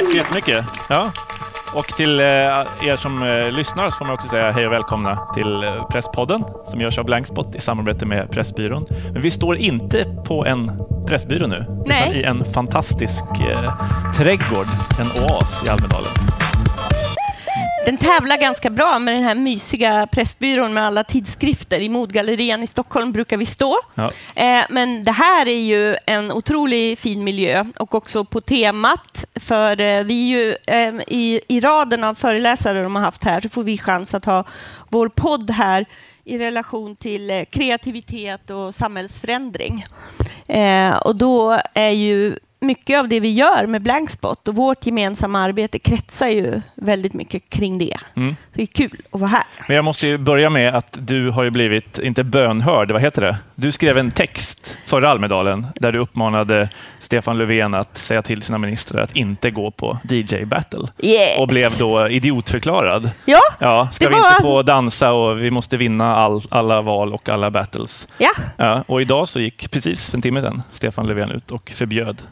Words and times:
Tack 0.00 0.08
så 0.08 0.16
jättemycket. 0.16 0.64
Ja. 0.88 1.10
Och 1.74 1.86
till 1.86 2.20
eh, 2.20 2.26
er 2.26 2.96
som 2.96 3.22
eh, 3.22 3.52
lyssnar 3.52 3.90
så 3.90 3.98
får 3.98 4.04
man 4.04 4.14
också 4.14 4.28
säga 4.28 4.50
hej 4.50 4.66
och 4.66 4.72
välkomna 4.72 5.18
till 5.34 5.64
eh, 5.64 5.88
Presspodden 5.88 6.44
som 6.64 6.80
görs 6.80 6.98
av 6.98 7.04
Blankspot 7.04 7.54
i 7.54 7.60
samarbete 7.60 8.06
med 8.06 8.30
Pressbyrån. 8.30 8.86
Men 9.12 9.22
vi 9.22 9.30
står 9.30 9.56
inte 9.56 10.04
på 10.24 10.46
en 10.46 10.70
pressbyrå 11.06 11.46
nu, 11.46 11.64
Nej. 11.86 12.02
utan 12.02 12.16
i 12.16 12.22
en 12.22 12.44
fantastisk 12.44 13.24
eh, 13.50 13.74
trädgård, 14.16 14.66
en 15.00 15.24
oas 15.24 15.64
i 15.66 15.68
Almedalen. 15.68 16.12
Den 17.84 17.96
tävlar 17.96 18.36
ganska 18.36 18.70
bra 18.70 18.98
med 18.98 19.14
den 19.14 19.24
här 19.24 19.34
mysiga 19.34 20.06
Pressbyrån 20.06 20.74
med 20.74 20.84
alla 20.86 21.04
tidskrifter. 21.04 21.80
I 21.80 21.88
Modgallerian 21.88 22.62
i 22.62 22.66
Stockholm 22.66 23.12
brukar 23.12 23.36
vi 23.36 23.46
stå. 23.46 23.78
Ja. 23.94 24.10
Eh, 24.34 24.64
Men 24.68 25.04
det 25.04 25.12
här 25.12 25.48
är 25.48 25.60
ju 25.60 25.96
en 26.06 26.32
otroligt 26.32 26.98
fin 26.98 27.24
miljö 27.24 27.64
och 27.78 27.94
också 27.94 28.24
på 28.24 28.40
temat. 28.40 29.24
För 29.34 29.80
eh, 29.80 30.02
vi 30.02 30.32
är 30.32 30.38
ju 30.38 30.54
eh, 30.66 30.94
i, 31.08 31.40
i 31.48 31.60
raden 31.60 32.04
av 32.04 32.14
föreläsare 32.14 32.82
de 32.82 32.94
har 32.96 33.02
haft 33.02 33.24
här 33.24 33.40
så 33.40 33.48
får 33.48 33.62
vi 33.62 33.78
chans 33.78 34.14
att 34.14 34.24
ha 34.24 34.44
vår 34.88 35.08
podd 35.08 35.50
här 35.50 35.86
i 36.24 36.38
relation 36.38 36.96
till 36.96 37.44
kreativitet 37.50 38.50
och 38.50 38.74
samhällsförändring. 38.74 39.84
Och 41.04 41.16
då 41.16 41.60
är 41.74 41.90
ju 41.90 42.36
mycket 42.60 42.98
av 42.98 43.08
det 43.08 43.20
vi 43.20 43.32
gör 43.32 43.66
med 43.66 43.82
Blankspot 43.82 44.48
och 44.48 44.54
vårt 44.54 44.86
gemensamma 44.86 45.40
arbete 45.40 45.78
kretsar 45.78 46.28
ju 46.28 46.60
väldigt 46.74 47.14
mycket 47.14 47.50
kring 47.50 47.78
det. 47.78 47.96
Mm. 48.16 48.36
Det 48.52 48.62
är 48.62 48.66
kul 48.66 48.90
att 49.10 49.20
vara 49.20 49.30
här. 49.30 49.42
Men 49.68 49.76
jag 49.76 49.84
måste 49.84 50.06
ju 50.06 50.18
börja 50.18 50.50
med 50.50 50.74
att 50.74 50.98
du 51.00 51.30
har 51.30 51.42
ju 51.42 51.50
blivit, 51.50 51.98
inte 51.98 52.24
bönhörd, 52.24 52.90
vad 52.90 53.02
heter 53.02 53.22
det? 53.22 53.36
Du 53.54 53.72
skrev 53.72 53.98
en 53.98 54.10
text 54.10 54.76
förra 54.86 55.10
Almedalen 55.10 55.66
där 55.74 55.92
du 55.92 55.98
uppmanade 55.98 56.68
Stefan 56.98 57.38
Löfven 57.38 57.74
att 57.74 57.98
säga 57.98 58.22
till 58.22 58.42
sina 58.42 58.58
ministrar 58.58 59.02
att 59.02 59.16
inte 59.16 59.50
gå 59.50 59.70
på 59.70 59.98
DJ-battle. 60.08 60.88
Yes. 61.02 61.38
Och 61.38 61.48
blev 61.48 61.78
då 61.78 62.08
idiotförklarad. 62.08 63.10
Ja, 63.24 63.40
Ja, 63.58 63.88
ska 63.92 64.08
vi 64.08 64.14
var- 64.14 64.28
inte 64.30 64.42
få 64.42 64.62
dansa 64.62 65.12
och 65.12 65.42
vi 65.42 65.50
måste 65.50 65.76
vinna 65.76 66.16
all, 66.16 66.40
alla 66.50 66.82
val 66.82 67.14
och 67.14 67.28
alla 67.28 67.50
battles. 67.50 68.08
ja. 68.18 68.30
Ja, 68.56 68.84
och 68.86 69.00
idag 69.02 69.28
så 69.28 69.40
gick 69.40 69.70
precis 69.70 70.10
för 70.10 70.16
en 70.16 70.22
timme 70.22 70.40
sedan 70.40 70.62
Stefan 70.72 71.06
Löfven 71.06 71.30
ut 71.30 71.50
och 71.50 71.70
förbjöd 71.74 72.22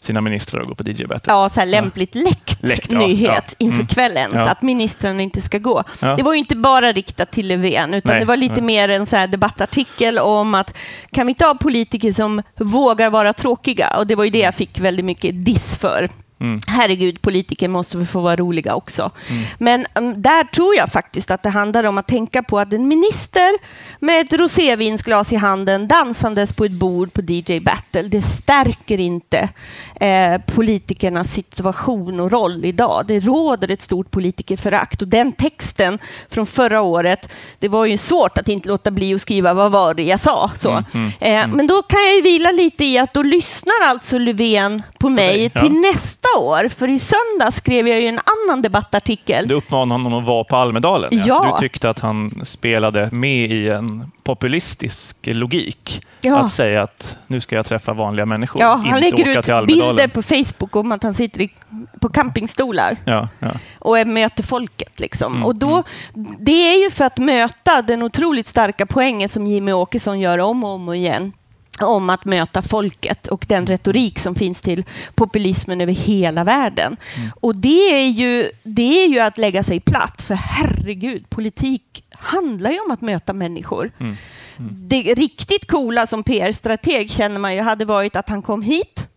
sina 0.00 0.20
ministrar 0.20 0.60
att 0.62 0.68
gå 0.68 0.74
på 0.74 0.82
DJ-battle. 0.82 1.32
ja 1.32 1.48
så 1.48 1.60
här 1.60 1.66
lämpligt 1.66 2.14
läckt, 2.14 2.62
Läckt, 2.62 2.92
ja. 2.92 2.98
nyhet 2.98 3.44
Ja. 3.58 3.64
inför 3.66 3.74
Mm. 3.80 3.86
kvällen 3.86 4.30
Ja. 4.34 4.44
så 4.44 4.50
att 4.50 4.62
ministrarna 4.62 5.22
inte 5.22 5.40
ska 5.40 5.58
gå. 5.58 5.84
Ja. 6.00 6.16
Det 6.16 6.22
var 6.22 6.32
ju 6.32 6.38
inte 6.38 6.56
bara 6.56 6.92
riktat 6.92 7.30
till 7.30 7.48
Löfven 7.48 7.94
utan 7.94 8.10
Nej, 8.12 8.20
det 8.20 8.26
var 8.26 8.36
lite 8.36 8.54
nej. 8.54 8.62
mer 8.62 8.88
en 8.88 9.06
så 9.06 9.16
här 9.16 9.26
debattartikel 9.26 10.18
om 10.18 10.54
att 10.54 10.76
kan 11.12 11.26
vi 11.26 11.30
inte 11.30 11.44
ha 11.44 11.54
politiker 11.54 12.12
som 12.12 12.42
vågar 12.60 13.10
vara 13.10 13.32
tråkiga? 13.32 13.96
Och 13.96 14.06
det 14.06 14.14
var 14.14 14.24
ju 14.24 14.30
det 14.30 14.38
jag 14.38 14.54
fick 14.54 14.78
väldigt 14.80 15.04
mycket 15.04 15.44
diss 15.44 15.76
för. 15.76 16.08
Mm. 16.40 16.60
Herregud, 16.66 17.22
politiker 17.22 17.68
måste 17.68 18.04
få 18.04 18.20
vara 18.20 18.36
roliga 18.36 18.74
också. 18.74 19.10
Men 19.58 19.86
um, 19.94 20.22
där 20.22 20.44
tror 20.44 20.76
jag 20.76 20.88
faktiskt 20.88 21.30
att 21.30 21.42
det 21.42 21.48
handlar 21.48 21.84
om 21.84 21.98
att 21.98 22.06
tänka 22.06 22.42
på 22.42 22.58
att 22.58 22.72
en 22.72 22.88
minister 22.88 23.58
med 24.00 24.20
ett 24.20 24.32
rosévinsglas 24.32 25.32
i 25.32 25.36
handen 25.36 25.88
dansandes 25.88 26.52
på 26.52 26.64
ett 26.64 26.72
bord 26.72 27.12
på 27.12 27.20
DJ 27.20 27.60
Battle, 27.60 28.02
det 28.02 28.22
stärker 28.22 29.00
inte 29.00 29.48
eh, 30.00 30.40
politikernas 30.46 31.32
situation 31.32 32.20
och 32.20 32.32
roll 32.32 32.64
idag. 32.64 33.04
Det 33.08 33.20
råder 33.20 33.70
ett 33.70 33.82
stort 33.82 34.10
politikerförakt 34.10 35.02
och 35.02 35.08
den 35.08 35.32
texten 35.32 35.98
från 36.30 36.46
förra 36.46 36.80
året, 36.80 37.28
det 37.58 37.68
var 37.68 37.86
ju 37.86 37.98
svårt 37.98 38.38
att 38.38 38.48
inte 38.48 38.68
låta 38.68 38.90
bli 38.90 39.14
att 39.14 39.20
skriva 39.20 39.54
vad 39.54 39.72
var 39.72 39.94
det 39.94 40.02
jag 40.02 40.20
sa. 40.20 40.50
Så. 40.54 40.84
Eh, 41.20 41.48
Men 41.48 41.66
då 41.66 41.82
kan 41.82 42.00
jag 42.00 42.14
ju 42.14 42.22
vila 42.22 42.52
lite 42.52 42.84
i 42.84 42.98
att 42.98 43.14
då 43.14 43.22
lyssnar 43.22 43.74
alltså 43.88 44.18
Löfven 44.18 44.82
på 44.98 45.08
mig 45.08 45.38
dig, 45.38 45.50
ja. 45.54 45.60
till 45.60 45.72
nästa 45.72 46.27
år. 46.38 46.68
För 46.68 46.88
i 46.88 46.98
söndag 46.98 47.50
skrev 47.50 47.88
jag 47.88 48.00
ju 48.00 48.06
en 48.08 48.20
annan 48.48 48.62
debattartikel. 48.62 49.48
Du 49.48 49.54
uppmanade 49.54 50.02
honom 50.02 50.18
att 50.20 50.26
vara 50.26 50.44
på 50.44 50.56
Almedalen. 50.56 51.10
Ja. 51.26 51.52
Du 51.56 51.60
tyckte 51.68 51.90
att 51.90 51.98
han 51.98 52.40
spelade 52.44 53.08
med 53.12 53.50
i 53.52 53.68
en 53.68 54.10
populistisk 54.22 55.16
logik. 55.26 56.02
Ja. 56.20 56.38
Att 56.38 56.50
säga 56.50 56.82
att 56.82 57.16
nu 57.26 57.40
ska 57.40 57.56
jag 57.56 57.66
träffa 57.66 57.92
vanliga 57.92 58.26
människor, 58.26 58.62
Ja, 58.62 58.74
han 58.74 59.00
lägger 59.00 59.38
ut 59.38 59.66
bilder 59.66 60.08
på 60.08 60.22
Facebook 60.22 60.76
om 60.76 60.92
att 60.92 61.02
han 61.02 61.14
sitter 61.14 61.48
på 62.00 62.08
campingstolar 62.08 62.96
Ja, 63.04 63.28
ja. 63.38 63.48
och 63.78 63.98
är- 63.98 64.04
möter 64.04 64.42
folket. 64.42 65.00
Liksom. 65.00 65.32
Mm, 65.32 65.44
och 65.46 65.56
då, 65.56 65.82
Det 66.40 66.52
är 66.74 66.84
ju 66.84 66.90
för 66.90 67.04
att 67.04 67.18
möta 67.18 67.82
den 67.82 68.02
otroligt 68.02 68.46
starka 68.46 68.86
poängen 68.86 69.28
som 69.28 69.46
Jimmy 69.46 69.72
Åkesson 69.72 70.20
gör 70.20 70.38
om 70.38 70.64
och 70.64 70.70
om 70.70 70.92
igen 70.92 71.32
om 71.86 72.10
att 72.10 72.24
möta 72.24 72.62
folket 72.62 73.28
och 73.28 73.44
den 73.48 73.66
retorik 73.66 74.18
som 74.18 74.34
finns 74.34 74.60
till 74.60 74.84
populismen 75.14 75.80
över 75.80 75.92
hela 75.92 76.44
världen. 76.44 76.96
Mm. 77.16 77.30
Och 77.40 77.56
det 77.56 77.92
är, 77.92 78.08
ju, 78.08 78.50
det 78.62 79.04
är 79.04 79.08
ju 79.08 79.18
att 79.18 79.38
lägga 79.38 79.62
sig 79.62 79.80
platt, 79.80 80.22
för 80.22 80.34
herregud, 80.34 81.30
politik 81.30 82.04
handlar 82.10 82.70
ju 82.70 82.80
om 82.80 82.90
att 82.90 83.00
möta 83.00 83.32
människor. 83.32 83.90
Mm. 84.00 84.16
Det 84.70 85.14
riktigt 85.14 85.66
coola 85.66 86.06
som 86.06 86.22
PR-strateg 86.22 87.10
känner 87.10 87.38
man 87.38 87.54
ju 87.54 87.60
hade 87.60 87.84
varit 87.84 88.16
att 88.16 88.28
han 88.28 88.42
kom 88.42 88.62
hit, 88.62 89.08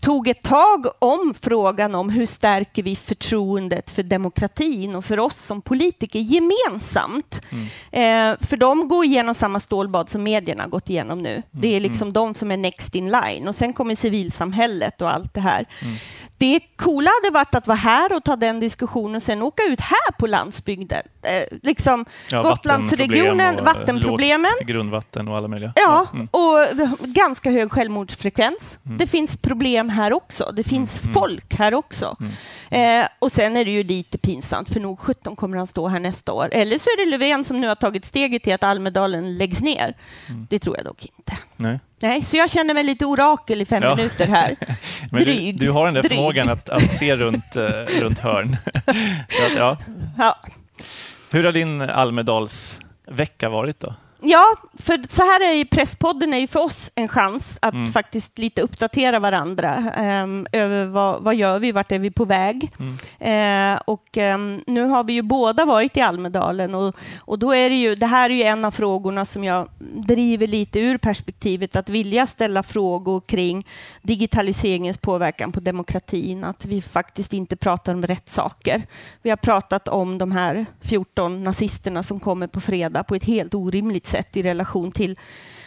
tog 0.00 0.28
ett 0.28 0.42
tag 0.42 0.86
om 0.98 1.34
frågan 1.40 1.94
om 1.94 2.10
hur 2.10 2.26
stärker 2.26 2.82
vi 2.82 2.96
förtroendet 2.96 3.90
för 3.90 4.02
demokratin 4.02 4.94
och 4.96 5.04
för 5.04 5.18
oss 5.18 5.36
som 5.36 5.62
politiker 5.62 6.18
gemensamt. 6.18 7.42
Eh, 7.92 8.34
för 8.40 8.56
de 8.56 8.88
går 8.88 9.04
igenom 9.04 9.34
samma 9.34 9.60
stålbad 9.60 10.08
som 10.08 10.22
medierna 10.22 10.62
har 10.62 10.70
gått 10.70 10.90
igenom 10.90 11.22
nu. 11.22 11.42
Det 11.50 11.76
är 11.76 11.80
liksom 11.80 12.12
de 12.12 12.34
som 12.34 12.50
är 12.50 12.56
next 12.56 12.94
in 12.94 13.10
line 13.10 13.48
och 13.48 13.54
sen 13.54 13.72
kommer 13.72 13.94
civilsamhället 13.94 15.02
och 15.02 15.14
allt 15.14 15.34
det 15.34 15.40
här. 15.40 15.66
Det 16.38 16.60
coola 16.76 17.10
hade 17.22 17.34
varit 17.34 17.54
att 17.54 17.66
vara 17.66 17.76
här 17.76 18.16
och 18.16 18.24
ta 18.24 18.36
den 18.36 18.60
diskussionen 18.60 19.16
och 19.16 19.22
sen 19.22 19.42
åka 19.42 19.62
ut 19.62 19.80
här 19.80 20.12
på 20.18 20.26
landsbygden. 20.26 21.02
Eh, 21.22 21.58
liksom 21.62 22.04
Ja, 22.30 22.42
Gotlandsregionen, 22.42 23.36
vattenproblem 23.36 23.58
eh, 23.58 23.64
vattenproblemen. 23.64 24.50
grundvatten 24.66 25.28
och 25.28 25.36
alla 25.36 25.48
möjliga. 25.48 25.72
Ja, 25.76 26.06
Mm. 26.14 26.28
och 26.30 26.58
ganska 27.08 27.50
hög 27.50 27.72
självmordsfrekvens. 27.72 28.78
Det 28.82 29.06
finns 29.06 29.42
problem 29.42 29.88
här 29.88 30.12
också. 30.12 30.52
Det 30.56 30.64
finns 30.64 31.00
folk 31.14 31.54
här 31.54 31.74
också. 31.74 32.16
Eh, 32.70 33.04
och 33.18 33.32
sen 33.32 33.56
är 33.56 33.64
det 33.64 33.70
ju 33.70 33.82
lite 33.82 34.18
pinsamt, 34.18 34.70
för 34.72 34.80
nog 34.80 35.00
17 35.00 35.36
kommer 35.36 35.56
han 35.56 35.66
stå 35.66 35.88
här 35.88 36.00
nästa 36.00 36.32
år. 36.32 36.48
Eller 36.52 36.78
så 36.78 36.90
är 36.90 37.04
det 37.04 37.10
Löfven 37.10 37.44
som 37.44 37.60
nu 37.60 37.68
har 37.68 37.74
tagit 37.74 38.04
steget 38.04 38.42
till 38.42 38.54
att 38.54 38.64
Almedalen 38.64 39.36
läggs 39.38 39.60
ner. 39.60 39.94
Det 40.48 40.58
tror 40.58 40.76
jag 40.76 40.84
dock 40.84 41.04
inte. 41.18 41.32
Nej. 41.56 41.80
Nej, 42.00 42.22
så 42.22 42.36
jag 42.36 42.50
känner 42.50 42.74
mig 42.74 42.82
lite 42.82 43.06
orakel 43.06 43.62
i 43.62 43.64
fem 43.64 43.80
Ja. 43.82 43.94
minuter 43.96 44.26
här. 44.26 44.56
Men 45.10 45.20
du, 45.20 45.24
Dryg. 45.24 45.58
du 45.60 45.70
har 45.70 45.84
den 45.84 45.94
där 45.94 46.02
Dryg. 46.02 46.12
förmågan 46.18 46.48
att, 46.48 46.68
att 46.68 46.92
se 46.92 47.16
runt, 47.16 47.56
eh, 47.56 47.62
runt 48.00 48.18
hörn. 48.18 48.56
Att, 49.46 49.56
ja. 49.56 49.78
Ja. 50.18 50.36
Hur 51.32 51.44
har 51.44 51.52
din 51.52 51.80
Almedalsvecka 51.80 53.48
varit 53.48 53.80
då? 53.80 53.94
Ja, 54.20 54.44
för 54.78 55.14
så 55.16 55.22
här 55.22 55.50
är 55.50 55.52
ju 55.54 55.64
Presspodden 55.64 56.34
är 56.34 56.38
ju 56.38 56.46
för 56.46 56.60
oss 56.60 56.90
en 56.94 57.08
chans 57.08 57.58
att 57.62 57.74
Mm. 57.74 57.86
faktiskt 57.86 58.38
lite 58.38 58.62
uppdatera 58.62 59.18
varandra 59.18 59.74
ehm, 59.96 60.46
över 60.52 60.86
vad, 60.86 61.22
vad 61.22 61.34
gör 61.34 61.58
vi, 61.58 61.72
vart 61.72 61.92
är 61.92 61.98
vi 61.98 62.10
på 62.10 62.24
väg? 62.24 62.72
Mm. 62.78 63.74
Eh, 63.74 63.80
och 63.84 64.16
ehm, 64.18 64.60
nu 64.66 64.84
har 64.84 65.04
vi 65.04 65.12
ju 65.12 65.22
båda 65.22 65.64
varit 65.64 65.96
i 65.96 66.00
Almedalen 66.00 66.74
och, 66.74 66.96
och 67.18 67.38
då 67.38 67.54
är 67.54 67.68
det 67.70 67.74
ju, 67.76 67.94
det 67.94 68.06
här 68.06 68.30
är 68.30 68.34
ju 68.34 68.42
en 68.42 68.64
av 68.64 68.70
frågorna 68.70 69.24
som 69.24 69.44
jag 69.44 69.68
driver 69.94 70.46
lite 70.46 70.80
ur 70.80 70.98
perspektivet 70.98 71.76
att 71.76 71.88
vilja 71.88 72.26
ställa 72.26 72.62
frågor 72.62 73.20
kring 73.20 73.66
digitaliseringens 74.02 74.98
påverkan 74.98 75.52
på 75.52 75.60
demokratin, 75.60 76.44
att 76.44 76.64
vi 76.66 76.82
faktiskt 76.82 77.32
inte 77.32 77.56
pratar 77.56 77.94
om 77.94 78.06
rätt 78.06 78.28
saker. 78.30 78.82
Vi 79.22 79.30
har 79.30 79.36
pratat 79.36 79.88
om 79.88 80.18
de 80.18 80.32
här 80.32 80.66
14 80.80 81.42
nazisterna 81.44 82.02
som 82.02 82.20
kommer 82.20 82.46
på 82.46 82.60
fredag 82.60 83.04
på 83.04 83.14
ett 83.14 83.24
helt 83.24 83.54
orimligt 83.54 84.06
sätt 84.08 84.36
i 84.36 84.42
relation 84.42 84.92
till 84.92 85.16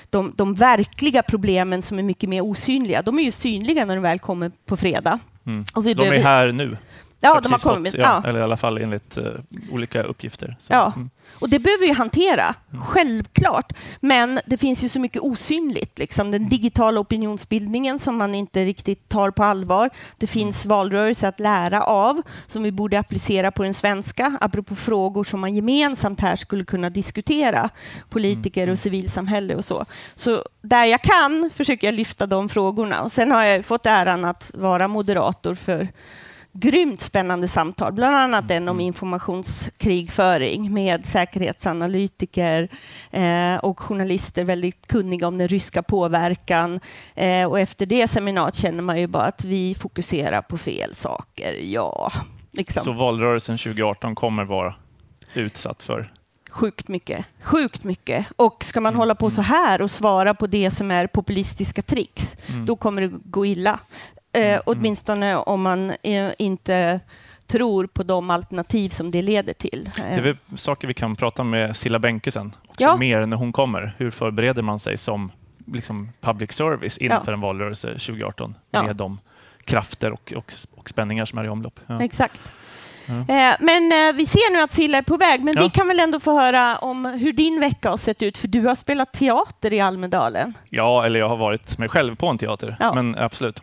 de, 0.09 0.33
de 0.37 0.53
verkliga 0.55 1.23
problemen 1.23 1.81
som 1.81 1.99
är 1.99 2.03
mycket 2.03 2.29
mer 2.29 2.41
osynliga. 2.41 3.01
De 3.01 3.19
är 3.19 3.23
ju 3.23 3.31
synliga 3.31 3.85
när 3.85 3.95
de 3.95 4.01
väl 4.01 4.19
kommer 4.19 4.51
på 4.65 4.77
fredag. 4.77 5.19
Mm. 5.45 5.65
Och 5.75 5.85
vi 5.87 5.93
De 5.93 6.01
är 6.01 6.09
behöver- 6.09 6.23
här 6.23 6.51
nu. 6.51 6.77
Ja, 7.23 7.29
de 7.29 7.33
har 7.33 7.41
precis 7.41 7.63
fått- 7.63 7.73
kommit. 7.73 7.93
Ja, 7.93 8.21
Ja. 8.23 8.29
Eller 8.29 8.39
i 8.39 8.43
alla 8.43 8.57
fall 8.57 8.77
enligt 8.77 9.17
eh, 9.17 9.23
olika 9.71 10.03
uppgifter. 10.03 10.55
Så, 10.59 10.73
Ja, 10.73 10.93
mm. 10.95 11.09
och 11.41 11.49
det 11.49 11.59
behöver 11.59 11.85
vi 11.87 11.91
hantera, 11.93 12.55
självklart. 12.81 13.73
Men 13.99 14.39
det 14.45 14.57
finns 14.57 14.83
ju 14.83 14.89
så 14.89 14.99
mycket 14.99 15.21
osynligt. 15.21 15.99
Liksom. 15.99 16.31
Den 16.31 16.49
digitala 16.49 16.99
opinionsbildningen 16.99 17.99
som 17.99 18.17
man 18.17 18.35
inte 18.35 18.65
riktigt 18.65 19.09
tar 19.09 19.31
på 19.31 19.43
allvar. 19.43 19.89
Det 20.17 20.27
finns 20.27 20.65
valrörelser 20.65 21.27
att 21.27 21.39
lära 21.39 21.83
av 21.83 22.21
som 22.47 22.63
vi 22.63 22.71
borde 22.71 22.99
applicera 22.99 23.51
på 23.51 23.63
den 23.63 23.73
svenska, 23.73 24.37
apropå 24.41 24.75
frågor 24.75 25.23
som 25.23 25.39
man 25.39 25.55
gemensamt 25.55 26.19
här 26.21 26.35
skulle 26.35 26.63
kunna 26.65 26.89
diskutera, 26.89 27.69
politiker 28.09 28.69
och 28.69 28.79
civilsamhälle 28.79 29.55
och 29.55 29.65
så. 29.65 29.85
Så 30.15 30.43
där 30.61 30.85
jag 30.85 31.01
kan 31.01 31.49
försöker 31.55 31.87
jag 31.87 31.93
lyfta 31.95 32.25
de 32.25 32.49
frågorna. 32.49 33.01
Och 33.01 33.11
sen 33.11 33.31
har 33.31 33.43
jag 33.43 33.65
fått 33.65 33.85
äran 33.85 34.25
att 34.25 34.51
vara 34.53 34.87
moderator 34.87 35.55
för 35.55 35.87
grymt 36.53 37.01
spännande 37.01 37.47
samtal, 37.47 37.93
bland 37.93 38.15
annat 38.15 38.47
den 38.47 38.69
om 38.69 38.79
informationskrigföring 38.79 40.73
med 40.73 41.05
säkerhetsanalytiker 41.05 42.67
eh, 43.11 43.55
och 43.55 43.79
journalister 43.79 44.43
väldigt 44.43 44.87
kunniga 44.87 45.27
om 45.27 45.37
den 45.37 45.47
ryska 45.47 45.83
påverkan. 45.83 46.79
Eh, 47.15 47.45
och 47.45 47.59
efter 47.59 47.85
det 47.85 48.07
seminariet 48.07 48.55
känner 48.55 48.81
man 48.81 48.99
ju 48.99 49.07
bara 49.07 49.25
att 49.25 49.43
vi 49.43 49.75
fokuserar 49.75 50.41
på 50.41 50.57
fel 50.57 50.95
saker. 50.95 51.53
Ja, 51.61 52.11
liksom. 52.51 52.83
Så 52.83 52.91
valrörelsen 52.91 53.57
2018 53.57 54.15
kommer 54.15 54.43
vara 54.43 54.75
utsatt 55.33 55.83
för 55.83 56.11
Sjukt 56.51 56.87
mycket. 56.87 57.25
Sjukt 57.41 57.83
mycket. 57.83 58.25
Och 58.35 58.63
ska 58.63 58.81
man 58.81 58.89
mm. 58.89 58.99
hålla 58.99 59.15
på 59.15 59.29
så 59.29 59.41
här 59.41 59.81
och 59.81 59.91
svara 59.91 60.33
på 60.33 60.47
det 60.47 60.71
som 60.71 60.91
är 60.91 61.07
populistiska 61.07 61.81
tricks, 61.81 62.37
mm. 62.47 62.65
då 62.65 62.75
kommer 62.75 63.01
det 63.01 63.11
gå 63.25 63.45
illa. 63.45 63.79
Eh, 64.33 64.41
mm. 64.41 64.61
åtminstone 64.65 65.35
om 65.35 65.61
man 65.61 65.89
eh, 65.89 66.29
inte 66.37 66.99
tror 67.47 67.87
på 67.87 68.03
de 68.03 68.29
alternativ 68.29 68.89
som 68.89 69.11
det 69.11 69.21
leder 69.21 69.53
till. 69.53 69.89
Det 69.95 70.03
är 70.03 70.21
väl 70.21 70.37
saker 70.55 70.87
vi 70.87 70.93
kan 70.93 71.15
prata 71.15 71.43
med 71.43 71.75
Silla 71.75 71.99
Benke 71.99 72.31
sen, 72.31 72.55
också 72.67 72.83
ja. 72.83 72.97
mer 72.97 73.25
när 73.25 73.37
hon 73.37 73.53
kommer. 73.53 73.95
Hur 73.97 74.11
förbereder 74.11 74.61
man 74.61 74.79
sig 74.79 74.97
som 74.97 75.31
liksom, 75.65 76.09
public 76.21 76.51
service 76.51 76.97
inför 76.97 77.23
ja. 77.25 77.33
en 77.33 77.41
valrörelse 77.41 77.87
2018 77.87 78.55
ja. 78.71 78.83
med 78.83 78.95
de 78.95 79.19
krafter 79.65 80.11
och, 80.11 80.33
och, 80.37 80.53
och 80.75 80.89
spänningar 80.89 81.25
som 81.25 81.39
är 81.39 81.45
i 81.45 81.49
omlopp? 81.49 81.79
Exakt. 81.99 82.41
Eh, 83.07 83.55
men 83.59 83.91
eh, 83.91 84.15
vi 84.15 84.25
ser 84.25 84.53
nu 84.53 84.61
att 84.61 84.73
Silla 84.73 84.97
är 84.97 85.01
på 85.01 85.17
väg, 85.17 85.43
men 85.43 85.53
ja. 85.55 85.61
vi 85.61 85.69
kan 85.69 85.87
väl 85.87 85.99
ändå 85.99 86.19
få 86.19 86.39
höra 86.39 86.77
om 86.77 87.05
hur 87.05 87.33
din 87.33 87.59
vecka 87.59 87.89
har 87.89 87.97
sett 87.97 88.21
ut, 88.21 88.37
för 88.37 88.47
du 88.47 88.61
har 88.61 88.75
spelat 88.75 89.13
teater 89.13 89.73
i 89.73 89.79
Almedalen. 89.79 90.53
Ja, 90.69 91.05
eller 91.05 91.19
jag 91.19 91.29
har 91.29 91.37
varit 91.37 91.77
mig 91.77 91.89
själv 91.89 92.15
på 92.15 92.27
en 92.27 92.37
teater, 92.37 92.75
ja. 92.79 92.93
men 92.93 93.17
absolut. 93.17 93.61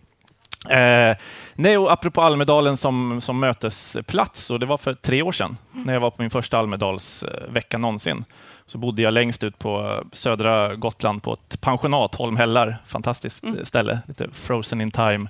Eh, 0.66 1.16
nej, 1.54 1.78
och 1.78 1.92
apropå 1.92 2.22
Almedalen 2.22 2.76
som, 2.76 3.20
som 3.20 3.40
mötesplats, 3.40 4.50
och 4.50 4.60
det 4.60 4.66
var 4.66 4.76
för 4.76 4.94
tre 4.94 5.22
år 5.22 5.32
sedan 5.32 5.56
mm. 5.74 5.86
när 5.86 5.92
jag 5.92 6.00
var 6.00 6.10
på 6.10 6.22
min 6.22 6.30
första 6.30 6.58
Almedalsvecka 6.58 7.78
någonsin. 7.78 8.24
Så 8.66 8.78
bodde 8.78 9.02
jag 9.02 9.12
längst 9.12 9.44
ut 9.44 9.58
på 9.58 10.04
södra 10.12 10.74
Gotland 10.74 11.22
på 11.22 11.32
ett 11.32 11.60
pensionat, 11.60 12.14
Holmhällar. 12.14 12.76
Fantastiskt 12.86 13.44
mm. 13.44 13.64
ställe, 13.64 13.98
lite 14.06 14.28
frozen 14.32 14.80
in 14.80 14.90
time. 14.90 15.28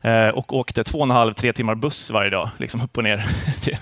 Eh, 0.00 0.28
och 0.28 0.52
åkte 0.52 0.84
två 0.84 0.98
och 0.98 1.04
en 1.04 1.10
halv, 1.10 1.34
tre 1.34 1.52
timmar 1.52 1.74
buss 1.74 2.10
varje 2.10 2.30
dag, 2.30 2.50
liksom 2.56 2.82
upp 2.82 2.96
och 2.98 3.04
ner 3.04 3.24
till 3.62 3.76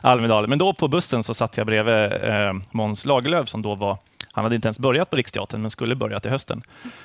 Almedalen. 0.00 0.50
Men 0.50 0.58
då 0.58 0.72
på 0.72 0.88
bussen 0.88 1.24
så 1.24 1.34
satt 1.34 1.56
jag 1.56 1.66
bredvid 1.66 2.12
eh, 2.12 2.52
Måns 2.70 3.06
Lagerlöf 3.06 3.48
som 3.48 3.62
då 3.62 3.74
var 3.74 3.98
han 4.34 4.44
hade 4.44 4.54
inte 4.54 4.68
ens 4.68 4.78
börjat 4.78 5.10
på 5.10 5.16
Riksteatern, 5.16 5.60
men 5.60 5.70
skulle 5.70 5.94
börja 5.94 6.20
till 6.20 6.30
hösten. 6.30 6.62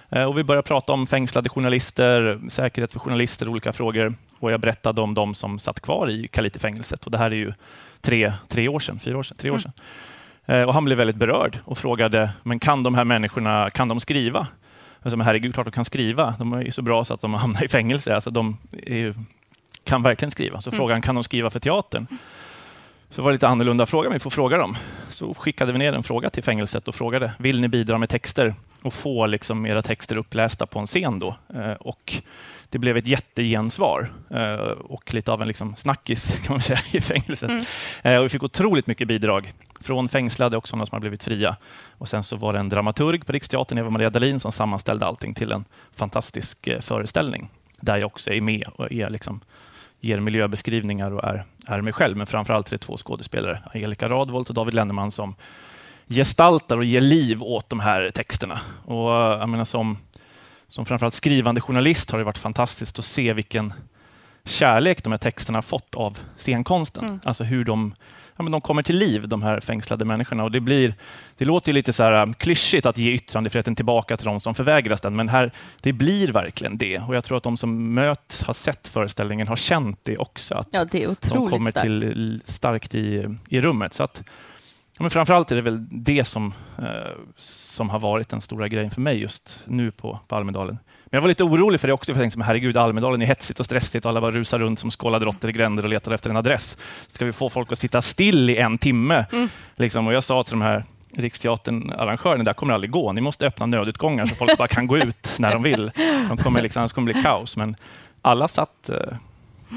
Eh, 0.09 0.23
och 0.23 0.37
vi 0.37 0.43
började 0.43 0.67
prata 0.67 0.93
om 0.93 1.07
fängslade 1.07 1.49
journalister, 1.49 2.39
säkerhet 2.47 2.91
för 2.91 2.99
journalister, 2.99 3.47
olika 3.47 3.73
frågor. 3.73 4.13
Och 4.39 4.51
jag 4.51 4.59
berättade 4.59 5.01
om 5.01 5.13
de 5.13 5.35
som 5.35 5.59
satt 5.59 5.79
kvar 5.79 6.09
i 6.09 6.27
Kalite-fängelset. 6.27 7.05
Och 7.05 7.11
det 7.11 7.17
här 7.17 7.31
är 7.31 7.35
ju 7.35 7.53
tre, 8.01 8.33
tre 8.47 8.67
år 8.67 8.79
sedan, 8.79 8.99
fyra 8.99 9.17
år 9.17 9.23
sedan, 9.23 9.37
tre 9.37 9.49
år 9.49 9.57
sedan. 9.57 9.71
Mm. 10.45 10.67
Och 10.67 10.73
han 10.73 10.85
blev 10.85 10.97
väldigt 10.97 11.15
berörd 11.15 11.59
och 11.65 11.77
frågade, 11.77 12.29
men 12.43 12.59
kan 12.59 12.83
de 12.83 12.95
här 12.95 13.03
människorna, 13.03 13.69
kan 13.69 13.87
de 13.87 13.99
skriva? 13.99 14.47
Men 14.99 15.11
som 15.11 15.21
herregud, 15.21 15.53
klart 15.53 15.65
de 15.65 15.71
kan 15.71 15.85
skriva. 15.85 16.35
De 16.39 16.53
är 16.53 16.61
ju 16.61 16.71
så 16.71 16.81
bra 16.81 17.05
så 17.05 17.13
att 17.13 17.21
de 17.21 17.33
hamnar 17.33 17.63
i 17.63 17.67
fängelse. 17.67 18.15
Alltså, 18.15 18.29
de 18.29 18.57
ju, 18.87 19.13
kan 19.83 20.03
verkligen 20.03 20.31
skriva. 20.31 20.61
Så 20.61 20.69
mm. 20.69 20.77
frågan, 20.77 21.01
kan 21.01 21.15
de 21.15 21.23
skriva 21.23 21.49
för 21.49 21.59
teatern? 21.59 22.07
Så 23.09 23.21
var 23.21 23.31
det 23.31 23.35
lite 23.35 23.47
annorlunda 23.47 23.85
fråga, 23.85 24.09
men 24.09 24.13
vi 24.13 24.19
får 24.19 24.29
fråga 24.29 24.57
dem. 24.57 24.77
Så 25.09 25.33
skickade 25.33 25.71
vi 25.71 25.77
ner 25.77 25.93
en 25.93 26.03
fråga 26.03 26.29
till 26.29 26.43
fängelset 26.43 26.87
och 26.87 26.95
frågade, 26.95 27.33
vill 27.37 27.61
ni 27.61 27.67
bidra 27.67 27.97
med 27.97 28.09
texter 28.09 28.53
och 28.81 28.93
få 28.93 29.25
liksom 29.25 29.65
era 29.65 29.81
texter 29.81 30.15
upplästa 30.15 30.65
på 30.65 30.79
en 30.79 30.85
scen 30.85 31.19
då? 31.19 31.35
Eh, 31.55 31.71
och 31.71 32.13
det 32.69 32.77
blev 32.77 32.97
ett 32.97 33.07
jättegensvar 33.07 34.11
eh, 34.29 34.55
och 34.69 35.13
lite 35.13 35.31
av 35.31 35.41
en 35.41 35.47
liksom 35.47 35.75
snackis 35.75 36.39
kan 36.45 36.53
man 36.53 36.61
säga, 36.61 36.79
i 36.91 37.01
fängelset. 37.01 37.49
Mm. 37.49 37.65
Eh, 38.03 38.17
och 38.17 38.25
vi 38.25 38.29
fick 38.29 38.43
otroligt 38.43 38.87
mycket 38.87 39.07
bidrag 39.07 39.53
från 39.79 40.09
fängslade 40.09 40.57
och 40.57 40.67
sådana 40.67 40.85
som 40.85 40.95
har 40.95 40.99
blivit 40.99 41.23
fria. 41.23 41.55
Och 41.97 42.07
sen 42.07 42.23
så 42.23 42.35
var 42.35 42.53
det 42.53 42.59
en 42.59 42.69
dramaturg 42.69 43.25
på 43.25 43.31
Riksteatern, 43.31 43.77
Eva-Maria 43.77 44.09
Dahlin, 44.09 44.39
som 44.39 44.51
sammanställde 44.51 45.05
allting 45.05 45.33
till 45.33 45.51
en 45.51 45.65
fantastisk 45.95 46.69
föreställning 46.81 47.49
där 47.81 47.97
jag 47.97 48.07
också 48.07 48.33
är 48.33 48.41
med 48.41 48.67
och 48.75 48.91
är 48.91 49.09
liksom, 49.09 49.41
ger 49.99 50.19
miljöbeskrivningar 50.19 51.11
och 51.11 51.23
är, 51.23 51.45
är 51.67 51.81
mig 51.81 51.93
själv. 51.93 52.17
Men 52.17 52.27
framför 52.27 52.53
allt 52.53 52.67
är 52.67 52.71
det 52.71 52.77
två 52.77 52.97
skådespelare, 52.97 53.61
Angelica 53.73 54.09
Radvolt 54.09 54.49
och 54.49 54.55
David 54.55 54.73
Lenneman, 54.73 55.11
som 55.11 55.35
gestaltar 56.07 56.77
och 56.77 56.83
ger 56.85 57.01
liv 57.01 57.43
åt 57.43 57.69
de 57.69 57.79
här 57.79 58.11
texterna. 58.11 58.59
Och 58.85 59.11
jag 59.11 59.49
menar, 59.49 59.65
som 59.65 59.97
som 60.69 60.85
framförallt 60.85 61.13
skrivande 61.13 61.61
journalist 61.61 62.11
har 62.11 62.17
det 62.17 62.25
varit 62.25 62.37
fantastiskt 62.37 62.99
att 62.99 63.05
se 63.05 63.33
vilken 63.33 63.73
kärlek 64.45 65.03
de 65.03 65.11
här 65.13 65.17
texterna 65.17 65.57
har 65.57 65.61
fått 65.61 65.95
av 65.95 66.19
scenkonsten. 66.37 67.05
Mm. 67.05 67.19
Alltså 67.23 67.43
hur 67.43 67.65
de, 67.65 67.95
ja, 68.39 68.43
men 68.43 68.51
de 68.51 68.61
kommer 68.61 68.83
till 68.83 68.97
liv, 68.97 69.27
de 69.27 69.41
här 69.41 69.59
fängslade 69.59 70.05
människorna. 70.05 70.43
Och 70.43 70.51
det, 70.51 70.59
blir, 70.59 70.93
det 71.37 71.45
låter 71.45 71.69
ju 71.69 71.73
lite 71.73 71.93
så 71.93 72.03
här 72.03 72.23
um, 72.23 72.33
klyschigt 72.33 72.85
att 72.85 72.97
ge 72.97 73.11
yttrandefriheten 73.11 73.75
tillbaka 73.75 74.17
till 74.17 74.25
de 74.25 74.39
som 74.39 74.55
förvägras 74.55 75.01
den, 75.01 75.15
men 75.15 75.29
här, 75.29 75.51
det 75.81 75.93
blir 75.93 76.31
verkligen 76.31 76.77
det. 76.77 76.99
Och 76.99 77.15
jag 77.15 77.23
tror 77.23 77.37
att 77.37 77.43
de 77.43 77.57
som 77.57 77.93
möts, 77.93 78.43
har 78.43 78.53
sett 78.53 78.87
föreställningen, 78.87 79.47
har 79.47 79.55
känt 79.55 79.99
det 80.03 80.17
också. 80.17 80.55
Att 80.55 80.67
ja, 80.71 80.85
det 80.85 81.05
de 81.21 81.49
kommer 81.49 81.71
starkt. 81.71 81.85
till 81.85 82.41
starkt 82.43 82.95
i, 82.95 83.37
i 83.49 83.61
rummet. 83.61 83.93
Så 83.93 84.03
att, 84.03 84.23
Ja, 84.97 85.03
men 85.03 85.09
framförallt 85.09 85.51
är 85.51 85.55
det 85.55 85.61
väl 85.61 85.85
det 85.91 86.25
som, 86.25 86.53
eh, 86.77 86.85
som 87.37 87.89
har 87.89 87.99
varit 87.99 88.29
den 88.29 88.41
stora 88.41 88.67
grejen 88.67 88.91
för 88.91 89.01
mig 89.01 89.21
just 89.21 89.59
nu 89.65 89.91
på, 89.91 90.19
på 90.27 90.35
Almedalen. 90.35 90.77
Men 91.11 91.17
jag 91.17 91.21
var 91.21 91.27
lite 91.27 91.43
orolig 91.43 91.79
för 91.79 91.87
det 91.87 91.93
också, 91.93 92.13
för 92.13 92.21
jag 92.21 92.31
tänkte 92.31 92.43
herregud, 92.43 92.77
Almedalen 92.77 93.21
är 93.21 93.25
hetsigt 93.25 93.59
och 93.59 93.65
stressigt 93.65 94.05
och 94.05 94.09
alla 94.09 94.21
bara 94.21 94.31
rusar 94.31 94.59
runt 94.59 94.79
som 94.79 94.91
skålade 94.91 95.25
råttor 95.25 95.49
i 95.49 95.53
gränder 95.53 95.83
och 95.83 95.89
letar 95.89 96.11
efter 96.11 96.29
en 96.29 96.37
adress. 96.37 96.77
Ska 97.07 97.25
vi 97.25 97.31
få 97.31 97.49
folk 97.49 97.71
att 97.71 97.79
sitta 97.79 98.01
still 98.01 98.49
i 98.49 98.57
en 98.57 98.77
timme? 98.77 99.25
Mm. 99.31 99.49
Liksom, 99.75 100.07
och 100.07 100.13
jag 100.13 100.23
sa 100.23 100.43
till 100.43 100.51
de 100.51 100.61
här 100.61 100.83
Riksteatern-arrangörerna, 101.13 102.43
det 102.43 102.53
kommer 102.53 102.73
aldrig 102.73 102.91
gå. 102.91 103.11
Ni 103.13 103.21
måste 103.21 103.47
öppna 103.47 103.65
nödutgångar 103.65 104.25
så 104.25 104.35
folk 104.35 104.57
bara 104.57 104.67
kan 104.67 104.87
gå 104.87 104.97
ut 104.97 105.35
när 105.39 105.53
de 105.53 105.63
vill. 105.63 105.91
De 106.27 106.37
kommer 106.37 106.61
liksom, 106.61 106.79
annars 106.79 106.93
kommer 106.93 107.07
det 107.07 107.13
bli 107.13 107.23
kaos. 107.23 107.57
Men 107.57 107.75
alla 108.21 108.47
satt 108.47 108.89
eh, 108.89 109.17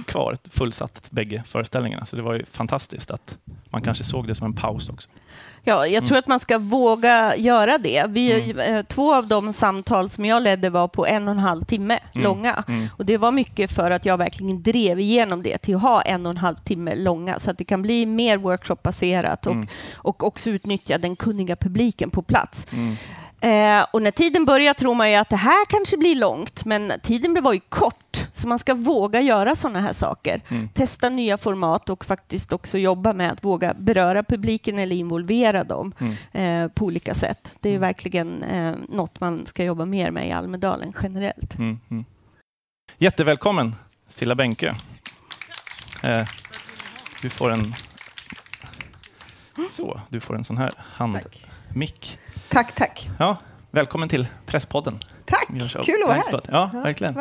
kvar, 0.06 0.36
fullsatt 0.50 1.06
bägge 1.10 1.42
föreställningarna. 1.48 2.04
Så 2.04 2.16
det 2.16 2.22
var 2.22 2.34
ju 2.34 2.44
fantastiskt 2.44 3.10
att 3.10 3.36
man 3.70 3.82
kanske 3.82 4.04
såg 4.04 4.28
det 4.28 4.34
som 4.34 4.46
en 4.46 4.52
paus 4.52 4.88
också. 4.88 5.08
Ja, 5.64 5.86
jag 5.86 6.02
tror 6.02 6.12
mm. 6.12 6.18
att 6.18 6.26
man 6.26 6.40
ska 6.40 6.58
våga 6.58 7.36
göra 7.36 7.78
det. 7.78 8.04
Vi, 8.08 8.50
mm. 8.50 8.76
Eh, 8.76 8.82
två 8.82 9.14
av 9.14 9.26
de 9.26 9.52
samtal 9.52 10.10
som 10.10 10.24
jag 10.24 10.42
ledde 10.42 10.70
var 10.70 10.88
på 10.88 11.06
en 11.06 11.28
och 11.28 11.34
en 11.34 11.38
halv 11.38 11.64
timme 11.64 11.98
mm. 12.14 12.24
långa. 12.24 12.64
Mm. 12.68 12.88
Och 12.96 13.06
Det 13.06 13.16
var 13.16 13.32
mycket 13.32 13.72
för 13.72 13.90
att 13.90 14.04
jag 14.04 14.18
verkligen 14.18 14.62
drev 14.62 15.00
igenom 15.00 15.42
det 15.42 15.58
till 15.58 15.76
att 15.76 15.82
ha 15.82 16.02
en 16.02 16.26
och 16.26 16.30
en 16.30 16.38
halv 16.38 16.56
timme 16.56 16.94
långa 16.94 17.38
så 17.38 17.50
att 17.50 17.58
det 17.58 17.64
kan 17.64 17.82
bli 17.82 18.06
mer 18.06 18.36
workshopbaserat 18.36 19.46
och, 19.46 19.52
mm. 19.52 19.68
och 19.94 20.22
också 20.22 20.50
utnyttja 20.50 20.98
den 20.98 21.16
kunniga 21.16 21.56
publiken 21.56 22.10
på 22.10 22.22
plats. 22.22 22.66
Mm. 22.70 22.96
Eh, 23.42 23.86
och 23.90 24.02
när 24.02 24.10
tiden 24.10 24.44
börjar 24.44 24.74
tror 24.74 24.94
man 24.94 25.10
ju 25.10 25.16
att 25.16 25.28
det 25.28 25.36
här 25.36 25.64
kanske 25.68 25.96
blir 25.96 26.16
långt, 26.16 26.64
men 26.64 26.92
tiden 27.02 27.42
var 27.42 27.52
ju 27.52 27.60
kort, 27.68 28.21
så 28.32 28.48
man 28.48 28.58
ska 28.58 28.74
våga 28.74 29.20
göra 29.20 29.54
sådana 29.54 29.80
här 29.80 29.92
saker. 29.92 30.40
Mm. 30.48 30.68
Testa 30.68 31.08
nya 31.08 31.38
format 31.38 31.90
och 31.90 32.04
faktiskt 32.04 32.52
också 32.52 32.78
jobba 32.78 33.12
med 33.12 33.32
att 33.32 33.44
våga 33.44 33.74
beröra 33.74 34.22
publiken 34.22 34.78
eller 34.78 34.96
involvera 34.96 35.64
dem 35.64 35.94
mm. 35.98 36.14
eh, 36.32 36.72
på 36.72 36.84
olika 36.84 37.14
sätt. 37.14 37.56
Det 37.60 37.68
är 37.68 37.72
mm. 37.72 37.80
verkligen 37.80 38.42
eh, 38.42 38.74
något 38.88 39.20
man 39.20 39.46
ska 39.46 39.64
jobba 39.64 39.84
mer 39.84 40.10
med 40.10 40.28
i 40.28 40.32
Almedalen 40.32 40.92
generellt. 41.02 41.58
Mm. 41.58 41.80
mm. 41.90 42.04
Jättevälkommen 42.98 43.74
Silla 44.08 44.34
Bänke. 44.34 44.74
Eh, 46.02 46.28
du 47.22 47.30
får 47.30 47.52
en 47.52 47.74
så, 49.70 50.00
du 50.08 50.20
får 50.20 50.36
en 50.36 50.44
sån 50.44 50.56
här 50.56 50.72
handmick. 50.78 51.48
Tack, 52.48 52.74
tack. 52.74 53.10
Ja, 53.18 53.36
välkommen 53.70 54.08
till 54.08 54.26
Presspodden. 54.46 55.00
Tack, 55.24 55.46
kul 55.84 56.02
att 56.02 56.08
vara 56.08 56.16
här. 56.16 56.40
Ja, 56.48 56.70
ja, 56.72 56.80
verkligen. 56.80 57.14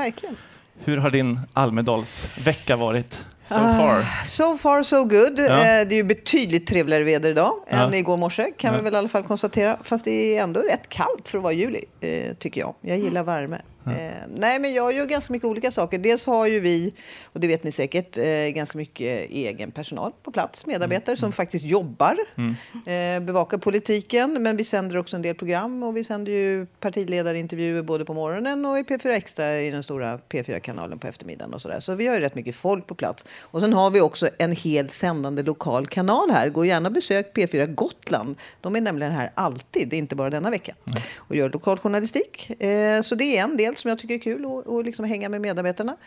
Hur 0.86 0.98
har 0.98 1.10
din 1.10 1.40
Almedalsvecka 1.54 2.76
varit? 2.76 3.22
So 3.46 3.56
ah, 3.56 3.78
far? 3.78 4.00
Uh, 4.00 4.06
so 4.26 4.58
far 4.58 4.84
so 4.84 5.04
good. 5.04 5.40
Ja. 5.40 5.44
Eh, 5.44 5.88
det 5.88 5.96
är 5.96 5.98
ju 5.98 6.04
betydligt 6.04 6.68
trevligare 6.68 7.04
väder 7.04 7.30
idag 7.30 7.54
ja. 7.70 7.78
än 7.78 7.94
igår 7.94 8.18
morse 8.18 8.52
kan 8.58 8.74
ja. 8.74 8.78
vi 8.78 8.84
väl 8.84 8.94
i 8.94 8.98
alla 8.98 9.10
fall 9.10 9.24
konstatera. 9.24 9.78
Fast 9.84 10.06
det 10.06 10.38
är 10.38 10.44
ändå 10.44 10.60
rätt 10.60 10.90
kallt 10.90 11.28
för 11.28 11.38
att 11.38 11.44
vara 11.44 11.54
juli, 11.54 11.86
eh, 12.02 12.34
tycker 12.34 12.62
jag. 12.62 12.74
Jag 12.82 13.00
gillar 13.00 13.24
värme. 13.24 13.62
Eh, 13.86 14.28
nej, 14.30 14.60
men 14.60 14.74
jag 14.74 14.94
gör 14.94 15.06
ganska 15.06 15.34
mycket 15.34 15.48
olika 15.48 15.72
saker. 15.72 15.98
Dels 15.98 16.26
har 16.26 16.48
ju 16.48 16.60
vi, 16.60 16.94
och 17.24 17.40
det 17.40 17.48
vet 17.48 17.64
ni 17.64 17.72
säkert, 17.72 18.18
eh, 18.18 18.26
ganska 18.26 18.78
mycket 18.78 19.30
egen 19.30 19.72
personal 19.72 20.12
på 20.24 20.32
plats, 20.32 20.66
medarbetare 20.66 21.14
mm. 21.14 21.18
som 21.18 21.32
faktiskt 21.32 21.66
jobbar, 21.66 22.18
mm. 22.36 22.56
eh, 22.86 23.26
bevakar 23.26 23.58
politiken. 23.58 24.44
Men 24.44 24.58
vi 24.58 24.64
sänder 24.64 24.98
också 24.98 25.16
en 25.16 25.22
del 25.22 25.36
program 25.36 25.84
och 25.84 25.98
vi 25.98 26.04
sänder 26.04 26.32
ju 26.32 26.66
partiledarintervjuer 26.66 27.82
både 27.82 28.06
på 28.06 28.14
morgonen 28.14 28.66
och 28.66 28.80
i 28.80 28.84
P4 28.84 29.10
Extra 29.10 29.62
i 29.62 29.72
den 29.72 29.84
stora 29.84 30.20
P4-kanalen 30.30 31.00
på 31.00 31.08
eftermiddagen 31.08 31.54
och 31.54 31.62
sådär. 31.62 31.80
Så 31.80 31.96
vi 31.96 32.08
har 32.08 32.16
ju 32.16 32.22
rätt 32.22 32.36
mycket 32.36 32.56
folk 32.56 32.88
på 32.88 32.96
plats. 32.96 33.26
Och 33.42 33.62
sen 33.62 33.74
har 33.74 33.90
vi 33.90 34.02
också 34.02 34.30
en 34.38 34.52
helt 34.52 34.92
sändande 34.92 35.44
lokal 35.44 35.88
kanal 35.88 36.32
här. 36.32 36.50
Gå 36.50 36.66
gärna 36.66 36.90
och 36.90 36.94
besök 36.94 37.34
P4 37.36 37.66
Gotland. 37.66 38.36
De 38.62 38.76
är 38.76 38.82
nämligen 38.82 39.12
här 39.12 39.32
alltid, 39.36 39.94
inte 39.94 40.16
bara 40.16 40.30
denna 40.30 40.50
vecka, 40.50 40.76
och 41.18 41.36
gör 41.36 41.50
lokal 41.50 41.78
journalistik. 41.78 42.62
Eh, 42.62 43.02
så 43.02 43.16
det 43.16 43.38
är 43.38 43.44
en 43.44 43.58
del 43.58 43.71
del 43.72 43.78
som 43.78 43.90
jag 43.90 44.00
tycker 44.00 44.16
är 44.16 44.20
kul 44.20 44.46
och, 44.46 44.68
och 44.68 44.84
liksom 44.84 45.06
hänga 45.06 45.30
med 45.30 45.42
medarbetarna. 45.42 45.98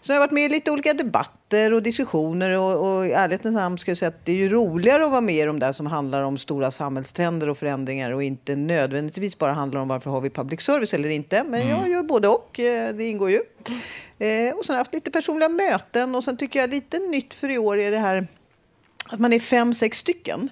Så 0.00 0.12
jag 0.12 0.16
har 0.16 0.20
varit 0.20 0.32
med 0.32 0.44
i 0.44 0.48
lite 0.48 0.70
olika 0.70 0.94
debatter 0.94 1.72
och 1.72 1.82
diskussioner 1.82 2.58
och, 2.58 2.96
och 2.96 3.06
i 3.06 3.12
ärlighetens 3.12 3.54
namn 3.54 3.78
ska 3.78 3.90
jag 3.90 3.98
säga 3.98 4.08
att 4.08 4.24
det 4.24 4.32
är 4.32 4.36
ju 4.36 4.48
roligare 4.48 5.04
att 5.04 5.10
vara 5.10 5.20
med 5.20 5.34
i 5.34 5.44
de 5.44 5.58
där 5.58 5.72
som 5.72 5.86
handlar 5.86 6.22
om 6.22 6.38
stora 6.38 6.70
samhällstrender 6.70 7.48
och 7.48 7.58
förändringar 7.58 8.10
och 8.10 8.22
inte 8.22 8.56
nödvändigtvis 8.56 9.38
bara 9.38 9.52
handlar 9.52 9.80
om 9.80 9.88
varför 9.88 10.10
har 10.10 10.20
vi 10.20 10.30
public 10.30 10.60
service 10.60 10.94
eller 10.94 11.08
inte. 11.08 11.44
Men 11.44 11.68
jag 11.68 11.88
gör 11.88 12.02
både 12.02 12.28
och, 12.28 12.60
eh, 12.60 12.94
det 12.94 13.04
ingår 13.04 13.30
ju. 13.30 13.40
Eh, 14.18 14.54
och 14.54 14.64
sen 14.64 14.74
har 14.74 14.78
jag 14.78 14.84
haft 14.84 14.94
lite 14.94 15.10
personliga 15.10 15.48
möten 15.48 16.14
och 16.14 16.24
sen 16.24 16.36
tycker 16.36 16.60
jag 16.60 16.70
lite 16.70 16.98
nytt 16.98 17.34
för 17.34 17.50
i 17.50 17.58
år 17.58 17.78
är 17.78 17.90
det 17.90 17.98
här 17.98 18.26
att 19.08 19.20
man 19.20 19.32
är 19.32 19.38
fem, 19.38 19.74
sex 19.74 19.98
stycken 19.98 20.50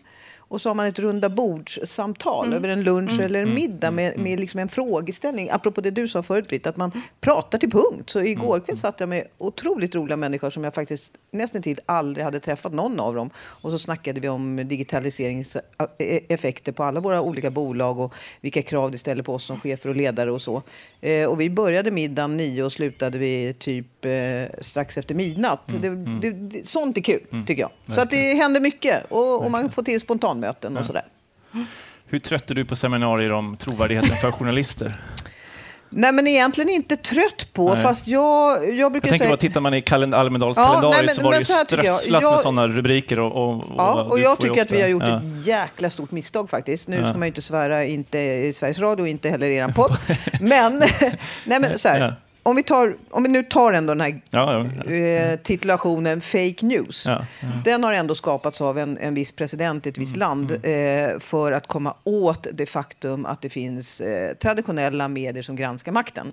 och 0.52 0.60
så 0.60 0.70
har 0.70 0.74
man 0.74 0.86
ett 0.86 0.98
runda 0.98 1.28
bordssamtal 1.28 2.46
mm. 2.46 2.56
över 2.56 2.68
en 2.68 2.82
lunch 2.82 3.12
mm. 3.12 3.24
eller 3.24 3.38
en 3.38 3.48
mm. 3.48 3.54
middag 3.54 3.90
med, 3.90 4.12
mm. 4.12 4.22
med 4.22 4.40
liksom 4.40 4.60
en 4.60 4.68
frågeställning. 4.68 5.50
Apropå 5.50 5.80
det 5.80 5.90
du 5.90 6.08
sa 6.08 6.22
förut, 6.22 6.48
Britt, 6.48 6.66
att 6.66 6.76
man 6.76 6.92
pratar 7.20 7.58
till 7.58 7.70
punkt. 7.70 8.10
Så 8.10 8.20
igår 8.20 8.60
kväll 8.60 8.78
satt 8.78 9.00
jag 9.00 9.08
med 9.08 9.24
otroligt 9.38 9.94
roliga 9.94 10.16
människor 10.16 10.50
som 10.50 10.64
jag 10.64 10.74
faktiskt 10.74 11.12
nästan 11.30 11.62
tid 11.62 11.80
aldrig 11.86 12.24
hade 12.24 12.40
träffat 12.40 12.72
någon 12.72 13.00
av 13.00 13.14
dem. 13.14 13.30
Och 13.36 13.70
så 13.70 13.78
snackade 13.78 14.20
vi 14.20 14.28
om 14.28 14.68
digitaliseringseffekter 14.68 16.72
på 16.72 16.84
alla 16.84 17.00
våra 17.00 17.22
olika 17.22 17.50
bolag 17.50 17.98
och 17.98 18.14
vilka 18.40 18.62
krav 18.62 18.90
det 18.90 18.98
ställer 18.98 19.22
på 19.22 19.34
oss 19.34 19.44
som 19.44 19.60
chefer 19.60 19.88
och 19.88 19.96
ledare 19.96 20.30
och 20.30 20.42
så. 20.42 20.62
Eh, 21.00 21.28
och 21.28 21.40
vi 21.40 21.50
började 21.50 21.90
middagen 21.90 22.36
nio 22.36 22.62
och 22.62 22.72
slutade 22.72 23.18
vi 23.18 23.54
typ 23.58 23.86
eh, 24.04 24.48
strax 24.60 24.98
efter 24.98 25.14
midnatt. 25.14 25.70
Mm. 25.72 26.20
Det, 26.20 26.30
det, 26.30 26.68
sånt 26.68 26.96
är 26.96 27.00
kul, 27.00 27.20
tycker 27.46 27.62
jag. 27.62 27.94
Så 27.94 28.00
att 28.00 28.10
det 28.10 28.34
händer 28.34 28.60
mycket 28.60 29.04
och, 29.08 29.44
och 29.44 29.50
man 29.50 29.70
får 29.70 29.82
till 29.82 30.00
spontan 30.00 30.40
möten 30.40 30.76
och 30.76 30.86
sådär. 30.86 31.04
Hur 32.06 32.18
trött 32.18 32.50
är 32.50 32.54
du 32.54 32.64
på 32.64 32.76
seminarier 32.76 33.32
om 33.32 33.56
trovärdigheten 33.56 34.16
för 34.16 34.30
journalister? 34.32 34.94
Nej, 35.94 36.12
men 36.12 36.26
egentligen 36.26 36.70
inte 36.70 36.96
trött 36.96 37.52
på, 37.52 37.74
nej. 37.74 37.82
fast 37.82 38.06
jag, 38.06 38.74
jag 38.74 38.92
brukar 38.92 39.08
jag 39.08 39.18
säga... 39.18 39.30
Bara, 39.30 39.36
tittar 39.36 39.60
man 39.60 39.74
i 39.74 39.82
kalend 39.82 40.14
Almedals 40.14 40.56
ja, 40.56 40.80
så 41.14 41.22
var 41.22 41.32
det 41.32 41.38
ju 41.38 41.44
strösslat 41.44 42.22
med 42.22 42.40
sådana 42.40 42.68
rubriker. 42.68 43.20
Och, 43.20 43.48
och, 43.48 43.64
ja, 43.78 44.02
och, 44.02 44.18
jag 44.18 44.38
tycker 44.38 44.62
att 44.62 44.70
vi 44.70 44.80
har 44.80 44.88
gjort 44.88 45.02
ja. 45.06 45.16
ett 45.16 45.46
jäkla 45.46 45.90
stort 45.90 46.10
misstag 46.10 46.50
faktiskt. 46.50 46.88
Nu 46.88 46.96
ja. 46.96 47.04
ska 47.04 47.12
man 47.12 47.22
ju 47.22 47.26
inte 47.26 47.42
svära, 47.42 47.84
inte 47.84 48.18
i 48.18 48.52
Sveriges 48.52 48.78
Radio 48.78 49.06
inte 49.06 49.28
heller 49.28 49.46
i 49.46 49.56
er 49.56 49.68
podd. 49.68 49.96
men, 50.40 50.78
nej, 51.44 51.60
men 51.60 51.78
så 51.78 51.88
här, 51.88 52.16
om 52.42 52.56
vi, 52.56 52.62
tar, 52.62 52.96
om 53.10 53.22
vi 53.22 53.28
nu 53.28 53.42
tar 53.42 53.72
ändå 53.72 53.94
den 53.94 54.00
här 54.00 54.20
ja, 54.30 54.70
ja. 54.84 54.90
Eh, 54.92 55.36
titulationen 55.36 56.20
fake 56.20 56.66
news. 56.66 57.06
Ja, 57.06 57.26
den 57.64 57.84
har 57.84 57.92
ändå 57.92 58.14
skapats 58.14 58.60
av 58.60 58.78
en, 58.78 58.98
en 58.98 59.14
viss 59.14 59.32
president 59.32 59.86
i 59.86 59.88
ett 59.88 59.98
visst 59.98 60.16
mm, 60.16 60.28
land 60.28 60.50
mm. 60.50 61.10
eh, 61.14 61.18
för 61.18 61.52
att 61.52 61.66
komma 61.66 61.94
åt 62.04 62.46
det 62.52 62.66
faktum 62.66 63.26
att 63.26 63.42
det 63.42 63.50
finns 63.50 64.00
eh, 64.00 64.34
traditionella 64.34 65.08
medier 65.08 65.42
som 65.42 65.56
granskar 65.56 65.92
makten. 65.92 66.32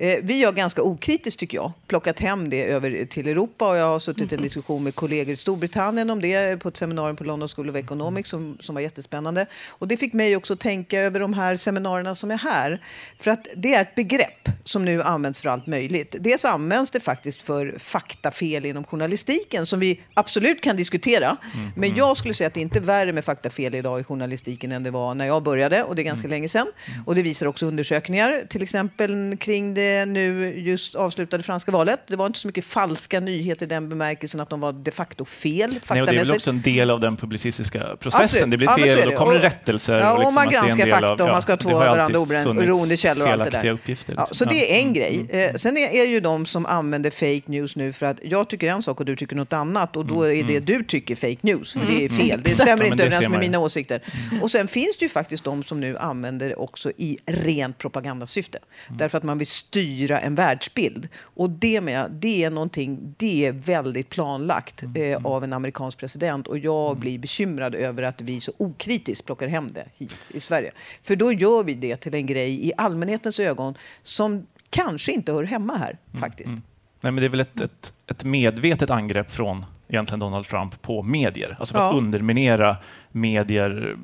Mm. 0.00 0.18
Eh, 0.18 0.24
vi 0.24 0.44
har 0.44 0.52
ganska 0.52 0.82
okritiskt, 0.82 1.40
tycker 1.40 1.58
jag, 1.58 1.72
plockat 1.86 2.20
hem 2.20 2.50
det 2.50 2.64
över 2.64 3.06
till 3.06 3.28
Europa 3.28 3.68
och 3.68 3.76
jag 3.76 3.86
har 3.86 3.98
suttit 3.98 4.32
i 4.32 4.34
en 4.34 4.42
diskussion 4.42 4.84
med 4.84 4.94
kollegor 4.94 5.34
i 5.34 5.36
Storbritannien 5.36 6.10
om 6.10 6.20
det 6.20 6.56
på 6.56 6.68
ett 6.68 6.76
seminarium 6.76 7.16
på 7.16 7.24
London 7.24 7.48
School 7.48 7.70
of 7.70 7.76
Economics 7.76 8.30
som, 8.30 8.58
som 8.60 8.74
var 8.74 8.82
jättespännande. 8.82 9.46
Och 9.68 9.88
det 9.88 9.96
fick 9.96 10.12
mig 10.12 10.36
också 10.36 10.56
tänka 10.56 11.00
över 11.00 11.20
de 11.20 11.34
här 11.34 11.56
seminarierna 11.56 12.14
som 12.14 12.30
är 12.30 12.38
här. 12.38 12.82
För 13.18 13.30
att 13.30 13.46
det 13.56 13.74
är 13.74 13.82
ett 13.82 13.94
begrepp 13.94 14.48
som 14.64 14.84
nu 14.84 15.02
används 15.02 15.42
för 15.42 15.48
allt 15.48 15.66
möjligt. 15.66 16.16
Dels 16.18 16.44
används 16.44 16.90
det 16.90 17.00
faktiskt 17.00 17.42
för 17.42 17.74
faktafel 17.78 18.66
inom 18.66 18.84
journalistiken 18.84 19.66
som 19.66 19.80
vi 19.80 20.00
absolut 20.14 20.60
kan 20.60 20.76
diskutera. 20.76 21.36
Mm. 21.54 21.70
Men 21.76 21.94
jag 21.94 22.16
skulle 22.16 22.34
säga 22.34 22.48
att 22.48 22.54
det 22.54 22.60
inte 22.60 22.78
är 22.78 22.82
värre 22.82 23.12
med 23.12 23.24
faktafel 23.24 23.74
idag 23.74 24.00
i 24.00 24.04
journalistiken 24.04 24.72
än 24.72 24.82
det 24.82 24.90
var 24.90 25.14
när 25.14 25.26
jag 25.26 25.42
började 25.42 25.82
och 25.82 25.96
det 25.96 26.02
är 26.02 26.04
ganska 26.04 26.26
mm. 26.26 26.30
länge 26.30 26.48
sedan. 26.48 26.66
Och 27.06 27.14
det 27.14 27.22
visar 27.22 27.46
också 27.46 27.66
undersökningar, 27.66 28.46
till 28.48 28.62
exempel 28.62 29.36
kring 29.36 29.74
det 29.74 29.89
nu 30.06 30.54
just 30.60 30.94
avslutade 30.94 31.42
franska 31.42 31.72
valet. 31.72 32.00
Det 32.06 32.16
var 32.16 32.26
inte 32.26 32.38
så 32.38 32.46
mycket 32.46 32.64
falska 32.64 33.20
nyheter 33.20 33.66
i 33.66 33.68
den 33.68 33.88
bemärkelsen 33.88 34.40
att 34.40 34.50
de 34.50 34.60
var 34.60 34.72
de 34.72 34.90
facto 34.90 35.24
fel. 35.24 35.70
Nej, 35.90 36.00
och 36.00 36.06
det 36.06 36.12
är 36.12 36.24
väl 36.24 36.32
också 36.32 36.50
en 36.50 36.62
del 36.62 36.90
av 36.90 37.00
den 37.00 37.16
publicistiska 37.16 37.96
processen. 37.96 38.24
Absolut. 38.24 38.50
Det 38.50 38.56
blir 38.56 38.68
fel, 38.68 38.98
ja, 38.98 39.10
då 39.10 39.16
kommer 39.16 39.34
det 39.34 39.40
rättelser. 39.40 39.98
Ja, 39.98 40.12
och, 40.12 40.18
liksom 40.18 40.34
man 40.34 40.48
granskar 40.48 40.86
fakta 40.86 41.24
och 41.24 41.30
man 41.30 41.42
ska 41.42 41.52
ha 41.52 41.56
två 41.56 41.70
varandra 41.70 42.18
oberoende 42.18 42.96
källor 42.96 43.26
och 43.26 43.32
allt 43.32 43.44
det 43.44 43.50
där. 43.50 43.70
Uppgifter, 43.70 44.12
liksom. 44.12 44.26
ja, 44.30 44.34
så 44.34 44.44
det 44.44 44.72
är 44.72 44.82
en 44.82 44.92
grej. 44.92 45.26
Mm. 45.30 45.48
Eh, 45.48 45.54
sen 45.54 45.76
är, 45.76 45.88
är 45.88 46.04
ju 46.04 46.20
de 46.20 46.46
som 46.46 46.66
använder 46.66 47.10
fake 47.10 47.42
news 47.46 47.76
nu 47.76 47.92
för 47.92 48.06
att 48.06 48.18
jag 48.22 48.48
tycker 48.48 48.68
en 48.68 48.82
sak 48.82 49.00
och 49.00 49.06
du 49.06 49.16
tycker 49.16 49.36
något 49.36 49.52
annat 49.52 49.96
och 49.96 50.06
då 50.06 50.24
mm, 50.24 50.38
är 50.38 50.44
det 50.44 50.56
mm. 50.56 50.64
du 50.64 50.84
tycker 50.84 51.14
fake 51.14 51.38
news, 51.40 51.72
för 51.72 51.80
det 51.80 52.04
är 52.04 52.10
mm. 52.10 52.28
fel. 52.28 52.40
Det 52.42 52.50
stämmer 52.50 52.84
inte 52.84 53.04
överens 53.04 53.28
med 53.28 53.40
mina 53.40 53.58
åsikter. 53.58 54.02
Och 54.42 54.50
sen 54.50 54.68
finns 54.68 54.96
det 54.98 55.04
ju 55.04 55.08
faktiskt 55.08 55.44
de 55.44 55.64
som 55.64 55.80
nu 55.80 55.96
använder 55.96 56.48
det 56.48 56.54
också 56.54 56.92
i 56.96 57.18
rent 57.26 57.78
propagandasyfte. 57.78 58.58
Därför 58.88 59.18
att 59.18 59.24
man 59.24 59.38
vill 59.38 59.46
styra 59.46 59.79
en 60.18 60.34
världsbild. 60.34 61.08
Och 61.22 61.50
det 61.50 61.80
med, 61.80 62.10
det 62.10 62.44
är 62.44 62.50
någonting, 62.50 63.14
det 63.18 63.46
är 63.46 63.52
väldigt 63.52 64.08
planlagt 64.08 64.82
eh, 64.82 65.26
av 65.26 65.44
en 65.44 65.52
amerikansk 65.52 65.98
president 65.98 66.46
och 66.46 66.58
jag 66.58 66.96
blir 66.96 67.18
bekymrad 67.18 67.74
över 67.74 68.02
att 68.02 68.20
vi 68.20 68.40
så 68.40 68.52
okritiskt 68.56 69.26
plockar 69.26 69.48
hem 69.48 69.68
det 69.72 69.84
hit 69.98 70.16
i 70.28 70.40
Sverige. 70.40 70.72
För 71.02 71.16
då 71.16 71.32
gör 71.32 71.64
vi 71.64 71.74
det 71.74 71.96
till 71.96 72.14
en 72.14 72.26
grej 72.26 72.66
i 72.66 72.72
allmänhetens 72.76 73.40
ögon 73.40 73.74
som 74.02 74.46
kanske 74.70 75.12
inte 75.12 75.32
hör 75.32 75.44
hemma 75.44 75.76
här 75.76 75.98
mm, 76.10 76.20
faktiskt. 76.20 76.48
Mm, 76.48 76.56
mm. 76.56 76.64
Nej, 77.00 77.12
men 77.12 77.22
det 77.22 77.26
är 77.26 77.30
väl 77.30 77.40
ett, 77.40 77.60
ett, 77.60 77.92
ett, 78.06 78.24
medvetet 78.24 78.90
angrepp 78.90 79.30
från 79.30 79.64
egentligen 79.88 80.20
Donald 80.20 80.46
Trump 80.46 80.82
på 80.82 81.02
medier, 81.02 81.56
alltså 81.58 81.74
för 81.74 81.80
ja. 81.80 81.88
att 81.88 81.96
underminera 81.96 82.76
medier 83.12 83.96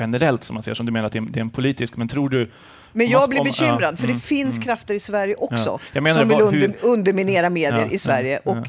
generellt, 0.00 0.44
som 0.44 0.54
man 0.54 0.62
ser 0.62 0.74
som 0.74 0.86
du 0.86 0.92
menar 0.92 1.06
att 1.06 1.12
det 1.12 1.18
är, 1.18 1.22
det 1.22 1.40
är 1.40 1.42
en 1.42 1.50
politisk, 1.50 1.96
men 1.96 2.08
tror 2.08 2.28
du 2.28 2.50
men 2.96 3.08
jag 3.10 3.28
blir 3.28 3.44
bekymrad, 3.44 3.94
ja, 3.94 3.96
för 3.96 4.04
mm, 4.04 4.16
det 4.16 4.22
finns 4.22 4.56
mm, 4.56 4.62
krafter 4.62 4.94
i 4.94 5.00
Sverige 5.00 5.34
också 5.34 5.80
ja. 5.92 6.14
som 6.14 6.28
vill 6.28 6.40
under, 6.40 6.74
underminera 6.82 7.50
medier 7.50 7.88
i 7.92 7.98
Sverige. 7.98 8.40
Och 8.44 8.56
uh, 8.56 8.62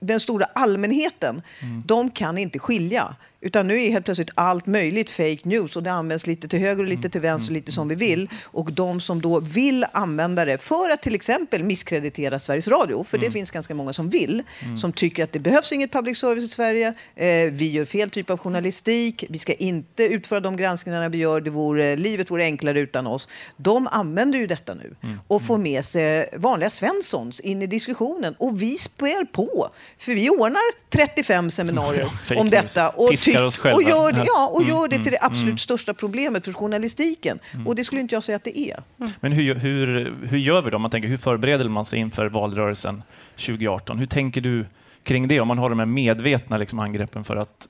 den 0.00 0.20
stora 0.20 0.46
allmänheten, 0.52 1.42
mm. 1.60 1.82
de 1.86 2.10
kan 2.10 2.38
inte 2.38 2.58
skilja 2.58 3.16
utan 3.44 3.66
nu 3.66 3.82
är 3.82 3.90
helt 3.90 4.04
plötsligt 4.04 4.30
allt 4.34 4.66
möjligt 4.66 5.10
fake 5.10 5.40
news 5.42 5.76
och 5.76 5.82
det 5.82 5.92
används 5.92 6.26
lite 6.26 6.48
till 6.48 6.58
höger 6.58 6.82
och 6.82 6.88
lite 6.88 7.08
till 7.08 7.20
vänster, 7.20 7.52
lite 7.52 7.72
som 7.72 7.88
vi 7.88 7.94
vill. 7.94 8.28
Och 8.44 8.72
de 8.72 9.00
som 9.00 9.20
då 9.20 9.40
vill 9.40 9.86
använda 9.92 10.44
det 10.44 10.58
för 10.58 10.90
att 10.90 11.02
till 11.02 11.14
exempel 11.14 11.62
misskreditera 11.62 12.38
Sveriges 12.38 12.68
Radio, 12.68 13.04
för 13.04 13.18
det 13.18 13.26
mm. 13.26 13.32
finns 13.32 13.50
ganska 13.50 13.74
många 13.74 13.92
som 13.92 14.08
vill, 14.08 14.42
mm. 14.62 14.78
som 14.78 14.92
tycker 14.92 15.24
att 15.24 15.32
det 15.32 15.38
behövs 15.38 15.72
inget 15.72 15.92
public 15.92 16.18
service 16.18 16.44
i 16.44 16.48
Sverige, 16.48 16.94
eh, 17.14 17.26
vi 17.52 17.72
gör 17.72 17.84
fel 17.84 18.10
typ 18.10 18.30
av 18.30 18.38
journalistik, 18.38 19.24
vi 19.28 19.38
ska 19.38 19.52
inte 19.52 20.04
utföra 20.04 20.40
de 20.40 20.56
granskningarna 20.56 21.08
vi 21.08 21.18
gör, 21.18 21.40
det 21.40 21.50
vore, 21.50 21.96
livet 21.96 22.30
vore 22.30 22.44
enklare 22.44 22.80
utan 22.80 23.06
oss. 23.06 23.28
De 23.56 23.88
använder 23.90 24.38
ju 24.38 24.46
detta 24.46 24.74
nu 24.74 24.96
mm. 25.02 25.20
och 25.28 25.42
får 25.42 25.58
med 25.58 25.84
sig 25.84 26.28
vanliga 26.36 26.70
Svenssons 26.70 27.40
in 27.40 27.62
i 27.62 27.66
diskussionen 27.66 28.34
och 28.38 28.62
vi 28.62 28.78
spär 28.78 29.24
på, 29.24 29.70
för 29.98 30.12
vi 30.12 30.30
ordnar 30.30 30.90
35 30.90 31.50
seminarier 31.50 32.08
om 32.36 32.50
detta. 32.50 32.88
Och 32.88 33.18
älskar 33.34 33.42
oss 33.42 33.58
själva. 33.58 33.76
Och 33.76 33.82
gör, 33.82 34.12
det, 34.12 34.24
ja, 34.26 34.46
och 34.52 34.64
gör 34.64 34.88
det 34.88 35.02
till 35.02 35.12
det 35.12 35.18
absolut 35.20 35.44
mm. 35.44 35.58
största 35.58 35.94
problemet 35.94 36.44
för 36.44 36.52
journalistiken. 36.52 37.38
Mm. 37.52 37.66
Och 37.66 37.74
det 37.74 37.84
skulle 37.84 38.00
inte 38.00 38.14
jag 38.14 38.24
säga 38.24 38.36
att 38.36 38.44
det 38.44 38.58
är. 38.58 38.82
Men 39.20 39.32
hur, 39.32 39.54
hur, 39.54 40.14
hur 40.28 40.38
gör 40.38 40.62
vi 40.62 40.70
då? 40.70 40.78
Man 40.78 40.90
tänker, 40.90 41.08
hur 41.08 41.16
förbereder 41.16 41.68
man 41.68 41.84
sig 41.84 41.98
inför 41.98 42.26
valrörelsen 42.26 43.02
2018? 43.36 43.98
Hur 43.98 44.06
tänker 44.06 44.40
du 44.40 44.66
kring 45.02 45.28
det? 45.28 45.40
Om 45.40 45.48
man 45.48 45.58
har 45.58 45.70
de 45.70 45.78
här 45.78 45.86
medvetna 45.86 46.56
liksom, 46.56 46.78
angreppen 46.78 47.24
för 47.24 47.36
att 47.36 47.68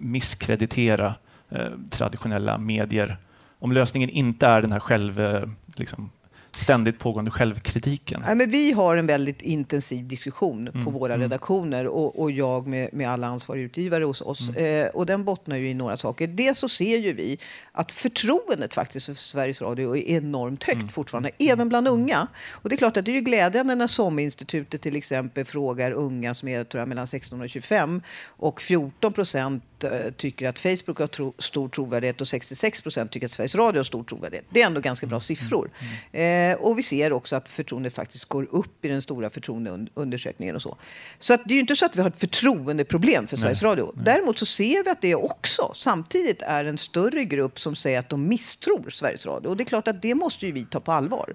misskreditera 0.00 1.14
eh, 1.50 1.66
traditionella 1.90 2.58
medier. 2.58 3.16
Om 3.58 3.72
lösningen 3.72 4.10
inte 4.10 4.46
är 4.46 4.62
den 4.62 4.72
här 4.72 4.80
själv... 4.80 5.20
Eh, 5.20 5.48
liksom, 5.76 6.10
ständigt 6.56 6.98
pågående 6.98 7.30
självkritiken? 7.30 8.24
Ja, 8.26 8.34
men 8.34 8.50
vi 8.50 8.72
har 8.72 8.96
en 8.96 9.06
väldigt 9.06 9.42
intensiv 9.42 10.08
diskussion 10.08 10.68
mm. 10.68 10.84
på 10.84 10.90
våra 10.90 11.14
mm. 11.14 11.22
redaktioner 11.22 11.86
och, 11.86 12.20
och 12.20 12.30
jag 12.30 12.66
med, 12.66 12.88
med, 12.92 13.10
alla 13.10 13.26
ansvariga 13.26 13.64
utgivare 13.64 14.04
hos 14.04 14.20
oss. 14.20 14.48
Mm. 14.48 14.86
Eh, 14.86 14.88
och 14.88 15.06
den 15.06 15.24
bottnar 15.24 15.56
ju 15.56 15.70
i 15.70 15.74
några 15.74 15.96
saker. 15.96 16.26
Dels 16.26 16.58
så 16.58 16.68
ser 16.68 16.98
ju 16.98 17.12
vi 17.12 17.38
att 17.72 17.92
förtroendet 17.92 18.74
faktiskt 18.74 19.06
för 19.06 19.14
Sveriges 19.14 19.62
Radio 19.62 19.96
är 19.96 20.16
enormt 20.16 20.64
högt 20.64 20.76
mm. 20.76 20.88
fortfarande, 20.88 21.30
mm. 21.38 21.52
även 21.52 21.68
bland 21.68 21.88
unga. 21.88 22.28
Och 22.50 22.68
det 22.68 22.74
är 22.74 22.78
klart 22.78 22.96
att 22.96 23.04
det 23.04 23.10
är 23.10 23.14
ju 23.16 23.20
glädjande 23.20 23.74
när 23.74 23.86
SOM-institutet 23.86 24.82
till 24.82 24.96
exempel 24.96 25.44
frågar 25.44 25.90
unga 25.90 26.34
som 26.34 26.48
är 26.48 26.64
tror 26.64 26.80
jag, 26.80 26.88
mellan 26.88 27.06
16 27.06 27.40
och 27.40 27.48
25 27.48 28.02
och 28.26 28.62
14 28.62 29.12
procent 29.12 29.64
Eh, 29.84 30.10
tycker 30.16 30.48
att 30.48 30.58
Facebook 30.58 30.98
har 30.98 31.06
tro, 31.06 31.34
stor 31.38 31.68
trovärdighet 31.68 32.20
och 32.20 32.28
66 32.28 32.80
procent 32.80 33.10
tycker 33.10 33.26
att 33.26 33.32
Sveriges 33.32 33.54
Radio 33.54 33.78
har 33.78 33.84
stor 33.84 34.04
trovärdighet. 34.04 34.46
Det 34.50 34.62
är 34.62 34.66
ändå 34.66 34.80
ganska 34.80 35.06
bra 35.06 35.16
mm, 35.16 35.20
siffror. 35.20 35.70
Mm, 35.78 35.92
mm. 36.12 36.52
Eh, 36.52 36.62
och 36.62 36.78
vi 36.78 36.82
ser 36.82 37.12
också 37.12 37.36
att 37.36 37.48
förtroendet 37.48 37.94
faktiskt 37.94 38.24
går 38.24 38.46
upp 38.50 38.84
i 38.84 38.88
den 38.88 39.02
stora 39.02 39.30
förtroendeundersökningen 39.30 40.56
och 40.56 40.62
så. 40.62 40.76
Så 41.18 41.34
att 41.34 41.40
det 41.44 41.52
är 41.52 41.54
ju 41.54 41.60
inte 41.60 41.76
så 41.76 41.86
att 41.86 41.96
vi 41.96 42.02
har 42.02 42.08
ett 42.08 42.20
förtroendeproblem 42.20 43.26
för 43.26 43.36
Sveriges 43.36 43.62
nej, 43.62 43.70
Radio. 43.70 43.92
Däremot 43.96 44.38
så 44.38 44.46
ser 44.46 44.84
vi 44.84 44.90
att 44.90 45.00
det 45.00 45.14
också 45.14 45.72
samtidigt 45.74 46.42
är 46.42 46.64
en 46.64 46.78
större 46.78 47.24
grupp 47.24 47.60
som 47.60 47.76
säger 47.76 47.98
att 47.98 48.08
de 48.08 48.28
misstror 48.28 48.90
Sveriges 48.90 49.26
Radio. 49.26 49.48
Och 49.48 49.56
det 49.56 49.62
är 49.62 49.66
klart 49.66 49.88
att 49.88 50.02
det 50.02 50.14
måste 50.14 50.46
ju 50.46 50.52
vi 50.52 50.64
ta 50.64 50.80
på 50.80 50.92
allvar. 50.92 51.34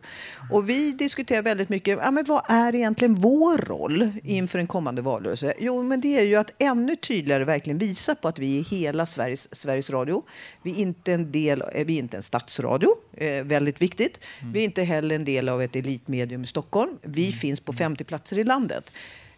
Och 0.52 0.70
vi 0.70 0.92
diskuterar 0.92 1.42
väldigt 1.42 1.70
mycket, 1.70 2.00
ja, 2.04 2.12
men 2.12 2.26
vad 2.26 2.42
är 2.48 2.76
egentligen 2.76 3.16
vår 3.16 3.58
roll 3.58 4.12
inför 4.24 4.60
en 4.60 4.68
kommande 4.68 5.02
valrörelse? 5.02 5.54
Jo, 5.60 5.84
men 5.84 6.02
det 6.02 6.20
är 6.20 6.24
ju 6.24 6.36
att 6.36 6.52
ännu 6.58 6.96
tydligare 6.96 7.46
verkligen 7.46 7.78
visa 7.78 8.16
på 8.16 8.28
att 8.28 8.37
att 8.38 8.42
vi 8.42 8.60
är 8.60 8.64
hela 8.64 9.06
Sveriges, 9.06 9.56
Sveriges 9.56 9.90
Radio. 9.90 10.24
Vi 10.62 10.72
är 10.72 10.76
inte 10.76 11.14
en 11.14 11.32
del, 11.32 11.64
vi 11.74 11.96
är 11.96 12.00
inte 12.00 12.18
en 12.18 12.24
stadsradio, 12.24 12.96
eh, 13.14 13.44
väldigt 13.44 13.82
viktigt. 13.82 14.20
Mm. 14.42 14.54
Vi 14.54 14.60
är 14.60 14.64
inte 14.64 14.84
heller 14.84 15.16
en 15.16 15.26
del 15.26 15.50
av 15.50 15.62
ett 15.62 15.76
elitmedium 15.76 16.44
i 16.44 16.48
Stockholm. 16.48 16.98
Vi 17.02 17.26
mm. 17.26 17.34
finns 17.34 17.60
på 17.60 17.74
50 17.74 18.04
platser 18.04 18.40
i 18.40 18.44
landet. 18.44 18.92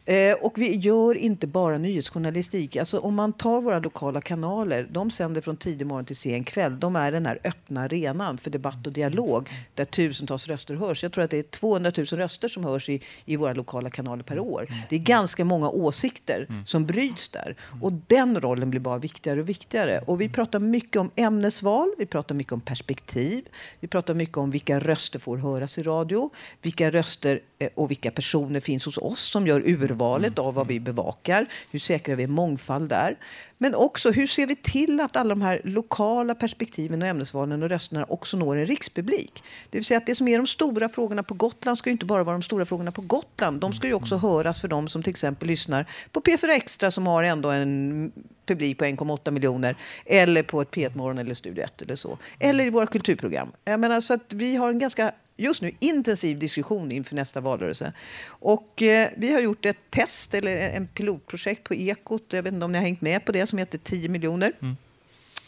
Eh, 0.09 0.33
och 0.33 0.57
vi 0.57 0.75
gör 0.75 1.17
inte 1.17 1.47
bara 1.47 1.77
nyhetsjournalistik. 1.77 2.75
Alltså, 2.75 2.99
om 2.99 3.15
man 3.15 3.33
tar 3.33 3.61
våra 3.61 3.79
lokala 3.79 4.21
kanaler, 4.21 4.87
de 4.91 5.11
sänder 5.11 5.41
från 5.41 5.57
tidig 5.57 5.87
morgon 5.87 6.05
till 6.05 6.15
sen 6.15 6.43
kväll. 6.43 6.79
De 6.79 6.95
är 6.95 7.11
den 7.11 7.25
här 7.25 7.39
öppna 7.43 7.81
arenan 7.81 8.37
för 8.37 8.49
debatt 8.49 8.87
och 8.87 8.93
dialog 8.93 9.49
där 9.75 9.85
tusentals 9.85 10.47
röster 10.47 10.75
hörs. 10.75 11.03
Jag 11.03 11.11
tror 11.11 11.23
att 11.23 11.31
det 11.31 11.37
är 11.37 11.43
200 11.43 11.91
000 11.97 12.05
röster 12.05 12.47
som 12.47 12.63
hörs 12.63 12.89
i, 12.89 13.01
i 13.25 13.35
våra 13.35 13.53
lokala 13.53 13.89
kanaler 13.89 14.23
per 14.23 14.39
år. 14.39 14.67
Det 14.89 14.95
är 14.95 14.99
ganska 14.99 15.45
många 15.45 15.69
åsikter 15.69 16.47
som 16.65 16.85
bryts 16.85 17.29
där. 17.29 17.55
Och 17.81 17.93
den 17.93 18.41
rollen 18.41 18.69
blir 18.69 18.81
bara 18.81 18.97
viktigare 18.97 19.39
och 19.41 19.49
viktigare. 19.49 19.99
Och 19.99 20.21
vi 20.21 20.29
pratar 20.29 20.59
mycket 20.59 20.95
om 20.95 21.11
ämnesval, 21.15 21.93
vi 21.97 22.05
pratar 22.05 22.35
mycket 22.35 22.53
om 22.53 22.61
perspektiv, 22.61 23.45
vi 23.79 23.87
pratar 23.87 24.13
mycket 24.13 24.37
om 24.37 24.51
vilka 24.51 24.79
röster 24.79 25.19
får 25.19 25.37
höras 25.37 25.77
i 25.77 25.83
radio, 25.83 26.29
vilka 26.61 26.91
röster 26.91 27.41
eh, 27.59 27.69
och 27.75 27.91
vilka 27.91 28.11
personer 28.11 28.59
finns 28.59 28.85
hos 28.85 28.97
oss 28.97 29.21
som 29.21 29.47
gör 29.47 29.61
urval 29.65 29.98
urvalet 29.99 30.39
av 30.39 30.53
vad 30.53 30.67
vi 30.67 30.79
bevakar. 30.79 31.45
Hur 31.71 31.79
säkrar 31.79 32.15
vi 32.15 32.27
mångfald 32.27 32.89
där? 32.89 33.17
Men 33.57 33.75
också 33.75 34.11
hur 34.11 34.27
ser 34.27 34.47
vi 34.47 34.55
till 34.55 34.99
att 34.99 35.15
alla 35.15 35.29
de 35.29 35.41
här 35.41 35.61
lokala 35.63 36.35
perspektiven 36.35 37.01
och 37.01 37.07
ämnesvalen 37.07 37.63
och 37.63 37.69
rösterna 37.69 38.05
också 38.09 38.37
når 38.37 38.57
en 38.57 38.65
rikspublik? 38.65 39.43
Det 39.69 39.77
vill 39.77 39.85
säga 39.85 39.97
att 39.97 40.05
det 40.05 40.15
som 40.15 40.27
är 40.27 40.37
de 40.37 40.47
stora 40.47 40.89
frågorna 40.89 41.23
på 41.23 41.33
Gotland 41.33 41.77
ska 41.77 41.89
ju 41.89 41.91
inte 41.91 42.05
bara 42.05 42.23
vara 42.23 42.35
de 42.35 42.43
stora 42.43 42.65
frågorna 42.65 42.91
på 42.91 43.01
Gotland. 43.01 43.59
De 43.59 43.73
ska 43.73 43.87
ju 43.87 43.93
också 43.93 44.17
höras 44.17 44.61
för 44.61 44.67
de 44.67 44.87
som 44.87 45.03
till 45.03 45.11
exempel 45.11 45.47
lyssnar 45.47 45.85
på 46.11 46.21
P4 46.21 46.49
Extra 46.49 46.91
som 46.91 47.07
har 47.07 47.23
ändå 47.23 47.49
en 47.49 48.11
publik 48.45 48.77
på 48.77 48.85
1,8 48.85 49.31
miljoner 49.31 49.75
eller 50.05 50.43
på 50.43 50.61
ett 50.61 50.71
P1 50.71 50.97
Morgon 50.97 51.17
eller 51.17 51.35
Studio 51.35 51.63
1 51.63 51.81
eller 51.81 51.95
så. 51.95 52.17
Eller 52.39 52.63
i 52.65 52.69
våra 52.69 52.87
kulturprogram. 52.87 53.51
Jag 53.65 53.79
menar, 53.79 54.01
så 54.01 54.13
att 54.13 54.33
vi 54.33 54.55
har 54.55 54.69
en 54.69 54.79
ganska 54.79 55.11
just 55.39 55.61
nu 55.61 55.71
intensiv 55.79 56.39
diskussion 56.39 56.91
inför 56.91 57.15
nästa 57.15 57.41
valrörelse. 57.41 57.93
Och, 58.27 58.81
eh, 58.81 59.09
vi 59.17 59.33
har 59.33 59.39
gjort 59.39 59.65
ett 59.65 59.77
test, 59.89 60.33
eller 60.33 60.57
en 60.57 60.87
pilotprojekt 60.87 61.63
på 61.63 61.75
Ekot, 61.75 62.23
jag 62.29 62.43
vet 62.43 62.53
inte 62.53 62.65
om 62.65 62.71
ni 62.71 62.77
har 62.77 62.85
hängt 62.85 63.01
med 63.01 63.25
på 63.25 63.31
det, 63.31 63.47
som 63.47 63.59
heter 63.59 63.77
10 63.77 64.09
miljoner. 64.09 64.51
Mm 64.61 64.75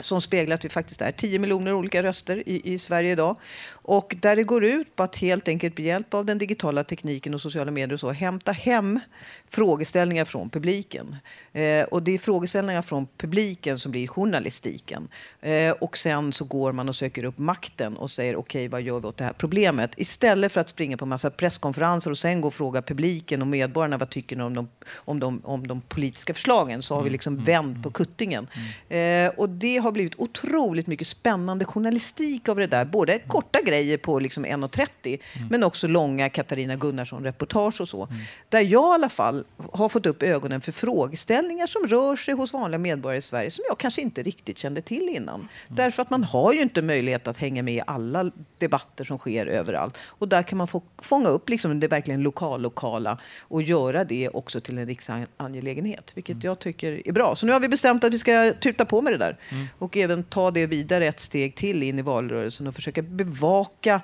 som 0.02 0.22
speglar 0.22 0.56
att 0.56 0.66
vi 0.66 0.70
faktiskt 0.70 1.02
är 1.02 1.12
10 1.12 1.40
miljoner 1.40 1.74
olika 1.74 2.04
röster 2.04 2.50
i, 2.50 2.74
i 2.74 2.80
Sverige 2.80 3.12
idag. 3.12 3.38
Och 3.84 4.16
där 4.22 4.36
det 4.36 4.44
går 4.44 4.64
ut 4.64 4.96
på 4.96 5.04
att 5.04 5.16
helt 5.16 5.48
enkelt 5.48 5.78
med 5.78 5.86
hjälp 5.88 6.14
av 6.14 6.26
den 6.26 6.38
digitala 6.38 6.84
tekniken 6.84 7.34
och 7.34 7.42
sociala 7.42 7.72
medier 7.72 7.94
och 7.94 8.00
så 8.00 8.12
hämta 8.12 8.52
hem 8.52 9.00
frågeställningar 9.50 10.26
från 10.26 10.50
publiken. 10.50 11.16
Eh, 11.54 11.84
och 11.84 12.04
det 12.04 12.12
är 12.12 12.18
frågeställningar 12.18 12.82
från 12.82 13.08
publiken 13.18 13.80
som 13.80 13.92
blir 13.92 14.08
journalistiken. 14.08 15.08
Eh, 15.42 15.72
och 15.72 15.98
sen 15.98 16.34
så 16.34 16.46
går 16.46 16.72
man 16.72 16.90
och 16.90 16.96
söker 16.96 17.24
upp 17.24 17.38
makten 17.38 17.98
och 17.98 18.12
säger 18.12 18.36
okej, 18.36 18.60
okay, 18.60 18.68
vad 18.68 18.82
gör 18.82 19.00
vi 19.00 19.08
åt 19.08 19.18
det 19.18 19.24
här 19.24 19.34
problemet? 19.34 19.92
Istället 19.98 20.52
för 20.52 20.62
att 20.62 20.70
springa 20.70 20.98
på 20.98 21.06
massa 21.06 21.30
presskonferenser 21.30 22.12
och 22.12 22.18
sen 22.18 22.42
gå 22.42 22.48
och 22.48 22.54
fråga 22.54 22.82
publiken 22.82 23.42
och 23.42 23.48
medborgarna 23.48 23.98
vad 23.98 24.10
tycker 24.10 24.36
ni 24.36 24.44
om 24.44 24.54
de, 24.54 24.70
om 24.96 25.20
de, 25.20 25.42
om 25.44 25.68
de 25.68 25.82
politiska 25.82 26.34
förslagen 26.34 26.84
så 26.84 26.96
har 26.96 27.02
vi 27.02 27.08
mm, 27.08 27.12
liksom 27.12 27.34
mm, 27.34 27.46
vänt 27.46 27.84
på 27.84 27.90
mm. 27.90 27.94
kuttingen. 27.94 28.48
Eh, 28.90 29.28
och 29.38 29.50
det 29.50 29.78
har 29.78 29.92
blivit 29.92 30.14
otroligt 30.18 30.88
mycket 30.88 31.08
spännande 31.08 31.66
journalistik 31.66 32.50
av 32.50 32.58
det 32.58 32.68
där. 32.68 32.86
Både 32.86 33.20
korta 33.20 33.60
grejer 33.62 33.81
på 33.98 34.20
liksom 34.20 34.46
1.30 34.46 34.88
mm. 35.34 35.48
men 35.50 35.64
också 35.64 35.88
långa 35.88 36.30
Katarina 36.30 36.76
Gunnarsson-reportage 36.76 37.82
och 37.82 37.90
så. 37.90 38.04
Mm. 38.04 38.22
Där 38.50 38.62
jag 38.62 38.92
i 38.92 38.94
alla 38.94 39.10
fall 39.10 39.44
har 39.72 39.90
fått 39.90 40.06
upp 40.06 40.24
ögonen 40.24 40.62
för 40.62 40.72
frågeställningar 40.72 41.68
som 41.68 41.88
rör 41.88 42.16
sig 42.16 42.34
hos 42.34 42.54
vanliga 42.54 42.80
medborgare 42.80 43.20
i 43.20 43.22
Sverige 43.22 43.52
som 43.52 43.64
jag 43.68 43.78
kanske 43.78 44.02
inte 44.02 44.24
riktigt 44.24 44.58
kände 44.58 44.82
till 44.82 45.10
innan. 45.10 45.36
Mm. 45.36 45.48
Därför 45.68 46.02
att 46.02 46.10
man 46.10 46.24
har 46.24 46.54
ju 46.54 46.62
inte 46.62 46.82
möjlighet 46.82 47.28
att 47.28 47.38
hänga 47.38 47.64
med 47.64 47.74
i 47.74 47.82
alla 47.88 48.32
debatter 48.58 49.04
som 49.04 49.18
sker 49.18 49.46
överallt. 49.46 49.98
Och 50.04 50.28
där 50.28 50.44
kan 50.44 50.58
man 50.58 50.68
få 50.68 50.82
fånga 51.02 51.30
upp 51.30 51.50
liksom 51.50 51.80
det 51.80 51.88
verkligen 51.88 52.22
lokal-lokala 52.22 53.18
och 53.40 53.62
göra 53.62 54.04
det 54.04 54.30
också 54.30 54.62
till 54.62 54.78
en 54.78 54.86
riksangelägenhet, 54.86 56.12
vilket 56.14 56.34
mm. 56.34 56.46
jag 56.46 56.60
tycker 56.60 57.08
är 57.08 57.12
bra. 57.12 57.36
Så 57.36 57.46
nu 57.46 57.52
har 57.52 57.60
vi 57.60 57.68
bestämt 57.68 58.04
att 58.04 58.14
vi 58.14 58.20
ska 58.20 58.54
tuta 58.62 58.86
på 58.86 59.02
med 59.02 59.14
det 59.14 59.18
där 59.18 59.38
mm. 59.50 59.68
och 59.80 59.98
även 59.98 60.24
ta 60.24 60.52
det 60.52 60.66
vidare 60.66 61.06
ett 61.08 61.20
steg 61.20 61.56
till 61.56 61.84
in 61.84 62.00
i 62.00 62.02
valrörelsen 62.02 62.68
och 62.68 62.76
försöka 62.76 63.02
tillbaka 63.64 64.04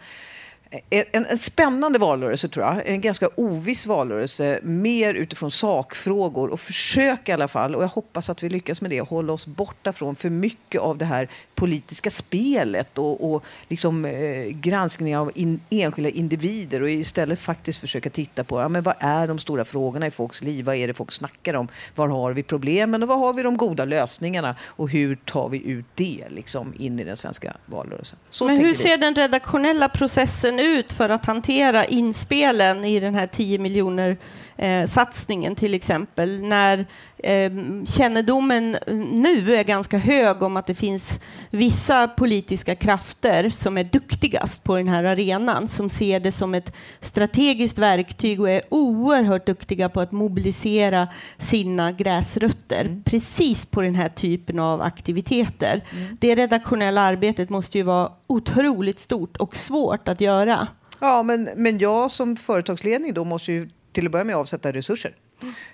en, 0.90 1.26
en, 1.26 1.38
spännande 1.38 2.00
valrörelse, 2.00 2.48
tror 2.48 2.66
jag. 2.66 2.88
En 2.88 3.02
ganska 3.02 3.30
oviss 3.36 3.88
valrörelse. 3.88 4.60
Mer 4.64 5.14
utifrån 5.14 5.52
sakfrågor 5.52 6.50
och 6.50 6.60
försök 6.60 7.30
i 7.30 7.32
alla 7.32 7.48
fall, 7.48 7.76
och 7.76 7.84
jag 7.84 7.88
hoppas 7.88 8.30
att 8.30 8.44
vi 8.44 8.50
lyckas 8.50 8.82
med 8.82 8.92
det, 8.92 9.02
hålla 9.02 9.34
oss 9.34 9.48
borta 9.48 9.94
från 9.94 10.16
för 10.16 10.30
mycket 10.30 10.82
av 10.82 10.98
det 10.98 11.06
här 11.06 11.30
politiska 11.56 12.10
spelet 12.10 12.98
och, 12.98 13.34
och 13.34 13.44
liksom, 13.68 14.06
eh, 14.06 14.46
granskning 14.46 15.18
av 15.18 15.32
in, 15.36 15.60
enskilda 15.70 16.10
individer 16.10 16.82
och 16.82 16.90
istället 16.90 17.40
faktiskt 17.40 17.80
försöka 17.80 18.10
titta 18.10 18.44
på 18.44 18.62
ja, 18.62 18.70
men 18.70 18.84
vad 18.84 18.96
är 19.00 19.28
de 19.28 19.40
stora 19.40 19.66
frågorna 19.66 20.08
i 20.08 20.12
folks 20.12 20.44
liv? 20.44 20.66
Vad 20.66 20.76
är 20.76 20.88
det 20.88 20.94
folk 20.94 21.12
snackar 21.12 21.54
om? 21.54 21.68
Var 21.96 22.08
har 22.08 22.34
vi 22.34 22.44
problemen 22.44 23.04
och 23.04 23.10
var 23.10 23.18
har 23.18 23.34
vi 23.34 23.44
de 23.44 23.58
goda 23.58 23.86
lösningarna? 23.86 24.56
Och 24.64 24.90
hur 24.90 25.16
tar 25.16 25.50
vi 25.50 25.68
ut 25.68 25.86
det 25.96 26.24
liksom, 26.30 26.74
in 26.80 27.00
i 27.00 27.04
den 27.04 27.18
svenska 27.18 27.54
valrörelsen? 27.66 28.20
Så 28.30 28.46
men 28.46 28.58
hur 28.58 28.74
ser 28.74 28.98
den 28.98 29.16
redaktionella 29.16 29.90
processen 29.90 30.57
ut 30.60 30.94
för 30.94 31.10
att 31.10 31.26
hantera 31.26 31.86
inspelen 31.86 32.86
i 32.86 33.00
den 33.00 33.16
här 33.16 33.28
10 33.28 33.60
miljoner 33.60 34.18
eh, 34.58 34.88
satsningen 34.88 35.56
till 35.56 35.74
exempel, 35.74 36.42
när 36.42 36.86
eh, 37.18 37.52
kännedomen 37.86 38.78
nu 39.12 39.56
är 39.56 39.64
ganska 39.64 39.98
hög 39.98 40.42
om 40.42 40.58
att 40.58 40.68
det 40.68 40.76
finns 40.76 41.20
vissa 41.50 42.08
politiska 42.08 42.76
krafter 42.76 43.50
som 43.50 43.78
är 43.78 43.84
duktigast 43.84 44.64
på 44.64 44.76
den 44.76 44.88
här 44.88 45.04
arenan, 45.04 45.68
som 45.68 45.90
ser 45.90 46.20
det 46.20 46.32
som 46.32 46.54
ett 46.54 46.76
strategiskt 47.00 47.78
verktyg 47.78 48.42
och 48.42 48.50
är 48.50 48.62
oerhört 48.70 49.46
duktiga 49.46 49.90
på 49.90 50.02
att 50.02 50.12
mobilisera 50.12 51.08
sina 51.38 51.92
gräsrötter 51.92 52.86
mm. 52.86 53.04
precis 53.04 53.66
på 53.66 53.82
den 53.82 53.96
här 53.96 54.10
typen 54.10 54.60
av 54.60 54.82
aktiviteter. 54.82 55.82
Mm. 55.92 56.18
Det 56.20 56.36
redaktionella 56.36 57.02
arbetet 57.02 57.50
måste 57.50 57.78
ju 57.78 57.84
vara 57.84 58.12
otroligt 58.28 59.00
stort 59.00 59.38
och 59.38 59.56
svårt 59.56 60.08
att 60.08 60.22
göra. 60.22 60.68
Ja, 61.00 61.24
men, 61.24 61.50
men 61.56 61.78
jag 61.78 62.12
som 62.12 62.36
företagsledning 62.36 63.14
då 63.14 63.24
måste 63.24 63.52
ju 63.52 63.70
till 63.98 64.06
att 64.06 64.12
börja 64.12 64.24
med 64.24 64.36
avsätta 64.36 64.72
resurser. 64.72 65.16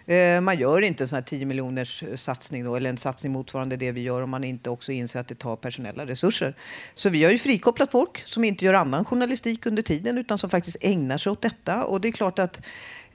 Mm. 0.07 0.43
Man 0.43 0.59
gör 0.59 0.81
inte 0.81 1.03
en 1.03 1.07
sån 1.07 1.15
här 1.15 1.23
10 1.23 1.45
miljoners 1.45 2.03
eh, 2.03 2.15
satsning 2.15 2.65
då, 2.65 2.75
eller 2.75 2.89
en 2.89 2.97
satsning 2.97 3.31
motsvarande 3.31 3.77
det 3.77 3.91
vi 3.91 4.01
gör 4.01 4.21
om 4.21 4.29
man 4.29 4.43
inte 4.43 4.69
också 4.69 4.91
inser 4.91 5.19
att 5.19 5.27
det 5.27 5.35
tar 5.35 5.55
personella 5.55 6.05
resurser. 6.05 6.55
Så 6.93 7.09
vi 7.09 7.23
har 7.23 7.31
ju 7.31 7.37
frikopplat 7.37 7.91
folk 7.91 8.23
som 8.25 8.43
inte 8.43 8.65
gör 8.65 8.73
annan 8.73 9.05
journalistik 9.05 9.65
under 9.65 9.83
tiden 9.83 10.17
utan 10.17 10.37
som 10.37 10.49
faktiskt 10.49 10.77
ägnar 10.81 11.17
sig 11.17 11.31
åt 11.31 11.41
detta. 11.41 11.83
Och 11.83 12.01
det 12.01 12.07
är 12.07 12.11
klart 12.11 12.39
att 12.39 12.61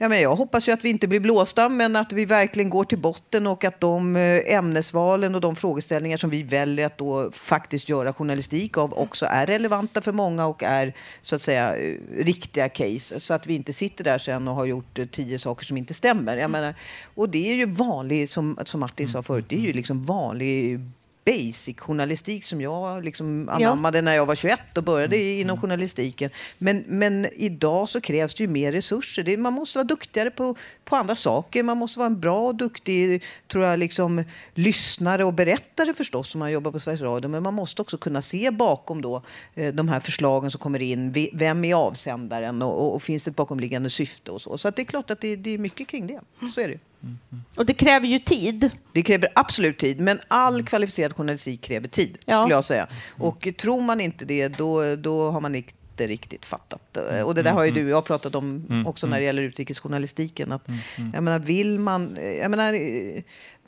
Ja, 0.01 0.09
men 0.09 0.21
jag 0.21 0.35
hoppas 0.35 0.67
ju 0.67 0.71
att 0.71 0.85
vi 0.85 0.89
inte 0.89 1.07
blir 1.07 1.19
blåsta, 1.19 1.69
men 1.69 1.95
att 1.95 2.13
vi 2.13 2.25
verkligen 2.25 2.69
går 2.69 2.83
till 2.83 2.97
botten 2.97 3.47
och 3.47 3.63
att 3.63 3.79
de 3.79 4.15
eh, 4.15 4.53
ämnesvalen 4.53 5.35
och 5.35 5.41
de 5.41 5.55
frågeställningar 5.55 6.17
som 6.17 6.29
vi 6.29 6.43
väljer 6.43 6.85
att 6.85 6.97
då 6.97 7.31
faktiskt 7.31 7.89
göra 7.89 8.13
journalistik 8.13 8.77
av 8.77 8.93
också 8.93 9.25
är 9.25 9.45
relevanta 9.45 10.01
för 10.01 10.11
många 10.11 10.45
och 10.45 10.63
är 10.63 10.93
så 11.21 11.35
att 11.35 11.41
säga 11.41 11.75
eh, 11.75 11.95
riktiga 12.17 12.69
case. 12.69 13.19
Så 13.19 13.33
att 13.33 13.47
vi 13.47 13.55
inte 13.55 13.73
sitter 13.73 14.03
där 14.03 14.17
sen 14.17 14.47
och 14.47 14.55
har 14.55 14.65
gjort 14.65 14.99
eh, 14.99 15.05
tio 15.05 15.39
saker 15.39 15.65
som 15.65 15.77
inte 15.77 15.93
stämmer. 15.93 16.37
Jag 16.37 16.51
menar, 16.51 16.75
och 17.15 17.29
det 17.29 17.51
är 17.51 17.55
ju 17.55 17.65
vanligt, 17.65 18.31
som, 18.31 18.59
som 18.65 18.79
Martin 18.79 19.07
sa 19.07 19.23
förut, 19.23 19.45
det 19.49 19.55
är 19.55 19.59
ju 19.59 19.73
liksom 19.73 20.03
vanlig 20.03 20.79
basic-journalistik 21.29 22.43
som 22.43 22.61
jag 22.61 23.03
liksom 23.05 23.49
anammade 23.49 23.97
ja. 23.97 24.01
när 24.01 24.15
jag 24.15 24.25
var 24.25 24.35
21 24.35 24.77
och 24.77 24.83
började 24.83 25.15
mm. 25.15 25.41
inom 25.41 25.61
journalistiken. 25.61 26.29
Men, 26.57 26.83
men 26.87 27.27
idag 27.33 27.89
så 27.89 28.01
krävs 28.01 28.35
det 28.35 28.43
ju 28.43 28.49
mer 28.49 28.71
resurser. 28.71 29.23
Det, 29.23 29.37
man 29.37 29.53
måste 29.53 29.77
vara 29.77 29.87
duktigare 29.87 30.31
på, 30.31 30.55
på 30.85 30.95
andra 30.95 31.15
saker. 31.15 31.63
Man 31.63 31.77
måste 31.77 31.99
vara 31.99 32.07
en 32.07 32.19
bra 32.19 32.47
och 32.47 32.55
duktig 32.55 33.23
tror 33.47 33.65
jag, 33.65 33.79
liksom, 33.79 34.23
lyssnare 34.53 35.23
och 35.23 35.33
berättare 35.33 35.93
förstås 35.93 36.35
om 36.35 36.39
man 36.39 36.51
jobbar 36.51 36.71
på 36.71 36.79
Sveriges 36.79 37.01
Radio. 37.01 37.29
Men 37.29 37.43
man 37.43 37.53
måste 37.53 37.81
också 37.81 37.97
kunna 37.97 38.21
se 38.21 38.51
bakom 38.51 39.01
då, 39.01 39.23
eh, 39.55 39.73
de 39.73 39.89
här 39.89 39.99
förslagen 39.99 40.51
som 40.51 40.59
kommer 40.59 40.81
in. 40.81 41.29
Vem 41.33 41.65
är 41.65 41.75
avsändaren 41.75 42.61
och, 42.61 42.81
och, 42.81 42.95
och 42.95 43.03
finns 43.03 43.23
det 43.23 43.29
ett 43.31 43.35
bakomliggande 43.35 43.89
syfte 43.89 44.31
och 44.31 44.41
så. 44.41 44.57
Så 44.57 44.69
det 44.69 44.81
är 44.81 44.85
klart 44.85 45.09
att 45.09 45.21
det, 45.21 45.35
det 45.35 45.49
är 45.49 45.57
mycket 45.57 45.87
kring 45.87 46.07
det. 46.07 46.19
Så 46.55 46.61
är 46.61 46.67
det. 46.67 46.79
Och 47.55 47.65
det 47.65 47.73
kräver 47.73 48.07
ju 48.07 48.19
tid. 48.19 48.71
Det 48.93 49.03
kräver 49.03 49.29
absolut 49.35 49.77
tid, 49.77 49.99
men 49.99 50.19
all 50.27 50.63
kvalificerad 50.63 51.15
journalistik 51.15 51.61
kräver 51.61 51.87
tid, 51.87 52.17
ja. 52.25 52.41
skulle 52.41 52.55
jag 52.55 52.63
säga. 52.63 52.87
Och 53.17 53.47
tror 53.57 53.81
man 53.81 54.01
inte 54.01 54.25
det, 54.25 54.47
då, 54.47 54.95
då 54.95 55.31
har 55.31 55.41
man 55.41 55.55
inte 55.55 56.07
riktigt 56.07 56.45
fattat. 56.45 56.88
Mm, 56.97 57.25
och 57.25 57.35
det 57.35 57.41
där 57.41 57.51
har 57.51 57.65
ju 57.65 57.71
du 57.71 57.83
och 57.83 57.89
jag 57.89 58.05
pratat 58.05 58.35
om 58.35 58.83
också 58.87 59.07
när 59.07 59.19
det 59.19 59.25
gäller 59.25 59.41
utrikesjournalistiken. 59.41 60.51
Att, 60.51 60.67
Jag 61.13 61.23
menar, 61.23 61.39
vill 61.39 61.79
man... 61.79 62.17
Jag 62.41 62.51
menar, 62.51 62.73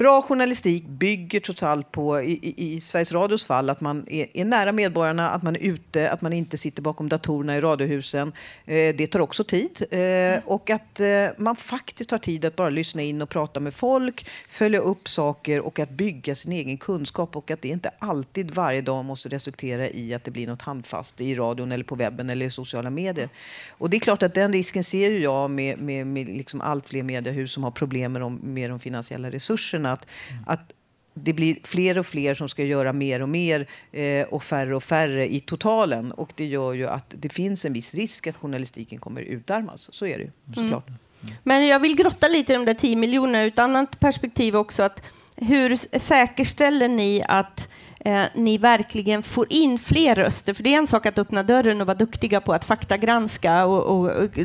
bra 0.02 0.22
journalistik 0.22 0.88
bygger 0.88 1.40
trots 1.40 1.64
allt 1.64 1.92
på, 1.92 2.22
i, 2.22 2.54
i, 2.58 2.82
Sveriges 2.82 3.12
Radios 3.12 3.46
fall, 3.46 3.70
att 3.70 3.82
man 3.82 4.06
är, 4.08 4.28
är, 4.34 4.46
nära 4.46 4.72
medborgarna, 4.72 5.30
att 5.30 5.44
man 5.44 5.56
är 5.56 5.60
ute, 5.60 6.12
att 6.12 6.22
man 6.22 6.34
inte 6.34 6.58
sitter 6.58 6.82
bakom 6.82 7.10
datorerna 7.10 7.58
i 7.58 7.62
radiohusen. 7.62 8.32
Eh, 8.66 8.96
det 8.96 9.08
tar 9.08 9.20
också 9.20 9.44
tid. 9.44 9.84
Eh, 9.92 10.40
och 10.46 10.70
att 10.70 11.00
eh, 11.00 11.08
man 11.38 11.56
faktiskt 11.56 12.10
tar 12.10 12.18
tid 12.18 12.46
att 12.46 12.56
bara 12.56 12.70
lyssna 12.70 13.02
in 13.02 13.22
och 13.22 13.30
prata 13.30 13.60
med 13.60 13.74
folk, 13.74 14.30
följa 14.50 14.80
upp 14.80 15.10
saker 15.10 15.60
och 15.60 15.80
att 15.80 15.90
bygga 15.90 16.36
sin 16.36 16.52
egen 16.52 16.78
kunskap. 16.78 17.36
Och 17.36 17.52
att 17.52 17.62
det 17.62 17.68
inte 17.68 17.92
alltid 18.00 18.52
varje 18.52 18.82
dag 18.82 19.06
måste 19.06 19.30
resultera 19.30 19.90
i 19.90 20.14
att 20.14 20.24
det 20.24 20.32
blir 20.32 20.48
något 20.48 20.62
handfast 20.62 21.22
i 21.22 21.36
radion 21.36 21.72
eller 21.72 21.84
på 21.84 21.96
webben 21.96 22.30
eller 22.30 22.46
i 22.46 22.50
sociala 22.50 22.90
medier. 22.90 23.21
Och 23.70 23.90
det 23.90 23.98
är 23.98 24.00
klart 24.00 24.24
att 24.24 24.34
den 24.34 24.54
risken 24.54 24.84
ser 24.84 25.10
ju 25.10 25.20
jag 25.20 25.50
med, 25.50 25.78
med, 25.78 26.08
med 26.08 26.28
liksom 26.28 26.62
allt 26.62 26.90
fler 26.90 27.04
mediehus 27.04 27.52
som 27.52 27.64
har 27.64 27.72
problem 27.72 28.14
med 28.14 28.22
de, 28.22 28.36
med 28.36 28.70
de 28.70 28.80
finansiella 28.80 29.32
resurserna 29.32 29.92
att, 29.92 30.08
mm. 30.30 30.44
att 30.48 30.74
det 31.14 31.34
blir 31.34 31.58
fler 31.64 31.98
och 31.98 32.06
fler 32.06 32.34
som 32.34 32.50
ska 32.50 32.64
göra 32.64 32.94
mer 32.94 33.22
och 33.22 33.30
mer 33.30 33.68
eh, 33.92 34.26
och 34.26 34.44
färre 34.44 34.76
och 34.76 34.84
färre 34.84 35.34
i 35.34 35.40
totalen. 35.40 36.12
Och 36.12 36.32
det 36.36 36.46
gör 36.46 36.74
ju 36.74 36.88
att 36.88 37.14
det 37.20 37.30
finns 37.30 37.66
en 37.66 37.74
viss 37.74 37.94
risk 37.94 38.28
att 38.28 38.36
journalistiken 38.36 39.00
kommer 39.00 39.22
utarmas. 39.22 39.94
Så 39.94 40.06
är 40.06 40.18
det 40.18 40.24
ju 40.24 40.32
såklart. 40.56 40.88
Mm. 40.88 41.00
Mm. 41.24 41.36
Men 41.44 41.68
jag 41.68 41.80
vill 41.80 41.96
grotta 41.96 42.28
lite 42.28 42.54
i 42.54 42.56
de 42.56 42.66
där 42.66 42.74
10 42.74 42.96
miljonerna 42.96 43.44
ur 43.44 43.48
ett 43.48 43.60
annat 43.60 44.00
perspektiv 44.00 44.56
också. 44.56 44.84
Att 44.84 45.04
hur 45.36 45.76
säkerställer 46.00 46.88
ni 46.88 47.24
att 47.28 47.70
eh, 48.06 48.24
ni 48.36 48.58
verkligen 48.58 49.24
får 49.24 49.48
in 49.50 49.80
fler 49.80 50.16
röster. 50.16 50.54
För 50.54 50.64
det 50.64 50.74
är 50.74 50.78
en 50.78 50.88
sak 50.88 51.06
att 51.06 51.20
öppna 51.20 51.44
dörren 51.44 51.82
och 51.82 51.88
vara 51.88 51.98
duktiga 51.98 52.42
på 52.42 52.54
att 52.54 52.66
faktagranska 52.66 53.66
och, 53.66 53.84
och, 53.84 54.24
och 54.24 54.40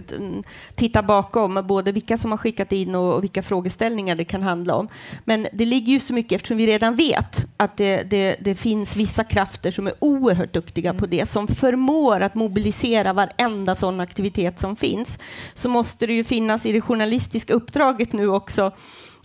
titta 0.74 1.02
bakom 1.02 1.66
både 1.66 1.92
vilka 1.92 2.18
som 2.18 2.30
har 2.30 2.38
skickat 2.38 2.72
in 2.72 2.94
och, 2.94 3.14
och, 3.14 3.22
vilka 3.22 3.42
frågeställningar 3.42 4.16
det 4.16 4.24
kan 4.24 4.42
handla 4.42 4.74
om. 4.74 4.88
Men 5.24 5.46
det 5.52 5.64
ligger 5.64 5.92
ju 5.92 6.00
så 6.00 6.14
mycket 6.14 6.32
eftersom 6.32 6.56
vi 6.56 6.66
redan 6.66 6.96
vet 6.96 7.46
att 7.56 7.76
det, 7.76 8.02
det, 8.02 8.36
det 8.40 8.54
finns 8.54 8.96
vissa 8.96 9.24
krafter 9.24 9.70
som 9.70 9.86
är 9.86 9.94
oerhört 9.98 10.52
duktiga 10.52 10.90
mm. 10.90 11.00
på 11.00 11.06
det, 11.06 11.26
som 11.26 11.48
förmår 11.48 12.20
att 12.20 12.34
mobilisera 12.34 13.12
varenda 13.12 13.76
sån 13.76 14.00
aktivitet 14.00 14.60
som 14.60 14.76
finns. 14.76 15.18
Så 15.54 15.68
måste 15.68 16.06
det 16.06 16.12
ju 16.12 16.24
finnas 16.24 16.66
i 16.66 16.72
det 16.72 16.80
journalistiska 16.80 17.54
uppdraget 17.54 18.12
nu 18.12 18.28
också 18.28 18.72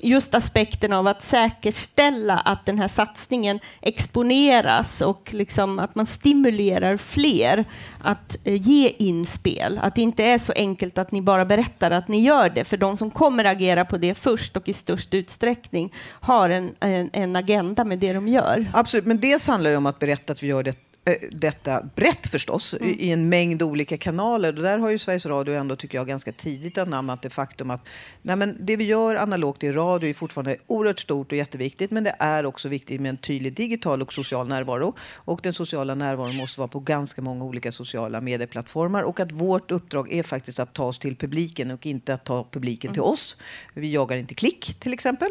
just 0.04 0.36
aspekten 0.36 0.94
av 0.94 1.08
att 1.08 1.24
säkerställa 1.24 2.40
att 2.40 2.66
den 2.66 2.80
här 2.80 2.88
satsningen 2.88 3.60
exponeras 3.82 5.02
och 5.02 5.30
liksom 5.34 5.80
att 5.80 5.96
man 5.96 6.06
stimulerar 6.06 6.98
fler 6.98 7.66
att 8.02 8.38
eh, 8.44 8.56
ge 8.56 8.94
inspel. 8.98 9.80
Att 9.82 9.96
det 9.96 10.02
inte 10.02 10.24
är 10.24 10.38
så 10.38 10.54
enkelt 10.56 10.98
att 10.98 11.12
ni 11.12 11.22
bara 11.22 11.46
berättar 11.46 11.92
att 11.92 12.08
ni 12.08 12.22
gör 12.22 12.50
det, 12.50 12.64
för 12.64 12.78
de 12.78 12.98
som 12.98 13.12
kommer 13.12 13.46
agera 13.46 13.86
på 13.86 13.98
det 13.98 14.16
först 14.16 14.58
och 14.58 14.70
i 14.70 14.74
störst 14.74 15.14
utsträckning 15.14 15.94
har 16.10 16.50
en, 16.50 16.76
en, 16.80 17.10
en 17.14 17.36
agenda 17.36 17.84
med 17.84 18.00
det 18.00 18.14
de 18.14 18.28
gör. 18.28 18.72
Absolut, 18.74 19.06
men 19.06 19.20
dels 19.20 19.48
handlar 19.48 19.72
det 19.72 19.78
om 19.78 19.86
att 19.86 20.00
berätta 20.00 20.34
att 20.34 20.44
vi 20.44 20.48
gör 20.48 20.64
det 20.64 20.91
detta 21.32 21.84
brett 21.96 22.28
förstås, 22.28 22.74
mm. 22.74 22.96
i 23.00 23.12
en 23.12 23.30
mängd 23.30 23.64
olika 23.64 23.98
kanaler. 23.98 24.58
Och 24.58 24.64
där 24.64 24.78
har 24.78 24.90
ju 24.90 24.98
Sveriges 24.98 25.26
Radio 25.26 25.56
ändå, 25.56 25.76
tycker 25.76 25.98
jag, 25.98 26.08
ganska 26.08 26.32
tidigt 26.32 26.78
anammat 26.78 27.22
det 27.22 27.30
faktum 27.30 27.72
att 27.72 27.88
nej 28.22 28.36
men 28.36 28.58
det 28.60 28.76
vi 28.76 28.84
gör 28.84 29.16
analogt 29.16 29.64
i 29.64 29.72
radio 29.72 30.10
är 30.10 30.14
fortfarande 30.14 30.58
oerhört 30.68 31.00
stort 31.00 31.32
och 31.32 31.38
jätteviktigt, 31.38 31.92
men 31.92 32.04
det 32.04 32.16
är 32.20 32.46
också 32.46 32.70
viktigt 32.70 33.02
med 33.02 33.10
en 33.10 33.18
tydlig 33.18 33.54
digital 33.54 34.02
och 34.02 34.14
social 34.14 34.48
närvaro. 34.48 34.96
Och 35.16 35.40
den 35.44 35.54
sociala 35.54 35.96
närvaron 35.96 36.36
måste 36.36 36.60
vara 36.60 36.68
på 36.68 36.80
ganska 36.80 37.22
många 37.22 37.46
olika 37.46 37.72
sociala 37.72 38.22
medieplattformar 38.22 39.04
och 39.04 39.20
att 39.20 39.32
vårt 39.32 39.72
uppdrag 39.72 40.14
är 40.14 40.24
faktiskt 40.24 40.60
att 40.60 40.74
ta 40.74 40.86
oss 40.86 41.00
till 41.00 41.16
publiken 41.16 41.72
och 41.72 41.86
inte 41.86 42.14
att 42.14 42.24
ta 42.24 42.48
publiken 42.52 42.88
mm. 42.88 42.94
till 42.94 43.02
oss. 43.02 43.36
Vi 43.74 43.92
jagar 43.92 44.18
inte 44.18 44.34
klick, 44.34 44.76
till 44.80 44.94
exempel. 44.94 45.30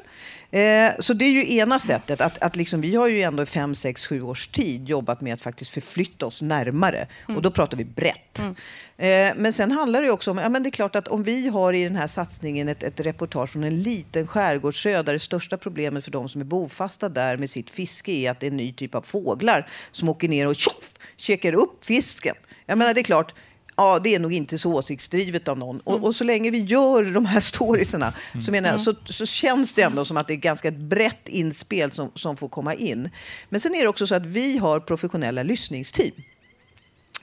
Eh, 0.50 0.92
så 0.98 1.12
det 1.12 1.24
är 1.24 1.30
ju 1.30 1.54
ena 1.54 1.78
sättet. 1.78 2.20
Att, 2.20 2.38
att 2.42 2.56
liksom, 2.56 2.80
vi 2.80 2.94
har 2.94 3.08
ju 3.08 3.22
ändå 3.22 3.42
i 3.42 3.46
fem, 3.46 3.74
sex, 3.74 4.06
sju 4.06 4.20
års 4.20 4.48
tid 4.48 4.88
jobbat 4.88 5.20
med 5.20 5.34
att 5.34 5.40
faktiskt 5.40 5.70
förflytta 5.70 6.26
oss 6.26 6.42
närmare. 6.42 7.06
Mm. 7.28 7.36
Och 7.36 7.42
då 7.42 7.50
pratar 7.50 7.76
vi 7.76 7.84
brett. 7.84 8.38
Mm. 8.38 8.54
Eh, 8.96 9.34
men 9.36 9.52
sen 9.52 9.72
handlar 9.72 10.02
det 10.02 10.10
också 10.10 10.30
om, 10.30 10.38
ja 10.38 10.48
men 10.48 10.62
det 10.62 10.68
är 10.68 10.70
klart 10.70 10.96
att 10.96 11.08
om 11.08 11.22
vi 11.22 11.48
har 11.48 11.72
i 11.72 11.84
den 11.84 11.96
här 11.96 12.06
satsningen 12.06 12.68
ett, 12.68 12.82
ett 12.82 13.00
reportage 13.00 13.50
från 13.50 13.64
en 13.64 13.82
liten 13.82 14.26
skärgårdssö 14.26 15.02
där 15.02 15.12
det 15.12 15.18
största 15.18 15.56
problemet 15.56 16.04
för 16.04 16.10
de 16.10 16.28
som 16.28 16.40
är 16.40 16.44
bofasta 16.44 17.08
där 17.08 17.36
med 17.36 17.50
sitt 17.50 17.70
fiske 17.70 18.12
är 18.12 18.30
att 18.30 18.40
det 18.40 18.46
är 18.46 18.50
en 18.50 18.56
ny 18.56 18.72
typ 18.72 18.94
av 18.94 19.02
fåglar 19.02 19.68
som 19.90 20.08
åker 20.08 20.28
ner 20.28 20.46
och 20.46 20.56
tjoff, 20.56 20.92
käkar 21.16 21.52
upp 21.52 21.84
fisken. 21.84 22.34
Jag 22.66 22.78
menar 22.78 22.94
det 22.94 23.00
är 23.00 23.04
klart, 23.04 23.34
ja, 23.80 23.98
det 23.98 24.14
är 24.14 24.18
nog 24.18 24.32
inte 24.32 24.58
så 24.58 24.74
åsiktsdrivet 24.74 25.48
av 25.48 25.58
någon. 25.58 25.80
Och, 25.80 26.04
och 26.04 26.16
så 26.16 26.24
länge 26.24 26.50
vi 26.50 26.58
gör 26.58 27.04
de 27.04 27.26
här 27.26 27.40
storiesarna 27.50 28.12
mm. 28.32 28.42
så, 28.42 28.52
menar, 28.52 28.78
så, 28.78 28.94
så 29.04 29.26
känns 29.26 29.72
det 29.72 29.82
ändå 29.82 30.04
som 30.04 30.16
att 30.16 30.26
det 30.26 30.34
är 30.34 30.36
ganska 30.36 30.70
brett 30.70 31.28
inspel 31.28 31.92
som, 31.92 32.10
som 32.14 32.36
får 32.36 32.48
komma 32.48 32.74
in. 32.74 33.10
Men 33.48 33.60
sen 33.60 33.74
är 33.74 33.82
det 33.82 33.88
också 33.88 34.06
så 34.06 34.14
att 34.14 34.26
vi 34.26 34.58
har 34.58 34.80
professionella 34.80 35.42
lyssningsteam. 35.42 36.12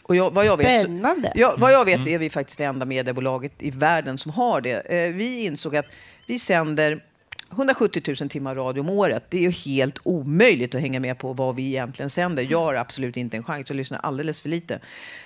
Och 0.04 0.16
jag, 0.16 0.32
vad 0.32 0.46
jag 0.46 0.60
Spännande. 0.60 1.22
Vet, 1.22 1.32
ja, 1.36 1.56
vad 1.58 1.72
jag 1.72 1.86
vet 1.86 2.00
mm. 2.00 2.14
är 2.14 2.18
vi 2.18 2.30
faktiskt 2.30 2.58
det 2.58 2.64
enda 2.64 2.86
mediebolaget 2.86 3.54
i 3.60 3.72
världen 3.72 4.18
som 4.18 4.32
har 4.32 4.62
det. 4.62 4.80
Eh, 4.80 5.14
vi 5.14 5.46
insåg 5.46 5.76
att 5.76 5.86
vi 6.26 6.40
sänder 6.40 7.04
170 7.52 8.16
000 8.20 8.30
timmar 8.30 8.56
radio 8.56 8.82
om 8.82 8.90
året. 8.90 9.24
Det 9.30 9.38
är 9.38 9.42
ju 9.42 9.50
helt 9.50 10.00
omöjligt 10.04 10.76
att 10.76 10.82
hänga 10.82 11.00
med 11.00 11.18
på 11.18 11.34
vad 11.34 11.56
vi 11.56 11.68
egentligen 11.68 12.10
sänder. 12.10 12.48
Jag 12.50 12.60
har 12.60 12.74
absolut 12.74 13.18
inte 13.18 13.38
en 13.38 13.44
chans, 13.44 13.70
jag 13.70 13.76
lyssnar 13.76 14.00
alldeles 14.00 14.42
för 14.42 14.50
lite. 14.50 14.80